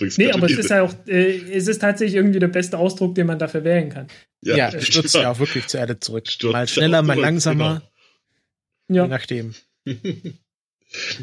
[0.00, 3.26] Nee, aber es ist ja auch, äh, es ist tatsächlich irgendwie der beste Ausdruck, den
[3.26, 4.06] man dafür wählen kann.
[4.42, 6.28] Ja, ja es stürzt ja auch wirklich zur Erde zurück.
[6.28, 7.82] Stürzt mal schneller, mal langsamer.
[8.86, 9.00] Genau.
[9.00, 9.04] Ja.
[9.04, 9.54] Je nachdem.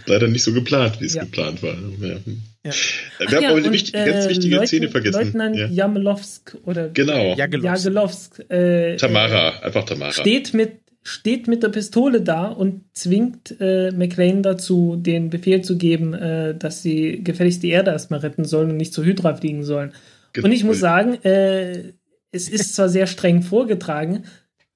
[0.06, 1.24] Leider nicht so geplant, wie es ja.
[1.24, 1.76] geplant war.
[2.02, 2.18] Ja.
[2.64, 2.72] Ja.
[3.30, 5.26] Wir haben auch eine wichtige, äh, ganz wichtige Leut Szene vergessen.
[5.26, 5.68] Leutnant ja.
[5.68, 7.36] Jamelowsk oder genau.
[7.36, 7.86] Jagelowsk.
[7.86, 10.12] Jagelowsk äh, Tamara, einfach Tamara.
[10.12, 15.78] Steht mit steht mit der Pistole da und zwingt äh, McLean dazu, den Befehl zu
[15.78, 19.64] geben, äh, dass sie gefälligst die Erde erstmal retten sollen und nicht zur Hydra fliegen
[19.64, 19.94] sollen.
[20.34, 20.48] Genau.
[20.48, 21.94] Und ich muss sagen, äh,
[22.32, 24.24] es ist zwar sehr streng vorgetragen,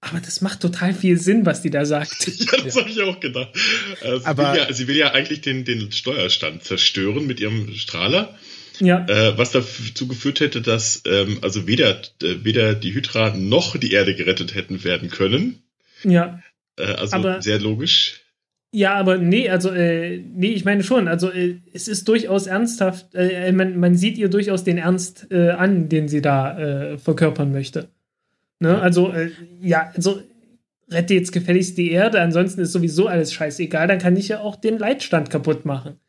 [0.02, 2.28] aber das macht total viel Sinn, was die da sagt.
[2.40, 2.82] Ja, das ja.
[2.82, 3.50] habe ich auch gedacht.
[4.02, 7.74] Äh, sie, aber, will ja, sie will ja eigentlich den, den Steuerstand zerstören mit ihrem
[7.74, 8.38] Strahler.
[8.80, 9.04] Ja.
[9.08, 13.94] Äh, was dazu geführt hätte, dass ähm, also weder, äh, weder die Hydra noch die
[13.94, 15.64] Erde gerettet hätten werden können.
[16.04, 16.40] Ja.
[16.78, 18.22] Äh, also aber, sehr logisch.
[18.72, 23.16] Ja, aber nee, also äh, nee, ich meine schon, also äh, es ist durchaus ernsthaft,
[23.16, 27.52] äh, äh man, man sieht ihr durchaus den Ernst äh, an, den sie da verkörpern
[27.52, 27.90] möchte.
[28.60, 28.80] Ne?
[28.80, 29.32] Also, äh,
[29.62, 30.22] ja, also
[30.92, 34.56] rette jetzt gefälligst die Erde, ansonsten ist sowieso alles scheißegal, dann kann ich ja auch
[34.56, 36.00] den Leitstand kaputt machen.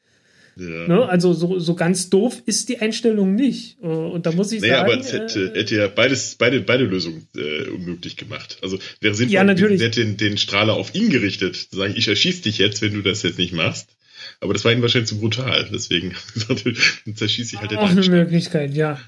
[0.61, 0.87] Ja.
[0.87, 1.09] Ne?
[1.09, 3.79] Also so, so ganz doof ist die Einstellung nicht.
[3.83, 4.93] Äh, und da muss ich naja, sagen.
[4.93, 8.59] aber es hätte, äh, hätte ja beides, beide, beide Lösungen äh, unmöglich gemacht.
[8.61, 9.81] Also wäre sinnvoll, ja, natürlich.
[9.81, 13.01] hätte den, den Strahler auf ihn gerichtet, zu sagen, ich erschieße dich jetzt, wenn du
[13.01, 13.97] das jetzt nicht machst.
[14.41, 15.69] Aber das war ihm wahrscheinlich zu brutal.
[15.73, 16.15] Deswegen
[17.15, 19.01] zerschieße ich halt den Auch eine Möglichkeit, ja.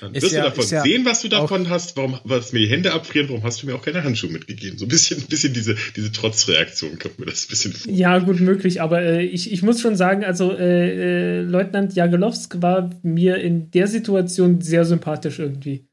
[0.00, 2.68] Dann wirst ja, du davon ja sehen, was du davon hast, warum was mir die
[2.68, 4.78] Hände abfrieren, warum hast du mir auch keine Handschuhe mitgegeben?
[4.78, 7.92] So ein bisschen, ein bisschen diese, diese Trotzreaktion kommt mir das ein bisschen vor.
[7.92, 12.60] Ja, gut möglich, aber äh, ich, ich muss schon sagen, also äh, äh, Leutnant Jagelowsk
[12.60, 15.86] war mir in der Situation sehr sympathisch irgendwie.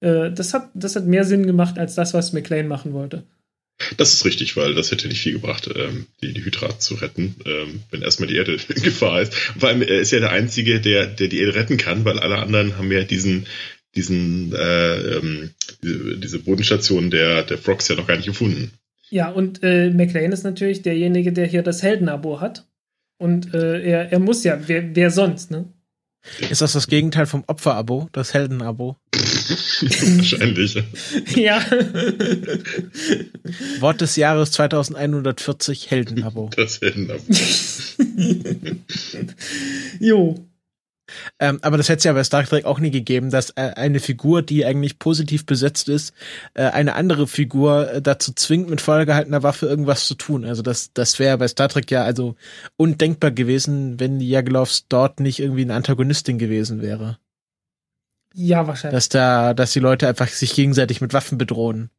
[0.00, 3.24] Äh, das, hat, das hat mehr Sinn gemacht als das, was McLean machen wollte.
[3.96, 7.36] Das ist richtig, weil das hätte nicht viel gebracht, ähm, die, die Hydra zu retten,
[7.44, 9.34] ähm, wenn erstmal die Erde in Gefahr ist.
[9.34, 12.38] vor allem, er ist ja der Einzige, der, der die Erde retten kann, weil alle
[12.38, 13.46] anderen haben ja diesen,
[13.94, 15.50] diesen, äh, ähm,
[15.82, 18.72] diese, diese Bodenstation der, der Frogs ja noch gar nicht gefunden.
[19.10, 22.66] Ja, und äh, McLean ist natürlich derjenige, der hier das Heldenabo hat.
[23.18, 25.72] Und äh, er, er muss ja, wer, wer sonst, ne?
[26.50, 28.96] Ist das das Gegenteil vom Opferabo, das Heldenabo?
[29.14, 30.82] Wahrscheinlich.
[31.34, 31.62] ja.
[33.80, 36.50] Wort des Jahres 2140 Heldenabo.
[36.56, 37.22] Das Heldenabo.
[40.00, 40.46] jo.
[41.38, 44.00] Ähm, aber das hätte es ja bei Star Trek auch nie gegeben, dass äh, eine
[44.00, 46.14] Figur, die eigentlich positiv besetzt ist,
[46.54, 50.44] äh, eine andere Figur äh, dazu zwingt, mit vollgehaltener Waffe irgendwas zu tun.
[50.44, 52.36] Also das, das wäre bei Star Trek ja also
[52.76, 54.36] undenkbar gewesen, wenn die
[54.88, 57.18] dort nicht irgendwie eine Antagonistin gewesen wäre.
[58.34, 58.96] Ja, wahrscheinlich.
[58.96, 61.90] Dass da, dass die Leute einfach sich gegenseitig mit Waffen bedrohen.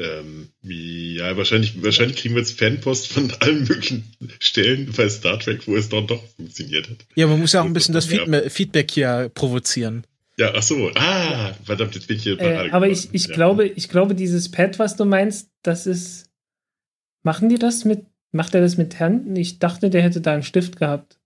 [0.00, 4.04] Ähm, ja, wahrscheinlich, wahrscheinlich kriegen wir jetzt Fanpost von allen möglichen
[4.38, 6.96] Stellen bei Star Trek, wo es dann doch funktioniert hat.
[7.16, 10.06] Ja, man muss ja auch ein bisschen das Feedback, Feedback hier provozieren.
[10.38, 10.90] Ja, ach so.
[10.94, 12.40] Ah, verdammt, jetzt bin ich hier.
[12.40, 13.34] Äh, aber ich, ich ja.
[13.34, 16.30] glaube, ich glaube, dieses Pad, was du meinst, das ist.
[17.22, 18.06] Machen die das mit?
[18.32, 19.36] Macht er das mit Händen?
[19.36, 21.18] Ich dachte, der hätte da einen Stift gehabt.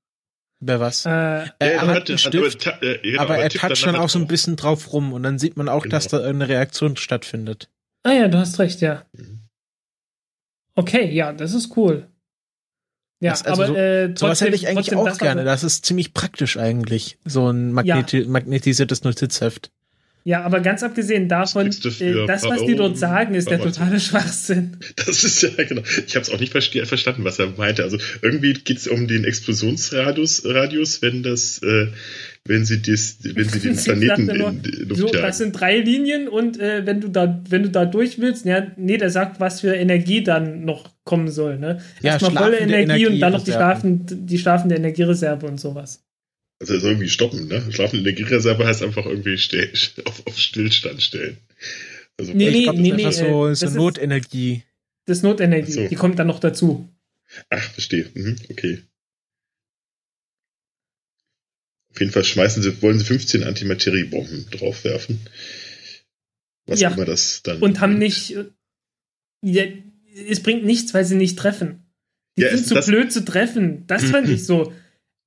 [0.59, 1.07] Wer was?
[1.07, 1.11] Äh,
[1.59, 4.57] er hat einen Stift, aber, äh, genau, aber er toucht dann auch so ein bisschen
[4.57, 5.95] drauf rum und dann sieht man auch, genau.
[5.95, 7.69] dass da eine Reaktion stattfindet.
[8.05, 9.05] Ah ja, du hast recht, ja.
[9.13, 9.41] Mhm.
[10.77, 12.09] Okay, ja, das ist cool.
[13.21, 15.45] Ja, also aber so, äh, trotzdem, sowas hätte ich eigentlich auch das gerne.
[15.45, 18.29] Das ist ziemlich praktisch eigentlich, so ein magneti ja.
[18.29, 19.71] magnetisiertes Notizheft.
[20.27, 24.01] Ja, aber ganz abgesehen davon, das, äh, das was die dort sagen, ist der totale
[24.01, 24.79] Schwachsinn.
[24.97, 25.83] Das ist ja, genau.
[26.07, 27.83] Ich habe es auch nicht verstanden, was er meinte.
[27.83, 31.89] Also irgendwie geht es um den Explosionsradius, Radius, wenn das, äh,
[32.47, 35.79] wenn sie, dies, wenn sie den Planeten nur, in die Luft so, Das sind drei
[35.79, 39.41] Linien und äh, wenn du da, wenn du da durch willst, ja, nee, der sagt,
[39.41, 41.59] was für Energie dann noch kommen soll.
[41.59, 41.81] Ne?
[42.03, 46.03] Ja, Erstmal volle Energie, Energie, und dann noch die, schlafen, die schlafende Energiereserve und sowas.
[46.61, 47.63] Also ist irgendwie stoppen, ne?
[47.71, 49.71] Schlafende Energiereserve heißt einfach irgendwie still,
[50.05, 51.39] auf, auf Stillstand stellen.
[52.19, 54.63] Also, nee, nee, glaub, nee, nee, so, so Notenergie.
[55.07, 55.89] Das ist Notenergie, so.
[55.89, 56.89] die kommt dann noch dazu.
[57.51, 58.07] Ach, verstehe.
[58.15, 58.83] Mhm, okay.
[61.95, 65.21] Auf jeden Fall schmeißen sie, wollen sie 15 Antimateriebomben draufwerfen.
[66.67, 66.91] Was ja.
[66.91, 67.61] immer das dann.
[67.61, 68.37] Und haben nicht.
[69.43, 69.63] Ja,
[70.29, 71.87] es bringt nichts, weil sie nicht treffen.
[72.37, 73.85] Die ja, sind zu blöd zu treffen.
[73.87, 74.73] Das fand ich so.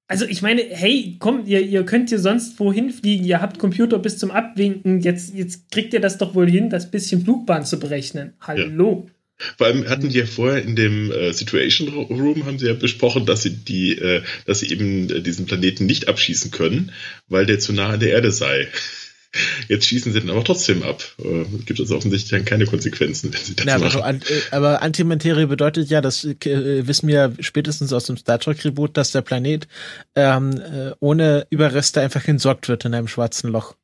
[0.09, 3.99] Also ich meine, hey, komm, ihr, ihr könnt hier sonst wohin fliegen, ihr habt Computer
[3.99, 7.78] bis zum Abwinken, jetzt, jetzt kriegt ihr das doch wohl hin, das bisschen Flugbahn zu
[7.78, 8.34] berechnen.
[8.39, 9.05] Hallo.
[9.07, 9.13] Ja.
[9.58, 13.26] Vor allem hatten die ja vorher in dem äh, Situation Room haben sie ja besprochen,
[13.26, 16.92] dass sie die, äh, dass sie eben äh, diesen Planeten nicht abschießen können,
[17.28, 18.68] weil der zu nah an der Erde sei.
[19.68, 21.04] Jetzt schießen sie den aber trotzdem ab.
[21.20, 24.02] Äh, gibt es offensichtlich dann keine Konsequenzen, wenn sie das ja, machen.
[24.02, 28.64] Aber, äh, aber Antimaterie bedeutet ja, das äh, wissen wir spätestens aus dem Star Trek
[28.66, 29.68] Reboot, dass der Planet
[30.16, 33.76] ähm, äh, ohne Überreste einfach entsorgt wird in einem schwarzen Loch.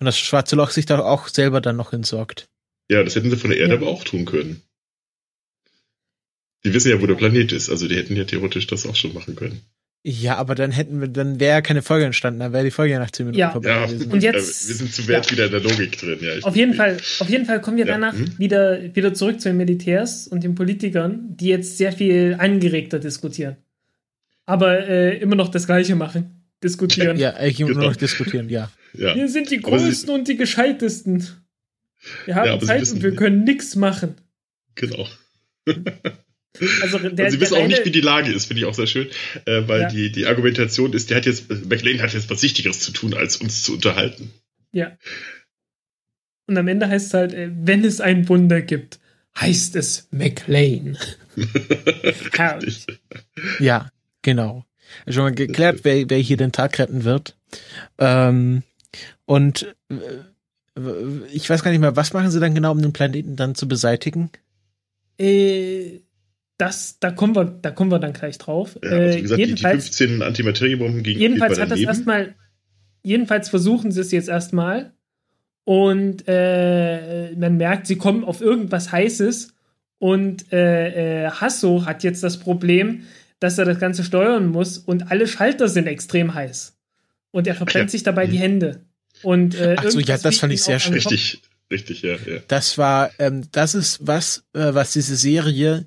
[0.00, 2.48] Und das schwarze Loch sich da auch selber dann noch entsorgt.
[2.90, 3.80] Ja, das hätten sie von der Erde ja.
[3.80, 4.62] aber auch tun können.
[6.64, 9.14] Die wissen ja, wo der Planet ist, also die hätten ja theoretisch das auch schon
[9.14, 9.62] machen können.
[10.04, 12.92] Ja, aber dann hätten wir, dann wäre ja keine Folge entstanden, dann wäre die Folge
[12.92, 13.50] ja nach 10 Minuten ja.
[13.50, 14.12] vorbei ja, gewesen.
[14.12, 15.32] Und jetzt, wir sind zu wert ja.
[15.32, 16.38] wieder in der Logik drin, ja.
[16.42, 18.38] Auf jeden Fall, auf jeden Fall kommen wir danach hm?
[18.38, 23.56] wieder, wieder zurück zu den Militärs und den Politikern, die jetzt sehr viel angeregter diskutieren.
[24.46, 26.44] Aber äh, immer noch das Gleiche machen.
[26.62, 27.18] Diskutieren.
[27.18, 27.86] Ja, eigentlich immer genau.
[27.88, 28.70] noch diskutieren, ja.
[28.94, 29.14] ja.
[29.14, 31.26] Wir sind die Größten und die Gescheitesten.
[32.24, 34.14] Wir haben Zeit und wir können nichts machen.
[34.74, 35.06] Genau.
[36.82, 38.86] Also, der, und sie wissen auch nicht, wie die Lage ist, finde ich auch sehr
[38.86, 39.08] schön,
[39.44, 39.88] äh, weil ja.
[39.88, 43.36] die, die Argumentation ist, der hat jetzt, McLean hat jetzt was Wichtigeres zu tun, als
[43.36, 44.32] uns zu unterhalten.
[44.72, 44.96] Ja.
[46.46, 48.98] Und am Ende heißt es halt, äh, wenn es ein Wunder gibt,
[49.38, 50.98] heißt es McLean.
[53.60, 53.90] ja,
[54.22, 54.64] genau.
[55.06, 57.36] Schon mal geklärt, wer, wer hier den Tag retten wird.
[57.98, 58.62] Ähm,
[59.26, 59.94] und äh,
[61.32, 63.68] ich weiß gar nicht mehr, was machen sie dann genau, um den Planeten dann zu
[63.68, 64.30] beseitigen?
[65.18, 66.00] Äh,
[66.58, 68.78] das, da kommen wir, da kommen wir dann gleich drauf.
[68.82, 72.34] Ja, also wie gesagt, jedenfalls, die, die 15 Antimateriebomben gegen Jedenfalls hat das erstmal,
[73.02, 74.92] jedenfalls versuchen sie es jetzt erstmal
[75.64, 79.54] und äh, man merkt, sie kommen auf irgendwas Heißes
[79.98, 83.04] und äh, äh, Hasso hat jetzt das Problem,
[83.40, 86.76] dass er das Ganze steuern muss und alle Schalter sind extrem heiß
[87.30, 87.92] und er verbrennt ja.
[87.92, 88.84] sich dabei die Hände.
[89.22, 90.94] Und, äh, Ach so, ja, das fand ich sehr schön.
[90.94, 92.38] Richtig, richtig, ja, ja.
[92.48, 95.86] Das war, ähm, das ist was, äh, was diese Serie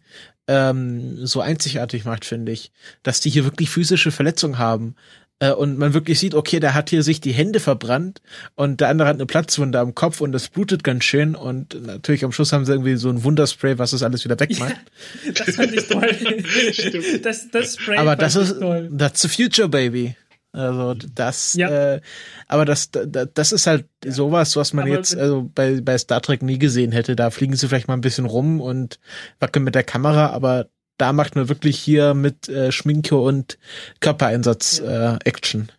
[0.52, 2.72] ähm, so einzigartig macht, finde ich.
[3.04, 4.96] Dass die hier wirklich physische Verletzungen haben.
[5.40, 8.22] Äh, und man wirklich sieht, okay, der hat hier sich die Hände verbrannt
[8.56, 11.36] und der andere hat eine Platzwunde am Kopf und das blutet ganz schön.
[11.36, 14.76] Und natürlich am Schluss haben sie irgendwie so ein Wunderspray, was das alles wieder wegmacht.
[15.26, 17.22] Ja, das fand ich toll.
[17.24, 18.92] das, das Spray Aber das ist, toll.
[18.96, 20.16] that's the future, baby.
[20.54, 21.70] Also das, ja.
[21.70, 22.02] äh,
[22.48, 24.12] aber das, das ist halt ja.
[24.12, 27.16] sowas, was man aber jetzt also bei, bei Star Trek nie gesehen hätte.
[27.16, 29.00] Da fliegen sie vielleicht mal ein bisschen rum und
[29.40, 33.58] wackeln mit der Kamera, aber da macht man wirklich hier mit äh, Schminke und
[34.02, 35.16] Körpereinsatz ja.
[35.16, 35.70] äh, Action.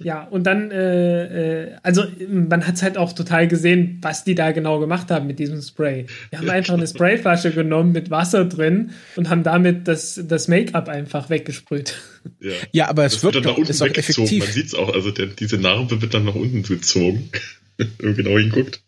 [0.00, 4.34] Ja, und dann, äh, äh, also man hat es halt auch total gesehen, was die
[4.34, 6.06] da genau gemacht haben mit diesem Spray.
[6.32, 10.88] Die haben einfach eine Sprayflasche genommen mit Wasser drin und haben damit das, das Make-up
[10.88, 11.96] einfach weggesprüht.
[12.40, 14.38] Ja, ja aber es das wird, wird dann nach unten weggezogen.
[14.38, 17.30] Man sieht es auch, also der, diese Narbe wird dann nach unten gezogen.
[17.76, 18.82] Wenn man genau hinguckt.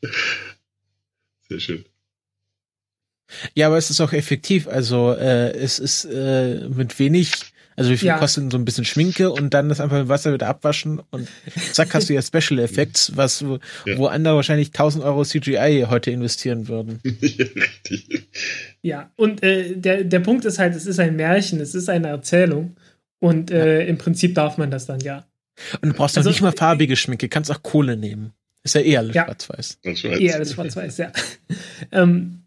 [1.49, 1.85] Sehr schön.
[3.55, 4.67] Ja, aber es ist auch effektiv.
[4.67, 7.50] Also äh, es ist äh, mit wenig
[7.81, 8.19] also wie viel ja.
[8.19, 11.27] kostet denn so ein bisschen Schminke und dann das einfach mit Wasser wieder abwaschen und
[11.73, 13.97] zack hast du ja Special Effects, was wo, ja.
[13.97, 17.01] wo andere wahrscheinlich 1000 Euro CGI heute investieren würden.
[17.21, 18.29] ja, richtig.
[18.83, 22.09] Ja, und äh, der, der Punkt ist halt, es ist ein Märchen, es ist eine
[22.09, 22.77] Erzählung
[23.19, 25.25] und äh, im Prinzip darf man das dann ja.
[25.81, 28.35] Und du brauchst also, nicht mal farbige Schminke, kannst auch Kohle nehmen.
[28.63, 29.79] Ist ja eher alles schwarz-weiß.
[30.03, 31.13] Eher alles schwarz-weiß, ja.
[31.93, 32.40] ähm,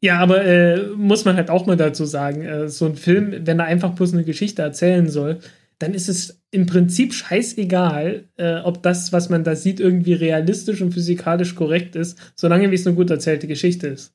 [0.00, 3.58] ja, aber äh, muss man halt auch mal dazu sagen, äh, so ein Film, wenn
[3.58, 5.40] er einfach bloß eine Geschichte erzählen soll,
[5.78, 10.80] dann ist es im Prinzip scheißegal, äh, ob das, was man da sieht, irgendwie realistisch
[10.82, 14.14] und physikalisch korrekt ist, solange wie es eine gut erzählte Geschichte ist.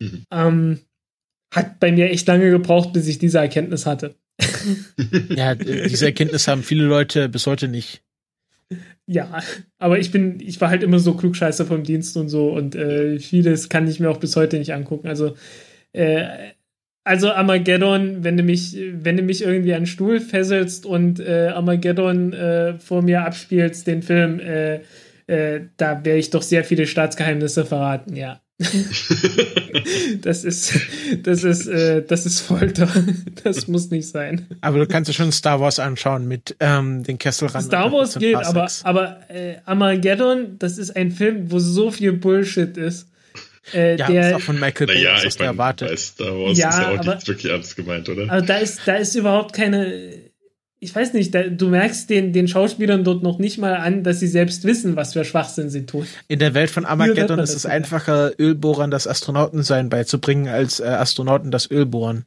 [0.00, 0.26] Mhm.
[0.30, 0.80] Ähm,
[1.52, 4.16] hat bei mir echt lange gebraucht, bis ich diese Erkenntnis hatte.
[5.28, 8.02] ja, diese Erkenntnis haben viele Leute bis heute nicht.
[9.06, 9.42] Ja,
[9.78, 13.18] aber ich bin, ich war halt immer so klugscheißer vom Dienst und so und äh,
[13.18, 15.08] vieles kann ich mir auch bis heute nicht angucken.
[15.08, 15.34] Also,
[15.92, 16.52] äh,
[17.04, 21.48] also Armageddon, wenn du mich, wenn du mich irgendwie an einen Stuhl fesselst und äh,
[21.48, 24.80] Armageddon äh, vor mir abspielst, den Film, äh,
[25.26, 28.40] äh, da werde ich doch sehr viele Staatsgeheimnisse verraten, ja.
[30.22, 30.72] das ist,
[31.22, 32.88] das ist, äh, das ist Folter.
[33.44, 34.46] Das muss nicht sein.
[34.60, 37.64] Aber du kannst dir schon Star Wars anschauen mit ähm, den Kesselrand.
[37.64, 42.76] Star Wars geht, aber, aber äh, Armageddon, das ist ein Film, wo so viel Bullshit
[42.76, 43.08] ist.
[43.72, 45.88] Äh, ja, der, ist auch von Michael Bay, naja, ich mein, erwartet.
[45.88, 48.30] Bei Star Wars ja, ist ja auch aber, nicht wirklich ernst gemeint, oder?
[48.30, 50.21] Aber da ist, da ist überhaupt keine
[50.82, 54.18] ich weiß nicht, da, du merkst den, den Schauspielern dort noch nicht mal an, dass
[54.18, 56.08] sie selbst wissen, was für Schwachsinn sie tun.
[56.26, 61.52] In der Welt von Armageddon ist es einfacher, Ölbohrern das Astronautensein beizubringen, als äh, Astronauten
[61.52, 62.26] das Ölbohren.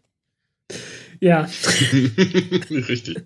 [1.20, 1.50] Ja.
[1.92, 3.18] Richtig.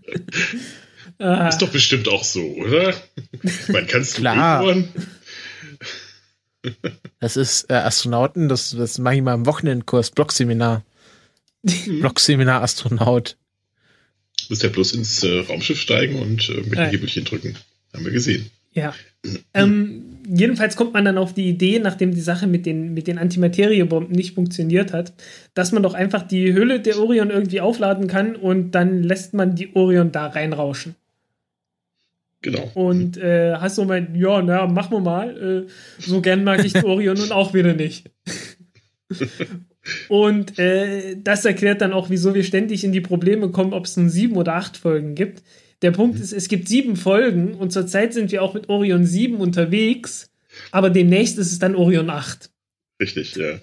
[1.19, 2.95] Ist doch bestimmt auch so, oder?
[3.67, 4.61] Man kannst du Klar.
[4.63, 4.89] Ölbohren?
[7.19, 10.83] Das ist äh, Astronauten, das, das mache ich mal im Wochenendkurs, Blockseminar.
[11.85, 13.37] Blockseminar Astronaut
[14.49, 17.55] musst ja bloß ins äh, Raumschiff steigen und äh, mit dem Hebelchen drücken.
[17.93, 18.49] Haben wir gesehen.
[18.73, 18.93] Ja.
[19.53, 23.17] ähm, jedenfalls kommt man dann auf die Idee, nachdem die Sache mit den, mit den
[23.17, 25.13] Antimateriebomben nicht funktioniert hat,
[25.53, 29.55] dass man doch einfach die Hülle der Orion irgendwie aufladen kann und dann lässt man
[29.55, 30.95] die Orion da reinrauschen.
[32.41, 32.71] Genau.
[32.73, 35.67] Und äh, hast du mein, ja, na, machen wir mal.
[35.67, 38.09] Äh, so gern mag ich die Orion nun auch wieder nicht.
[40.07, 43.97] Und äh, das erklärt dann auch, wieso wir ständig in die Probleme kommen, ob es
[43.97, 45.41] nun sieben oder acht Folgen gibt.
[45.81, 46.23] Der Punkt mhm.
[46.23, 50.29] ist, es gibt sieben Folgen und zurzeit sind wir auch mit Orion 7 unterwegs,
[50.71, 52.49] aber demnächst ist es dann Orion 8.
[53.01, 53.59] Richtig, ja.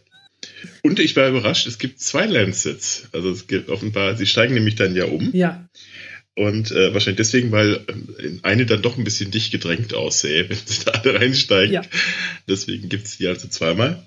[0.83, 3.09] Und ich war überrascht, es gibt zwei Landsets.
[3.13, 5.31] Also es gibt offenbar, sie steigen nämlich dann ja um.
[5.35, 5.69] Ja.
[6.35, 10.57] Und äh, wahrscheinlich deswegen, weil äh, eine dann doch ein bisschen dicht gedrängt aussähe, wenn
[10.57, 11.75] sie da alle reinsteigen.
[11.75, 11.83] Ja.
[12.49, 14.07] Deswegen gibt es die also zweimal.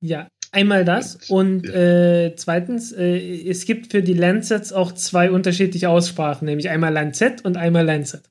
[0.00, 5.88] Ja, Einmal das und äh, zweitens, äh, es gibt für die Landsets auch zwei unterschiedliche
[5.88, 8.22] Aussprachen, nämlich einmal Lancet und einmal Lancet.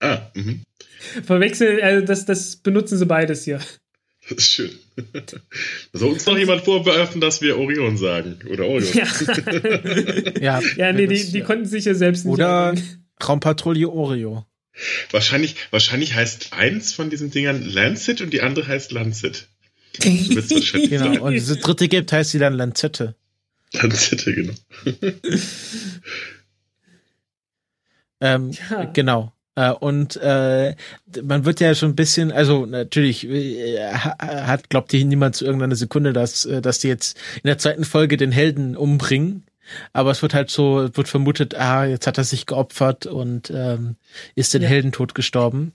[0.00, 0.64] Ah, mhm.
[1.22, 3.60] Verwechseln, also das, das benutzen sie beides hier.
[4.28, 4.70] Das ist schön.
[5.92, 8.40] Soll uns noch jemand vorwerfen, dass wir Orion sagen?
[8.50, 8.92] Oder Orion?
[8.94, 9.06] Ja,
[10.40, 12.34] ja, ja nee, die, die konnten sich ja selbst nicht.
[12.34, 12.74] Oder
[13.22, 14.44] Raumpatrouille Oreo.
[15.12, 19.46] Wahrscheinlich, wahrscheinlich heißt eins von diesen Dingern Lancet und die andere heißt Lancet
[20.00, 23.14] genau, und diese dritte gibt, heißt sie dann Lanzette.
[23.72, 24.54] Lanzette, genau.
[28.20, 28.84] ähm, ja.
[28.84, 29.32] Genau.
[29.58, 30.76] Äh, und äh,
[31.22, 35.74] man wird ja schon ein bisschen, also natürlich äh, hat, glaubt hier niemand zu irgendeiner
[35.74, 39.44] Sekunde, dass, äh, dass die jetzt in der zweiten Folge den Helden umbringen.
[39.92, 43.96] Aber es wird halt so, wird vermutet, ah, jetzt hat er sich geopfert und ähm,
[44.34, 44.68] ist den ja.
[44.68, 45.72] Heldentod gestorben.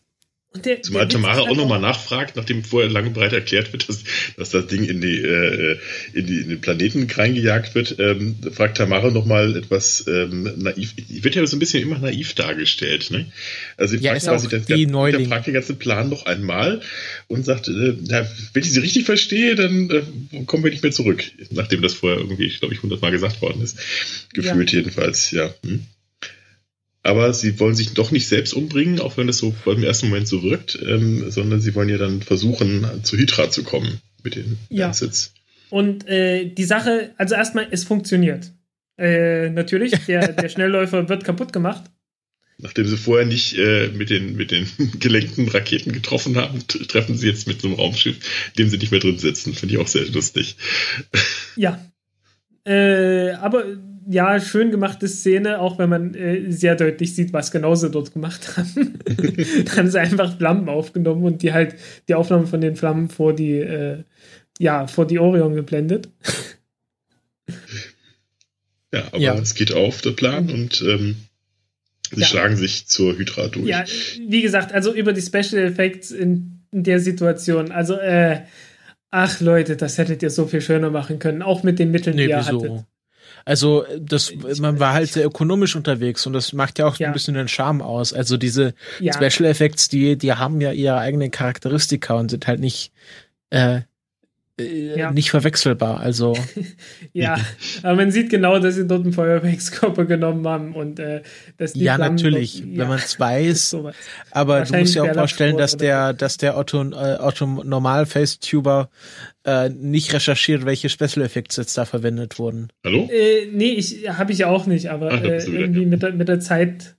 [0.55, 4.03] Der, Zumal Tamara auch nochmal nachfragt, nachdem vorher lange breit erklärt wird, dass,
[4.37, 5.79] dass das Ding in die, äh,
[6.13, 10.93] in die in den Planeten reingejagt wird, ähm, fragt Tamara nochmal etwas ähm, naiv.
[10.95, 13.09] Die wird ja so ein bisschen immer naiv dargestellt.
[13.09, 13.25] Ne?
[13.77, 16.81] Also ja, fragt quasi das, die der, der fragt den ganzen Plan noch einmal
[17.27, 20.91] und sagt, äh, na, wenn ich sie richtig verstehe, dann äh, kommen wir nicht mehr
[20.91, 21.23] zurück.
[21.49, 23.79] Nachdem das vorher irgendwie, glaube ich, hundertmal gesagt worden ist.
[24.33, 24.79] Gefühlt ja.
[24.79, 25.51] jedenfalls, ja.
[25.65, 25.87] Hm?
[27.03, 30.27] Aber sie wollen sich doch nicht selbst umbringen, auch wenn es so im ersten Moment
[30.27, 34.57] so wirkt, ähm, sondern sie wollen ja dann versuchen, zu Hydra zu kommen mit den
[34.69, 34.89] ja.
[34.89, 35.33] Assets.
[35.69, 38.51] Und äh, die Sache, also erstmal, es funktioniert.
[38.97, 41.83] Äh, natürlich, der, der Schnellläufer wird kaputt gemacht.
[42.59, 44.67] Nachdem sie vorher nicht äh, mit, den, mit den
[44.99, 48.91] gelenkten Raketen getroffen haben, treffen sie jetzt mit so einem Raumschiff, in dem sie nicht
[48.91, 49.53] mehr drin sitzen.
[49.53, 50.55] Finde ich auch sehr lustig.
[51.55, 51.83] Ja.
[52.65, 53.65] Äh, aber
[54.07, 58.13] ja, schön gemachte Szene, auch wenn man äh, sehr deutlich sieht, was genau sie dort
[58.13, 58.99] gemacht haben.
[59.65, 61.75] da haben sie einfach Flammen aufgenommen und die halt
[62.07, 64.03] die Aufnahme von den Flammen vor die, äh,
[64.59, 66.09] ja, vor die Orion geblendet.
[68.93, 69.35] Ja, aber ja.
[69.39, 71.15] es geht auf, der Plan, und ähm,
[72.11, 72.27] sie ja.
[72.27, 73.67] schlagen sich zur Hydra durch.
[73.67, 73.85] Ja,
[74.27, 78.41] wie gesagt, also über die Special Effects in, in der Situation, also, äh,
[79.09, 82.25] ach Leute, das hättet ihr so viel schöner machen können, auch mit den Mitteln, nee,
[82.25, 82.61] die ihr wieso?
[82.61, 82.85] hattet.
[83.45, 87.07] Also das, man war halt sehr ökonomisch unterwegs und das macht ja auch ja.
[87.07, 88.13] ein bisschen den Charme aus.
[88.13, 89.13] Also diese ja.
[89.13, 92.91] Special Effects, die, die haben ja ihre eigenen Charakteristika und sind halt nicht
[93.49, 93.81] äh,
[94.59, 95.11] äh, ja.
[95.11, 95.99] nicht verwechselbar.
[95.99, 96.37] Also
[97.13, 97.37] ja,
[97.81, 101.23] aber man sieht genau, dass sie dort einen Feuerwerkskörper genommen haben und äh,
[101.57, 103.77] dass die ja Flammen natürlich, dort, ja, wenn man es weiß.
[104.31, 108.89] aber du musst dir auch vorstellen, dass der, dass der Otto, äh, Otto Normal Facetuber
[109.43, 112.67] äh, nicht recherchiert, welche Special Effects jetzt da verwendet wurden.
[112.85, 113.09] Hallo?
[113.11, 116.39] Äh, nee, ich habe ich auch nicht, aber Ach, äh, irgendwie mit der, mit der
[116.39, 116.95] Zeit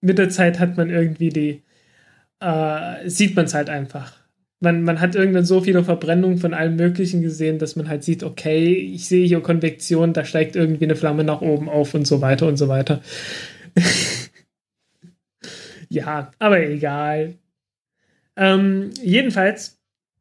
[0.00, 1.62] mit der Zeit hat man irgendwie die
[2.38, 4.25] äh, sieht man es halt einfach
[4.60, 8.22] man, man hat irgendwann so viele Verbrennungen von allem Möglichen gesehen, dass man halt sieht,
[8.22, 12.20] okay, ich sehe hier Konvektion, da steigt irgendwie eine Flamme nach oben auf und so
[12.20, 13.02] weiter und so weiter.
[15.88, 17.34] ja, aber egal.
[18.36, 19.78] Ähm, jedenfalls,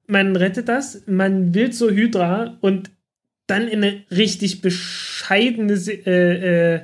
[0.08, 2.92] man rettet das, man will zur Hydra und
[3.48, 6.82] dann in eine richtig bescheidene Se äh, äh,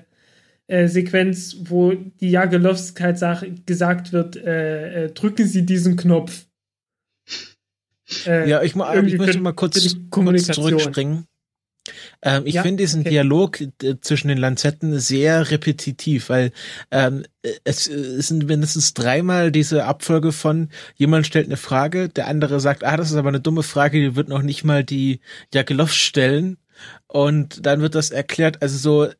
[0.67, 6.45] äh, Sequenz, wo die Jagelowskite gesagt wird, äh, äh, drücken Sie diesen Knopf.
[8.25, 11.27] Äh, ja, ich, ich möchte mal kurz, kurz zurückspringen.
[12.21, 13.09] Ähm, ich ja, finde diesen okay.
[13.09, 16.51] Dialog äh, zwischen den Lanzetten sehr repetitiv, weil
[16.91, 17.23] ähm,
[17.63, 22.83] es, es sind mindestens dreimal diese Abfolge von jemand stellt eine Frage, der andere sagt,
[22.83, 25.21] ah, das ist aber eine dumme Frage, die wird noch nicht mal die
[25.53, 26.57] Jagelov stellen
[27.07, 29.11] und dann wird das erklärt, also so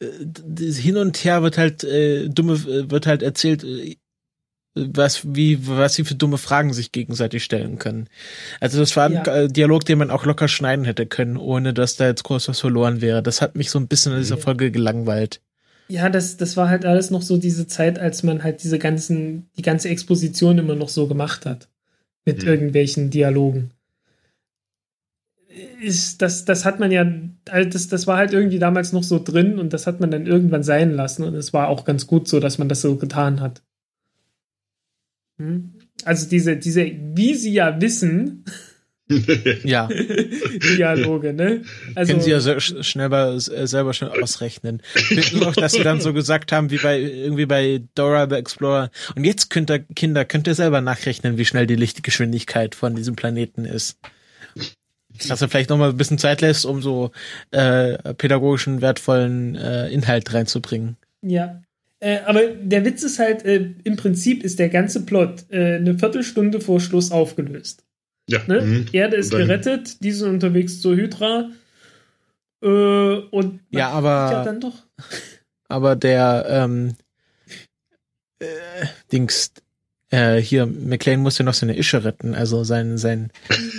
[0.00, 3.96] äh, hin und her wird halt äh, dumme äh, wird halt erzählt, äh,
[4.92, 8.08] was, wie, was sie für dumme Fragen sich gegenseitig stellen können.
[8.60, 9.48] Also das war ein ja.
[9.48, 13.00] Dialog, den man auch locker schneiden hätte können, ohne dass da jetzt groß was verloren
[13.00, 13.22] wäre.
[13.22, 15.40] Das hat mich so ein bisschen in dieser Folge gelangweilt.
[15.88, 19.48] Ja, das, das war halt alles noch so diese Zeit, als man halt diese ganzen,
[19.56, 21.68] die ganze Exposition immer noch so gemacht hat.
[22.26, 22.48] Mit mhm.
[22.48, 23.70] irgendwelchen Dialogen.
[25.80, 27.06] Ist, das, das hat man ja,
[27.44, 30.62] das, das war halt irgendwie damals noch so drin und das hat man dann irgendwann
[30.62, 33.62] sein lassen und es war auch ganz gut so, dass man das so getan hat.
[35.38, 35.74] Hm?
[36.04, 38.44] Also diese, diese, wie sie ja wissen,
[39.64, 39.88] ja.
[40.76, 41.62] Dialoge, ne?
[41.94, 44.82] Also, Können sie ja so schnell bei, äh, selber schon ausrechnen.
[44.94, 48.36] Ich finde noch, dass sie dann so gesagt haben, wie bei, irgendwie bei Dora the
[48.36, 48.90] Explorer.
[49.16, 53.16] Und jetzt könnt ihr, Kinder, könnt ihr selber nachrechnen, wie schnell die Lichtgeschwindigkeit von diesem
[53.16, 53.98] Planeten ist.
[55.26, 57.10] Dass er vielleicht noch mal ein bisschen Zeit lässt, um so
[57.50, 60.96] äh, pädagogischen, wertvollen äh, Inhalt reinzubringen.
[61.22, 61.62] Ja.
[62.00, 65.98] Äh, aber der Witz ist halt, äh, im Prinzip ist der ganze Plot äh, eine
[65.98, 67.84] Viertelstunde vor Schluss aufgelöst.
[68.28, 68.40] Ja.
[68.46, 68.60] Ne?
[68.60, 68.86] Mhm.
[68.92, 71.50] Erde ist gerettet, die sind unterwegs zur Hydra.
[72.62, 74.84] Äh, und ja, aber ja dann doch.
[75.70, 76.94] Aber der ähm,
[78.38, 78.46] äh,
[79.12, 79.52] Dings
[80.10, 83.30] äh, hier McLean muss ja noch seine Ische retten, also sein, sein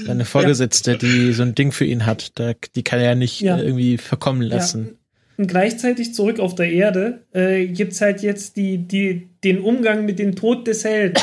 [0.05, 0.97] seine Vorgesetzte, ja.
[0.97, 3.57] die so ein Ding für ihn hat, da, die kann er ja nicht ja.
[3.57, 4.98] irgendwie verkommen lassen.
[5.39, 10.03] Und gleichzeitig zurück auf der Erde äh, gibt es halt jetzt die, die, den Umgang
[10.03, 11.17] mit dem Tod des Helden.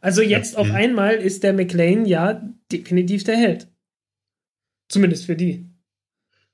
[0.00, 0.58] Also jetzt ja.
[0.60, 3.66] auf einmal ist der McLean ja definitiv der Held.
[4.88, 5.66] Zumindest für die.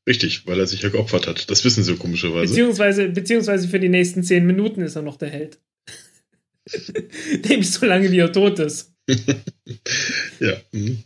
[0.06, 1.50] Richtig, weil er sich ja geopfert hat.
[1.50, 2.54] Das wissen sie komischerweise.
[2.54, 5.58] Beziehungsweise, beziehungsweise für die nächsten zehn Minuten ist er noch der Held.
[7.46, 8.94] Nämlich so lange, wie er tot ist.
[10.40, 10.56] ja.
[10.72, 11.04] Mhm.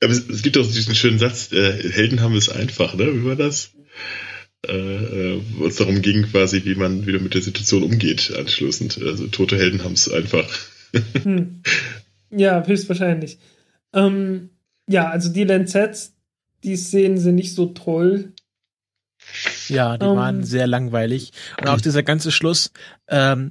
[0.00, 3.06] Aber es, es, gibt auch diesen schönen Satz, äh, Helden haben es einfach, ne?
[3.14, 3.70] Wie war das?
[4.66, 9.02] Äh, äh wo es darum ging, quasi, wie man wieder mit der Situation umgeht, anschließend.
[9.02, 10.48] Also tote Helden haben es einfach.
[11.22, 11.62] hm.
[12.32, 13.38] Ja, höchstwahrscheinlich.
[13.92, 14.50] Ähm,
[14.88, 16.14] ja, also die Landsets,
[16.62, 18.32] die Szenen sind nicht so toll.
[19.68, 20.44] Ja, die um, waren ähm.
[20.44, 21.32] sehr langweilig.
[21.60, 22.72] Und auch dieser ganze Schluss,
[23.08, 23.50] ähm,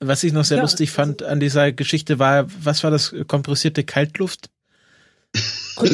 [0.00, 3.84] was ich noch sehr ja, lustig fand an dieser Geschichte war, was war das kompressierte
[3.84, 4.50] Kaltluft?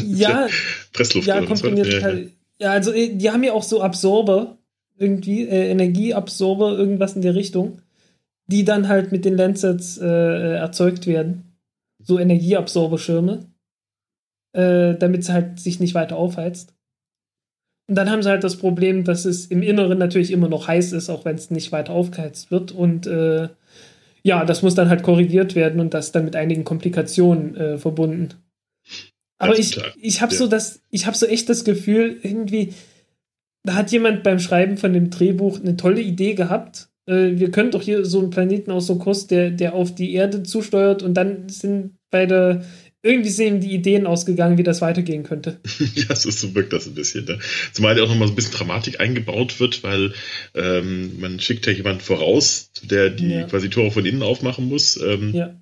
[0.06, 0.48] Ja,
[0.94, 1.26] Pressluft.
[1.26, 2.34] Ja, komprimierte Kaltluft.
[2.58, 4.56] Ja, also äh, die haben ja auch so Absorber,
[4.96, 7.80] irgendwie, äh, Energieabsorber, irgendwas in der Richtung,
[8.46, 11.56] die dann halt mit den Lancets äh, äh erzeugt werden.
[11.98, 13.46] So Energieabsorberschirme,
[14.52, 16.74] äh, damit es halt sich nicht weiter aufheizt.
[17.86, 20.92] Und dann haben sie halt das Problem, dass es im Inneren natürlich immer noch heiß
[20.92, 22.72] ist, auch wenn es nicht weiter aufgeheizt wird.
[22.72, 23.48] Und äh,
[24.22, 28.30] ja, das muss dann halt korrigiert werden und das dann mit einigen Komplikationen äh, verbunden.
[29.36, 32.72] Aber ich, ich habe so das, ich habe so echt das Gefühl, irgendwie,
[33.64, 36.88] da hat jemand beim Schreiben von dem Drehbuch eine tolle Idee gehabt.
[37.06, 40.12] Äh, wir können doch hier so einen Planeten aus so Kurs, der, der auf die
[40.14, 42.64] Erde zusteuert und dann sind bei der
[43.04, 45.60] irgendwie sind die Ideen ausgegangen, wie das weitergehen könnte.
[45.94, 47.26] ja, so, so wirkt das ein bisschen.
[47.26, 47.38] Ne?
[47.72, 50.14] Zumal ja auch nochmal so ein bisschen Dramatik eingebaut wird, weil
[50.54, 53.42] ähm, man schickt ja jemanden voraus, der die ja.
[53.42, 54.96] quasi Tore von innen aufmachen muss.
[54.96, 55.54] Ähm, ja.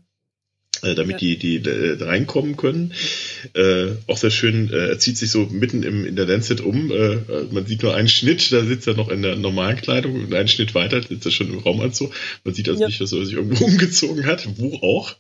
[0.83, 1.37] Äh, damit ja.
[1.37, 2.93] die, die äh, reinkommen können.
[3.55, 6.91] Äh, auch sehr schön, äh, er zieht sich so mitten im, in der Lancet um.
[6.91, 7.19] Äh,
[7.53, 10.49] man sieht nur einen Schnitt, da sitzt er noch in der normalen Kleidung und einen
[10.49, 12.13] Schnitt weiter sitzt er schon im Raumanzug.
[12.43, 12.89] Man sieht also ja.
[12.89, 15.15] nicht, dass er sich irgendwo umgezogen hat, wo auch.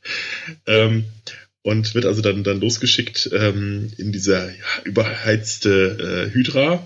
[0.66, 1.05] Ähm,
[1.62, 6.84] und wird also dann, dann losgeschickt ähm, in dieser ja, überheizte äh, Hydra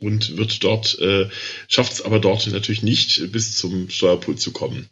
[0.00, 1.28] und wird dort, äh,
[1.68, 4.88] schafft es aber dort natürlich nicht, bis zum Steuerpult zu kommen.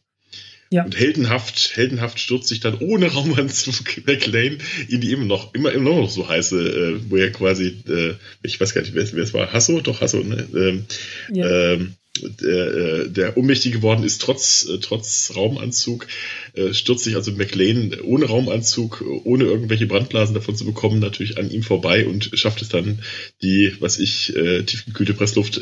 [0.72, 0.84] Ja.
[0.84, 4.56] Und heldenhaft, heldenhaft stürzt sich dann ohne Raumanzug McLean
[4.88, 8.58] in die immer noch, immer, immer noch so heiße, äh, wo er quasi, äh, ich
[8.58, 10.48] weiß gar nicht, wer, wer es war, Hasso, doch Hasso, ne?
[10.54, 10.84] Ähm,
[11.30, 11.74] ja.
[11.74, 11.94] ähm,
[12.40, 16.06] der, äh, der ohnmächtig geworden ist, trotz, äh, trotz Raumanzug,
[16.54, 21.50] äh, stürzt sich also McLean ohne Raumanzug, ohne irgendwelche Brandblasen davon zu bekommen, natürlich an
[21.50, 23.00] ihm vorbei und schafft es dann,
[23.42, 24.32] die, was ich,
[24.66, 25.60] tiefgekühlte Pressluft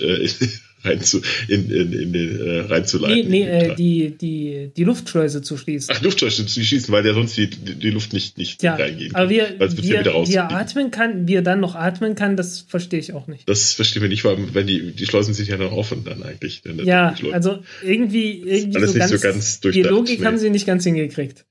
[0.82, 3.30] äh, rein zu, in, in, in, in äh, reinzuleiten.
[3.30, 5.94] Nee, nee, äh, die, die, die Luftschleuse zu schließen.
[5.96, 9.22] Ach, Luftschleuse zu schließen, weil der sonst die, die Luft nicht, nicht ja, reingehen kann.
[9.22, 12.60] Aber wir, wir, ja wie er atmen kann, wie er dann noch atmen kann, das
[12.60, 13.48] verstehe ich auch nicht.
[13.48, 16.62] Das verstehen wir nicht, weil wenn die, die Schleusen sind ja noch offen dann eigentlich.
[16.84, 20.26] Ja, also irgendwie, irgendwie so ganz, so ganz die Logik nee.
[20.26, 21.46] haben sie nicht ganz hingekriegt.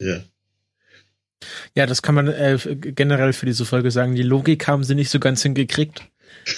[0.00, 0.22] Ja.
[1.74, 4.14] Ja, das kann man äh, generell für diese Folge sagen.
[4.14, 6.02] Die Logik haben sie nicht so ganz hingekriegt.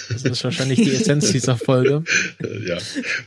[0.09, 2.03] Das ist wahrscheinlich die Essenz dieser Folge.
[2.65, 2.77] ja.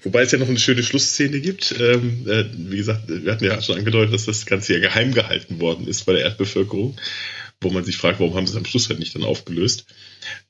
[0.03, 1.75] Wobei es ja noch eine schöne Schlussszene gibt.
[1.79, 5.61] Ähm, äh, wie gesagt, wir hatten ja schon angedeutet, dass das Ganze ja geheim gehalten
[5.61, 6.97] worden ist bei der Erdbevölkerung,
[7.61, 9.87] wo man sich fragt, warum haben sie es am Schluss halt nicht dann aufgelöst.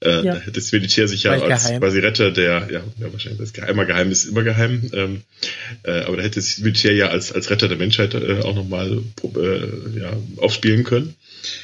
[0.01, 0.23] Äh, ja.
[0.23, 1.81] Da hätte das Militär sich ja Weil als geheim.
[1.81, 5.23] quasi Retter der, ja, ja wahrscheinlich das Geheim, geheim ist immer geheim, ähm,
[5.85, 9.03] äh, aber da hätte das Militär ja als, als Retter der Menschheit äh, auch nochmal
[9.23, 11.15] äh, ja, aufspielen können.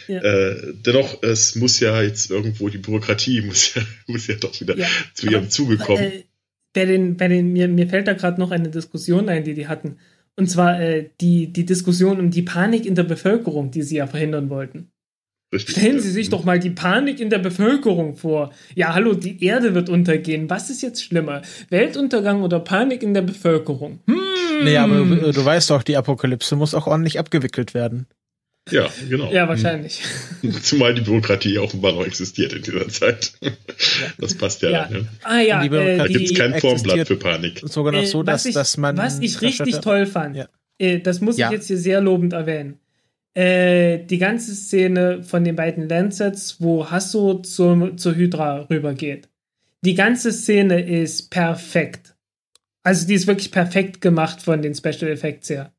[0.09, 0.21] Ja.
[0.21, 4.77] Äh, dennoch, es muss ja jetzt irgendwo, die Bürokratie muss ja, muss ja doch wieder
[4.77, 6.03] ja, zu ihrem Zuge kommen.
[6.03, 6.25] Äh,
[6.73, 9.69] bei den, bei den, mir, mir fällt da gerade noch eine Diskussion ein, die die
[9.69, 9.99] hatten.
[10.37, 14.07] Und zwar äh, die, die Diskussion um die Panik in der Bevölkerung, die sie ja
[14.07, 14.91] verhindern wollten.
[15.55, 18.53] Richtig, Stellen Sie sich doch mal die Panik in der Bevölkerung vor.
[18.75, 20.51] Ja, hallo, die Erde wird untergehen.
[20.51, 21.43] Was ist jetzt schlimmer?
[21.71, 24.01] Weltuntergang oder Panik in der Bevölkerung?
[24.07, 24.19] Hm.
[24.65, 28.07] Nee, aber du, du weißt doch, die Apokalypse muss auch ordentlich abgewickelt werden.
[28.71, 29.31] Ja, genau.
[29.31, 30.01] Ja, wahrscheinlich.
[30.63, 33.35] Zumal die Bürokratie offenbar noch existiert in dieser Zeit.
[34.19, 34.71] Das passt ja.
[34.71, 34.89] ja.
[34.89, 35.07] Ne?
[35.23, 37.61] Ah ja, äh, da gibt es kein Formblatt für Panik.
[37.65, 38.97] Sogar noch so, dass, ich, dass man.
[38.97, 40.49] Was ich richtig toll fand, ja.
[40.79, 41.49] äh, das muss ja.
[41.49, 42.79] ich jetzt hier sehr lobend erwähnen.
[43.35, 49.29] Äh, die ganze Szene von den beiden Lancets, wo Hasso zur, zur Hydra rübergeht.
[49.83, 52.15] Die ganze Szene ist perfekt.
[52.83, 55.75] Also die ist wirklich perfekt gemacht von den Special Effects her.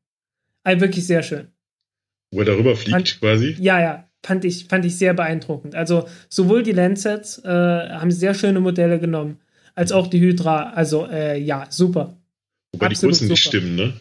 [0.62, 1.48] Also wirklich sehr schön.
[2.36, 3.56] Wo er darüber fliegt, fand, quasi?
[3.58, 4.08] Ja, ja.
[4.22, 5.74] Fand ich, fand ich sehr beeindruckend.
[5.74, 9.38] Also sowohl die Landsets äh, haben sehr schöne Modelle genommen,
[9.74, 10.74] als auch die Hydra.
[10.74, 12.18] Also äh, ja, super.
[12.72, 13.94] Wobei Absolut die Größen nicht stimmen, ne?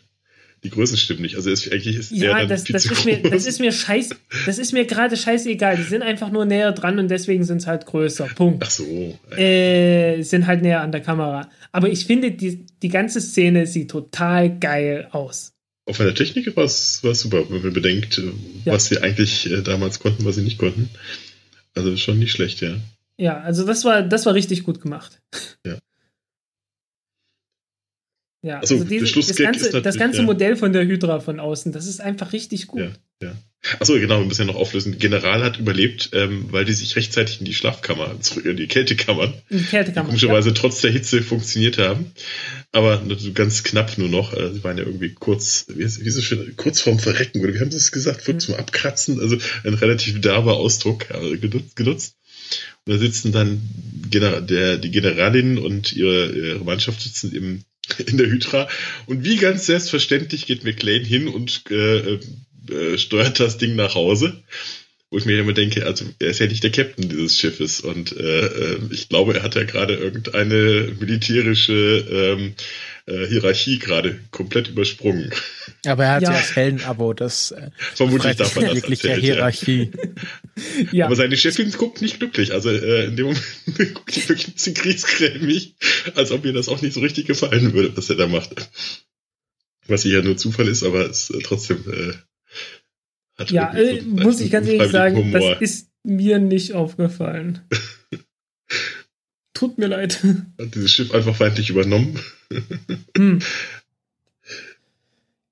[0.66, 1.38] Die Größen stimmen nicht.
[1.38, 4.10] Also ist, eigentlich ist ja, der das, das, ist mir, das ist mir scheiß,
[4.46, 5.78] das ist mir gerade scheißegal.
[5.78, 8.28] Die sind einfach nur näher dran und deswegen sind es halt größer.
[8.36, 8.64] Punkt.
[8.66, 9.18] Ach so.
[9.38, 11.50] Äh, sind halt näher an der Kamera.
[11.72, 15.55] Aber ich finde, die, die ganze Szene sieht total geil aus.
[15.88, 18.32] Auch von der Technik war es super, wenn man bedenkt, äh,
[18.66, 18.74] ja.
[18.74, 20.90] was sie eigentlich äh, damals konnten, was sie nicht konnten.
[21.76, 22.78] Also schon nicht schlecht, ja.
[23.18, 25.22] Ja, also das war, das war richtig gut gemacht.
[25.66, 25.78] Ja.
[28.42, 30.24] Ja, also, also diese, das ganze, das ganze ja.
[30.24, 32.82] Modell von der Hydra von außen, das ist einfach richtig gut.
[32.82, 32.92] Ja,
[33.24, 33.36] ja.
[33.80, 34.98] Achso, genau, wir müssen ja noch auflösen.
[35.00, 39.34] General hat überlebt, ähm, weil die sich rechtzeitig in die Schlafkammer, zurück in die Kältekammern,
[39.50, 40.56] in die Kältekammer, komischerweise ja.
[40.56, 42.12] trotz der Hitze funktioniert haben.
[42.72, 43.02] Aber
[43.34, 44.34] ganz knapp nur noch.
[44.34, 47.44] Äh, sie waren ja irgendwie kurz, wie ist, wie ist es schön, kurz vorm Verrecken,
[47.44, 48.28] oder wie haben sie es gesagt?
[48.28, 48.40] Mhm.
[48.40, 52.16] Zum Abkratzen, also ein relativ derber Ausdruck äh, genutzt.
[52.86, 53.62] Und da sitzen dann
[54.12, 57.64] Gener der, die Generalin und ihre, ihre Mannschaft sitzen im
[58.06, 58.68] in der Hydra.
[59.06, 62.20] Und wie ganz selbstverständlich geht McLean hin und äh,
[62.70, 64.44] äh, steuert das Ding nach Hause.
[65.12, 68.18] Wo ich mir immer denke, also er ist ja nicht der Captain dieses Schiffes und
[68.18, 71.74] äh, äh ich glaube, er hat ja gerade irgendeine militärische
[72.10, 72.56] ähm,
[73.08, 75.32] äh, Hierarchie gerade komplett übersprungen.
[75.86, 76.38] Aber er hat ja, Ja.
[76.40, 79.18] das Heldenabo, das äh, Vermutlich darf man das wirklich der.
[79.18, 79.92] Hierarchie.
[80.92, 81.06] ja.
[81.06, 82.52] Aber seine Chefin guckt nicht glücklich.
[82.52, 83.44] Also äh, in dem Moment
[83.94, 85.76] guckt die wirklich ein bisschen kriegsgrämig,
[86.16, 88.56] als ob ihr das auch nicht so richtig gefallen würde, was er da macht.
[89.88, 92.14] Was ja nur Zufall ist, aber es äh, trotzdem äh,
[93.38, 95.40] hat Ja, äh, so muss ich ganz ehrlich sagen, Humor.
[95.52, 97.62] das ist mir nicht aufgefallen.
[99.54, 100.20] Tut mir leid.
[100.60, 102.20] Hat dieses Schiff einfach feindlich übernommen.
[103.18, 103.40] Hm.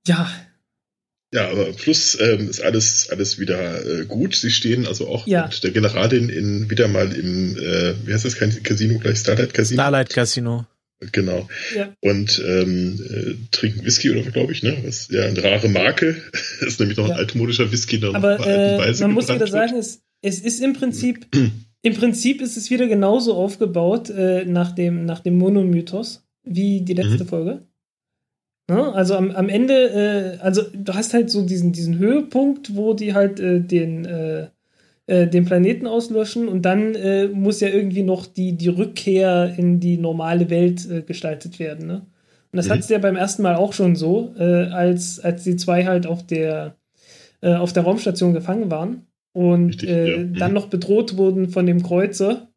[0.06, 0.30] Ja,
[1.34, 4.36] Ja, aber am Schluss ähm, ist alles, alles wieder äh, gut.
[4.36, 5.48] Sie stehen also auch Ja.
[5.48, 9.54] mit der Generalin in, wieder mal im, äh, wie heißt das, kein Casino gleich, Starlight
[9.54, 9.82] Casino?
[9.82, 10.68] Starlight Casino.
[11.12, 11.50] Genau.
[11.76, 11.94] ja.
[12.02, 14.78] Und ähm, äh, trinken Whisky oder glaube ich, ne?
[14.86, 16.16] Was ja eine rare Marke.
[16.32, 17.16] Das ist nämlich noch Ja.
[17.16, 20.40] ein altmodischer Whisky, der noch Aber alten äh, Weise man muss wieder sagen, es, es
[20.40, 21.28] ist im Prinzip,
[21.82, 26.94] im Prinzip ist es wieder genauso aufgebaut äh, nach dem, nach dem Monomythos wie die
[26.94, 27.28] letzte Mhm.
[27.28, 27.62] Folge.
[28.70, 28.94] Ne?
[28.94, 33.14] Also am, am Ende, äh, also du hast halt so diesen, diesen Höhepunkt, wo die
[33.14, 34.06] halt äh, den,
[35.08, 39.80] äh, den Planeten auslöschen und dann äh, muss ja irgendwie noch die, die Rückkehr in
[39.80, 41.88] die normale Welt äh, gestaltet werden.
[41.88, 42.06] Ne?
[42.52, 42.70] Und das Mhm.
[42.90, 46.26] du ja beim ersten Mal auch schon so, äh, als, als die zwei halt auf
[46.26, 46.76] der,
[47.42, 50.18] äh, auf der Raumstation gefangen waren und Richtig, ja.
[50.18, 50.36] Mhm.
[50.36, 52.50] dann noch bedroht wurden von dem Kreuzer.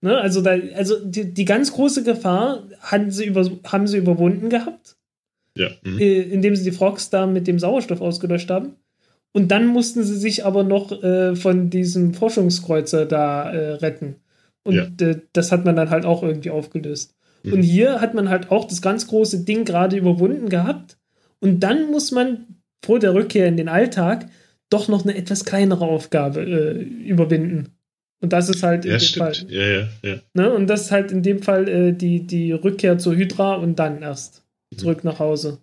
[0.00, 0.18] Ne?
[0.18, 4.96] Also, da, also die, die ganz große Gefahr haben sie, über, haben sie überwunden gehabt
[5.56, 5.68] Ja.
[5.84, 5.98] Mhm.
[5.98, 8.72] indem sie die Frogs da mit dem Sauerstoff ausgelöscht haben.
[9.36, 14.16] Und dann mussten sie sich aber noch äh, von diesem Forschungskreuzer da äh, retten.
[14.62, 15.06] Und Ja.
[15.06, 17.14] äh, das hat man dann halt auch irgendwie aufgelöst.
[17.42, 17.52] Mhm.
[17.54, 20.96] Und hier hat man halt auch das ganz große Ding gerade überwunden gehabt.
[21.40, 22.46] Und dann muss man
[22.84, 24.28] vor der Rückkehr in den Alltag
[24.70, 27.70] doch noch eine etwas kleinere Aufgabe äh, überwinden.
[28.20, 29.34] Und das ist halt in Ja, dem Fall.
[29.34, 29.50] stimmt.
[29.50, 30.16] Ja, ja, ja.
[30.32, 30.52] Ne?
[30.54, 34.00] Und das ist halt in dem Fall äh, die, die Rückkehr zur Hydra und dann
[34.00, 34.44] erst
[34.76, 35.58] zurück nach Hause.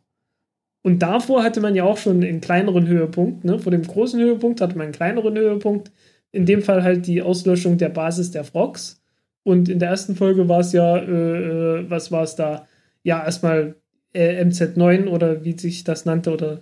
[0.83, 3.43] Und davor hatte man ja auch schon einen kleineren Höhepunkt.
[3.43, 3.59] Ne?
[3.59, 5.91] Vor dem großen Höhepunkt hatte man einen kleineren Höhepunkt.
[6.31, 9.01] In dem Fall halt die Auslöschung der Basis der Frogs.
[9.43, 12.67] Und in der ersten Folge war es ja, äh, äh, was war es da?
[13.03, 13.75] Ja, erstmal
[14.13, 16.61] äh, MZ9 oder wie sich das nannte oder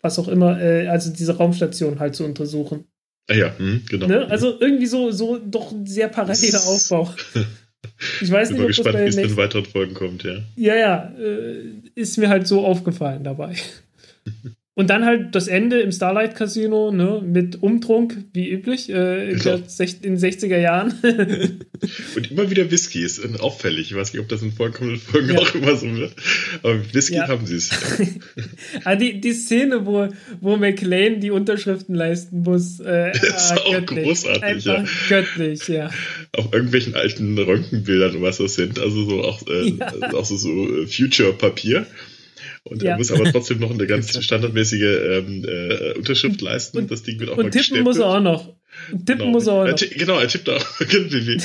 [0.00, 2.84] was auch immer, äh, also diese Raumstation halt zu untersuchen.
[3.28, 4.06] Ah ja, mhm, genau.
[4.06, 4.26] Ne?
[4.30, 7.12] Also irgendwie so, so doch ein sehr paralleler Aufbau.
[8.20, 9.94] Ich weiß Bin nicht, ob das gespannt, bei wie den es in nächsten weiteren Folgen
[9.94, 10.38] kommt, ja.
[10.56, 11.64] ja, ja, äh,
[11.94, 13.54] ist mir halt so aufgefallen dabei.
[14.78, 19.38] Und dann halt das Ende im Starlight Casino, ne, mit Umtrunk, wie üblich, äh, in,
[19.40, 19.56] Genau.
[19.56, 20.94] den 60er Jahren.
[22.14, 23.90] Und immer wieder Whisky ist äh, auffällig.
[23.90, 25.40] Ich weiß nicht, ob das in vorkommenden Folgen Ja.
[25.40, 26.12] auch immer so wird.
[26.62, 27.26] Aber Whisky Ja.
[27.26, 27.70] haben sie es.
[28.84, 30.06] ah, die, die Szene, wo,
[30.40, 34.04] wo McLean die Unterschriften leisten muss, äh, ist ah, auch göttlich.
[34.04, 34.84] großartig, Einfach ja.
[35.08, 35.90] göttlich, ja.
[36.36, 38.78] Auf irgendwelchen alten Röntgenbildern, was das sind.
[38.78, 41.84] Also so auch, äh, also auch so, so äh, Future-Papier.
[42.64, 42.92] Und Ja.
[42.92, 46.78] er muss aber trotzdem noch eine ganz standardmäßige ähm, äh, Unterschrift leisten.
[46.78, 48.48] und- das Ding wird auch mal Und tippen muss er auch noch.
[48.92, 49.30] Und tippen Genau.
[49.32, 49.78] muss er auch Er noch.
[49.78, 50.80] ti- Genau, er tippt auch.
[50.80, 51.40] irgendwie.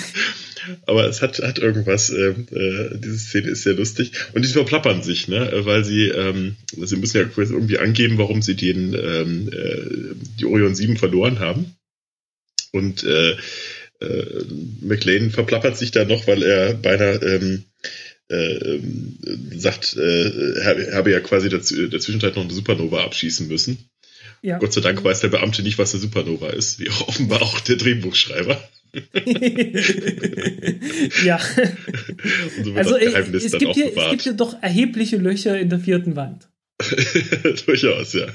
[0.86, 4.12] Aber es hat, hat irgendwas, ähm, äh, diese Szene ist sehr lustig.
[4.34, 5.52] Und die verplappern sich, ne?
[5.66, 10.74] Weil sie, ähm, sie müssen ja irgendwie angeben, warum sie den, ähm, äh, die Orion
[10.76, 11.76] 7 verloren haben.
[12.72, 13.32] Und äh,
[14.00, 14.46] äh,
[14.82, 17.64] McLean verplappert sich da noch, weil er beinahe ähm,
[18.34, 19.18] äh, ähm,
[19.56, 23.78] sagt, äh, habe ja quasi dazu, in der Zwischenzeit noch eine Supernova abschießen müssen.
[24.42, 24.58] Ja.
[24.58, 27.60] Gott sei Dank weiß der Beamte nicht, was eine Supernova ist, wie auch offenbar auch
[27.62, 28.62] der Drehbuchschreiber.
[31.24, 31.40] ja.
[32.64, 36.16] So Also Geheimnis es gibt, hier, es gibt hier doch erhebliche Löcher in der vierten
[36.16, 36.48] Wand.
[37.66, 38.28] Durchaus, ja.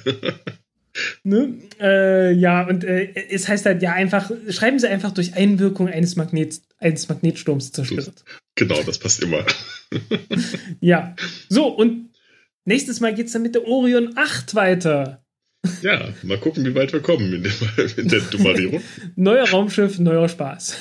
[1.23, 1.55] Ne?
[1.81, 6.16] Äh, ja, und äh, es heißt halt ja einfach, schreiben Sie einfach durch Einwirkung eines,
[6.16, 8.25] Magnet, eines Magnetsturms zerstört.
[8.59, 9.44] Genau, das passt immer.
[10.80, 11.16] Ja.
[11.48, 12.10] So, und
[12.66, 15.24] nächstes Mal geht es dann mit der Orion 8 weiter.
[15.82, 17.52] Ja, mal gucken, wie weit wir kommen in, dem,
[17.97, 18.82] in der Nummerierung.
[19.16, 20.76] Neuer Raumschiff, neuer Spaß.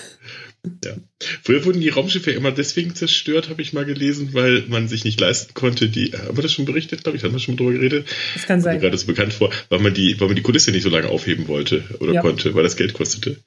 [1.43, 5.19] Früher wurden die Raumschiffe immer deswegen zerstört, habe ich mal gelesen, weil man sich nicht
[5.19, 8.07] leisten konnte, die, haben wir das schon berichtet, glaube ich, haben wir schon drüber geredet?
[8.33, 8.81] Das kann Mir sein.
[8.81, 11.47] gerade so bekannt vor, weil man die, weil man die Kulisse nicht so lange aufheben
[11.47, 12.21] wollte oder Ja.
[12.21, 13.37] konnte, weil das Geld kostete.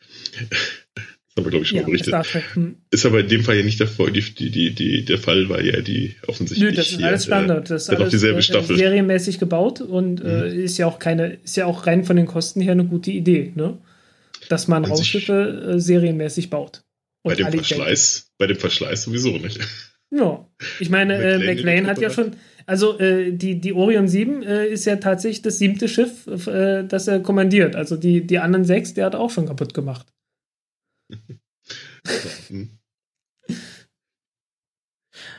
[1.41, 2.15] Haben wir, glaube ich, schon Ja, berichtet.
[2.55, 2.77] Hm.
[2.91, 5.67] Ist aber in dem Fall ja nicht der, Fall- die, die, die, der Fall, weil
[5.67, 6.71] ja die offensichtlich.
[6.71, 7.71] Nö, das ist alles Standard.
[7.71, 8.77] Das ist äh, alles dieselbe äh, Staffel.
[8.77, 12.61] serienmäßig gebaut und äh, ist ja auch keine, ist ja auch rein von den Kosten
[12.61, 13.79] her eine gute Idee, ne?
[14.49, 16.83] Dass man Raumschiffe äh, serienmäßig baut.
[17.23, 17.49] bei dem.
[17.51, 19.59] Verschleiß, bei dem Verschleiß sowieso nicht.
[20.12, 20.45] Ja,
[20.81, 22.33] ich meine, äh, McLean hat ja schon,
[22.67, 27.07] also äh, die, die Orion 7 äh, ist ja tatsächlich das siebte Schiff, äh, das
[27.07, 27.77] er kommandiert.
[27.77, 30.07] Also die, die anderen sechs, der hat auch schon kaputt gemacht.
[32.49, 32.81] Hm.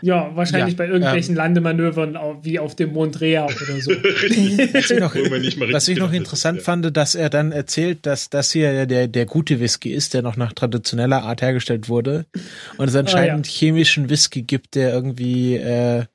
[0.01, 3.91] Ja, wahrscheinlich ja, bei irgendwelchen ähm, Landemanövern wie auf dem Mondrea oder so.
[3.91, 6.71] was ich noch, was ich noch interessant ist, ja.
[6.71, 10.37] fand, dass er dann erzählt, dass das hier der, der gute Whisky ist, der noch
[10.37, 12.25] nach traditioneller Art hergestellt wurde.
[12.77, 13.53] Und es anscheinend ah, ja.
[13.53, 16.05] chemischen Whisky gibt, der irgendwie äh,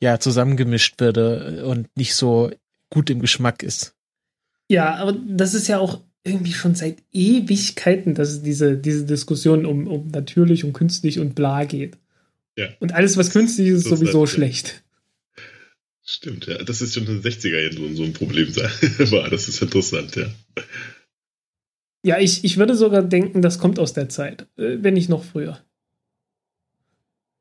[0.00, 2.50] ja zusammengemischt würde und nicht so
[2.90, 3.94] gut im Geschmack ist.
[4.68, 9.64] Ja, aber das ist ja auch irgendwie schon seit Ewigkeiten, dass es diese, diese Diskussion
[9.64, 11.96] um, um natürlich und künstlich und bla geht.
[12.56, 12.68] Ja.
[12.80, 14.82] Und alles, was künstlich ist, ist sowieso halt, schlecht.
[16.04, 16.62] Stimmt, ja.
[16.62, 19.30] Das ist schon in den 60er Jahren so ein Problem war.
[19.30, 20.26] Das ist interessant, ja.
[22.02, 25.24] Ja, ich, ich würde sogar denken, das kommt aus der Zeit, äh, wenn nicht noch
[25.24, 25.60] früher.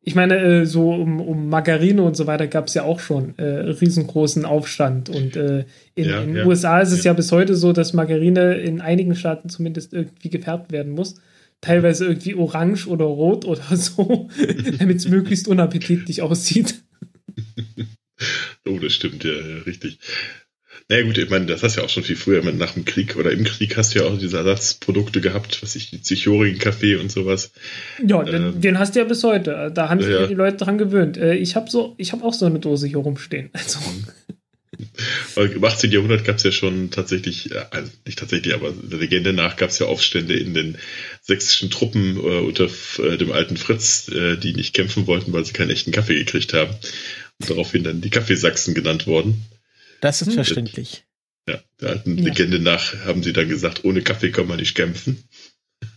[0.08, 3.36] Ich meine, äh, so um, um Margarine und so weiter gab es ja auch schon
[3.40, 5.10] äh, riesengroßen Aufstand.
[5.10, 5.66] Und äh,
[5.96, 6.46] in den ja.
[6.46, 7.12] USA ist es ja.
[7.12, 7.14] ja.
[7.16, 11.16] bis heute so, dass Margarine in einigen Staaten zumindest irgendwie gefärbt werden muss.
[11.60, 14.30] Teilweise irgendwie orange oder rot oder so,
[14.78, 16.84] damit es möglichst unappetitlich aussieht.
[18.70, 19.98] oh, das stimmt, ja, ja richtig.
[20.88, 23.16] Naja gut, ich meine, das hast du ja auch schon viel früher, nach dem Krieg
[23.16, 27.12] oder im Krieg hast du ja auch diese Ersatzprodukte gehabt, was ich, die Zichorin-Kaffee und
[27.12, 27.52] sowas.
[28.06, 29.72] Ja, den, ähm, den, hast du ja bis heute.
[29.74, 30.28] Da haben sich ja.
[30.28, 31.18] die Leute dran gewöhnt.
[31.18, 33.50] Äh, ich habe so, ich habe auch so eine Dose hier rumstehen.
[33.54, 33.80] Also.
[35.36, 35.92] Im 18.
[35.92, 39.70] Jahrhundert gab es ja schon tatsächlich, äh, also nicht tatsächlich, aber der Legende nach gab
[39.70, 40.78] es ja Aufstände in den
[41.22, 42.70] sächsischen Truppen äh, unter
[43.00, 46.54] äh, dem alten Fritz, äh, die nicht kämpfen wollten, weil sie keinen echten Kaffee gekriegt
[46.54, 46.74] haben.
[47.40, 49.44] Und daraufhin dann die Kaffeesachsen genannt worden.
[50.06, 50.36] Das ist hm.
[50.36, 51.04] verständlich.
[51.50, 52.26] Ja, der alten ja.
[52.26, 55.24] Legende nach haben sie dann gesagt, ohne Kaffee kann man nicht kämpfen.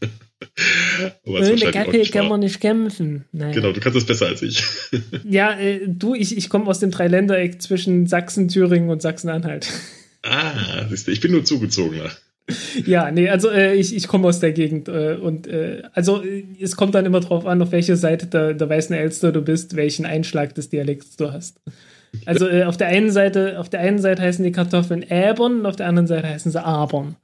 [1.24, 3.26] ohne Kaffee kann man nicht kämpfen.
[3.32, 3.52] Naja.
[3.52, 4.62] Genau, du kannst das besser als ich.
[5.28, 9.68] ja, äh, du, ich, ich komme aus dem Dreiländereck zwischen Sachsen, Thüringen und Sachsen-Anhalt.
[10.24, 12.10] Ah, siehst du, ich bin nur zugezogener.
[12.84, 16.44] Ja, nee, also äh, ich, ich komme aus der Gegend äh, und äh, also äh,
[16.60, 19.76] es kommt dann immer drauf an, auf welche Seite der, der weißen Elster du bist,
[19.76, 21.60] welchen Einschlag des Dialekts du hast.
[22.24, 25.66] Also äh, auf der einen Seite, auf der einen Seite heißen die Kartoffeln Äbern und
[25.66, 27.16] auf der anderen Seite heißen sie Abern.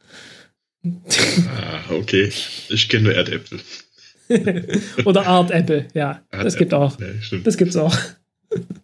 [0.85, 2.31] Ah, okay.
[2.69, 3.61] Ich kenne nur Erdäpfel.
[5.05, 6.23] Oder Ardäpfel, ja.
[6.31, 6.45] Ardäpfel.
[6.45, 7.01] Das gibt auch.
[7.01, 7.07] Ja,
[7.45, 7.97] das gibt's auch.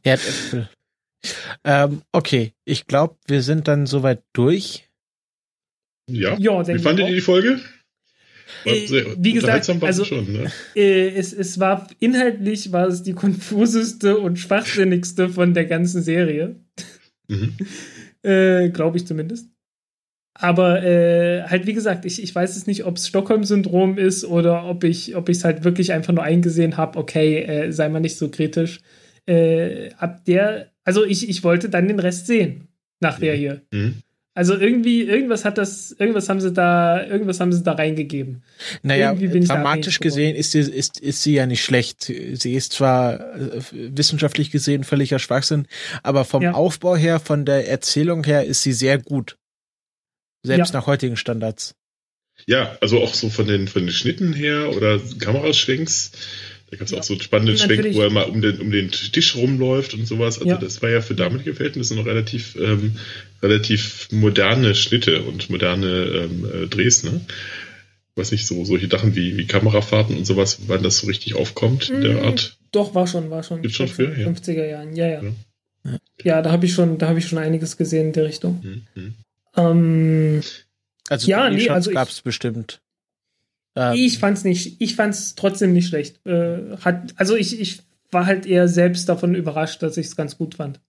[0.03, 0.69] Erdäpfel.
[1.65, 4.89] Ähm, okay, ich glaube, wir sind dann soweit durch.
[6.09, 6.37] Ja.
[6.39, 7.61] ja Wie fandet ihr die Folge?
[8.65, 10.53] Äh, wie gesagt, also, schon, ne?
[10.75, 16.57] äh, es, es war inhaltlich war es die konfuseste und schwachsinnigste von der ganzen Serie.
[17.29, 17.57] Mhm.
[18.23, 19.49] äh, Glaube ich zumindest.
[20.35, 24.65] Aber äh, halt, wie gesagt, ich, ich weiß es nicht, ob es Stockholm-Syndrom ist oder
[24.65, 28.17] ob ich ob es halt wirklich einfach nur eingesehen habe, okay, äh, sei mal nicht
[28.17, 28.81] so kritisch.
[29.27, 32.69] Äh, ab der, also ich, ich wollte dann den Rest sehen
[33.01, 33.39] nach der mhm.
[33.39, 33.63] hier.
[33.73, 33.95] Mhm.
[34.33, 38.45] Also irgendwie, irgendwas hat das, irgendwas haben sie da, irgendwas haben sie da reingegeben.
[38.83, 42.05] Naja, dramatisch gesehen ist sie, ist, ist sie ja nicht schlecht.
[42.05, 45.67] Sie ist zwar äh, wissenschaftlich gesehen völliger Schwachsinn,
[46.05, 46.53] aber vom ja.
[46.53, 49.37] Aufbau her, von der Erzählung her ist sie sehr gut.
[50.45, 50.81] Selbst ja.
[50.81, 51.75] nach heutigen Standards.
[52.47, 56.13] Ja, also auch so von den, von den Schnitten her oder Kameraschwenks
[56.71, 56.99] da gab es ja.
[56.99, 60.07] auch so einen spannenden Schwenk, wo er mal um den, um den Tisch rumläuft und
[60.07, 60.39] sowas.
[60.39, 60.57] Also ja.
[60.57, 62.97] das war ja für damalige Verhältnisse noch relativ, ähm,
[63.43, 67.21] relativ moderne Schnitte und moderne ähm, äh, Drehs, ne?
[67.27, 71.35] Ich weiß nicht, so solche Sachen wie, wie Kamerafahrten und sowas, wann das so richtig
[71.35, 72.03] aufkommt, mhm.
[72.03, 72.57] der Art.
[72.71, 73.63] Doch, war schon, war schon.
[73.63, 74.29] Gibt schon für, ja.
[74.29, 75.23] 50er Jahren, ja, ja.
[75.85, 78.85] Ja, ja da habe ich schon, da habe ich schon einiges gesehen in der Richtung.
[78.95, 79.15] Mhm.
[79.57, 80.41] Ähm,
[81.09, 82.81] also ja, nee, also gab es bestimmt.
[83.81, 86.25] Ähm, ich fand's nicht, ich fand's trotzdem nicht schlecht.
[86.27, 87.81] Äh, hat, also ich, ich
[88.11, 90.81] war halt eher selbst davon überrascht, dass ich es ganz gut fand.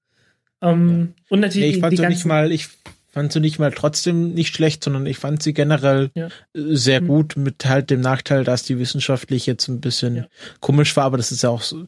[0.61, 1.23] Ähm, ja.
[1.29, 1.69] Und natürlich.
[1.69, 2.67] Nee, ich fand sie nicht mal, ich
[3.07, 6.27] fand sie nicht mal trotzdem nicht schlecht, sondern ich fand sie generell ja.
[6.27, 7.07] Äh, sehr mhm.
[7.07, 10.27] gut mit halt dem Nachteil, dass die wissenschaftlich jetzt ein bisschen ja.
[10.59, 11.85] komisch war, aber das ist ja auch so,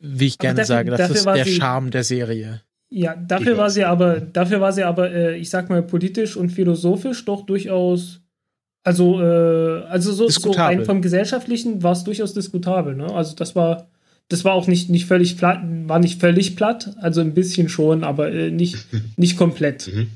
[0.00, 2.60] wie ich gerne dafür, sage, das ist der Charme der Serie.
[2.90, 6.50] Ja, dafür war sie aber, dafür war sie aber, äh, ich sag mal, politisch und
[6.50, 8.20] philosophisch doch durchaus
[8.84, 13.06] also, äh, also so, so rein vom Gesellschaftlichen war es durchaus diskutabel, ne?
[13.12, 13.88] Also das war,
[14.28, 18.04] das war auch nicht, nicht völlig platt, war nicht völlig platt, also ein bisschen schon,
[18.04, 18.86] aber äh, nicht,
[19.16, 20.10] nicht komplett, mhm.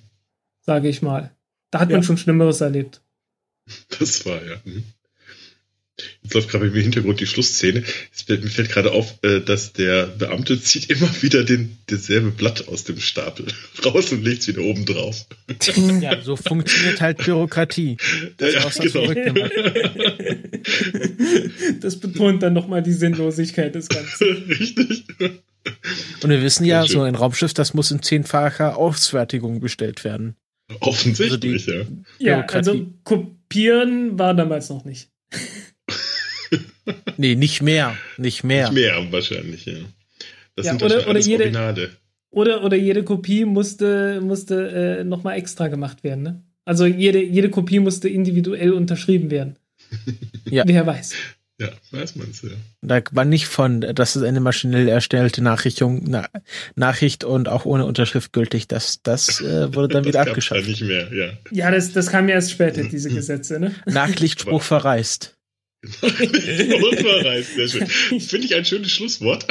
[0.60, 1.32] sage ich mal.
[1.70, 1.96] Da hat ja.
[1.96, 3.00] man schon Schlimmeres erlebt.
[3.98, 4.56] Das war ja.
[4.64, 4.84] Mhm.
[6.22, 7.82] Jetzt läuft gerade im Hintergrund die Schlussszene.
[8.12, 12.68] Fällt, mir fällt gerade auf, äh, dass der Beamte zieht immer wieder den, dasselbe Blatt
[12.68, 13.46] aus dem Stapel
[13.84, 15.26] raus und legt es wieder oben drauf.
[16.00, 17.96] Ja, so funktioniert halt Bürokratie.
[18.36, 19.48] Das, ja, ja, genau.
[21.80, 24.44] das betont dann nochmal die Sinnlosigkeit des Ganzen.
[24.48, 25.04] Richtig.
[26.22, 30.36] Und wir wissen ja, so ein Raumschiff, das muss in zehnfacher Ausfertigung bestellt werden.
[30.80, 31.86] Offensichtlich, also
[32.18, 32.38] ja.
[32.38, 35.10] Ja, also kopieren war damals noch nicht.
[37.16, 37.96] Nee, nicht mehr.
[38.16, 38.70] Nicht mehr.
[38.70, 39.74] Nicht mehr wahrscheinlich, ja.
[40.56, 41.90] Das Ja, sind oder- oder jede- Originale.
[42.30, 46.42] Oder, oder jede Kopie musste, musste äh, nochmal extra gemacht werden, ne?
[46.66, 49.56] Also jede, jede Kopie musste individuell unterschrieben werden.
[50.50, 50.64] Ja.
[50.66, 51.12] Wer weiß.
[51.60, 52.50] Ja, weiß man's, ja.
[52.82, 56.26] Da war nicht von, das ist eine maschinell erstellte Nachrichtung, Na,
[56.76, 58.68] Nachricht und auch ohne Unterschrift gültig.
[58.68, 60.60] Das, das äh, wurde dann wieder das gab's abgeschafft.
[60.62, 61.28] dann nicht mehr, ja.
[61.50, 63.74] Ja, das, das kam ja erst später, diese Gesetze, ne?
[63.86, 65.34] Nachlichtspruch verreist.
[65.82, 67.86] Und verreist, sehr schön.
[67.86, 69.46] Finde ich ein schönes Schlusswort.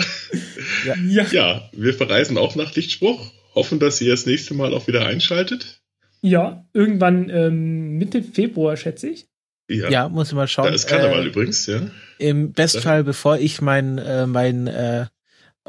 [0.86, 1.26] Ja.
[1.32, 3.32] Ja, wir verreisen auch nach Lichtspruch.
[3.56, 5.82] Hoffen, dass ihr das nächste Mal auch wieder einschaltet.
[6.22, 9.26] Ja, irgendwann ähm, Mitte Februar, schätze ich.
[9.70, 9.90] Ja.
[9.90, 10.68] Ja, muss ich mal schauen.
[10.68, 11.90] da ist Karneval Äh, übrigens, ja.
[12.20, 15.08] Im Bestfall, bevor ich mein, äh, mein, äh,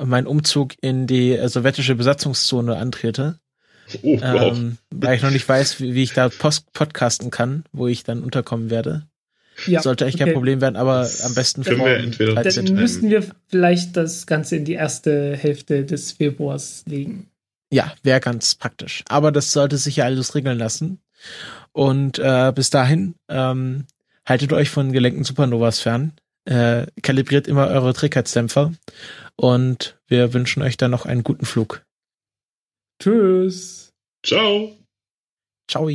[0.00, 3.38] mein Umzug in die äh, sowjetische Besatzungszone antrete,
[4.02, 4.54] Oh, wow.
[4.56, 8.04] ähm, weil ich noch nicht weiß, wie, wie ich da post podcasten kann, wo ich
[8.04, 9.06] dann unterkommen werde.
[9.66, 10.34] Ja, Sollte eigentlich kein okay.
[10.34, 12.54] Problem werden, aber Das am besten können wir entweder- 13.
[12.54, 12.80] Dann Time.
[12.80, 17.28] müssten wir vielleicht das Ganze in die erste Hälfte des Februars legen.
[17.72, 19.04] Ja, wäre ganz praktisch.
[19.08, 21.00] Aber das sollte sich ja alles regeln lassen.
[21.72, 23.84] Und äh, bis dahin, ähm,
[24.24, 26.12] haltet euch von gelenkten Supernovas fern.
[26.44, 28.72] Äh, kalibriert immer eure Trägheitsdämpfer.
[29.36, 31.82] Und wir wünschen euch dann noch einen guten Flug.
[33.00, 33.90] Tschüss.
[34.24, 34.76] Ciao.
[35.70, 35.88] Ciao.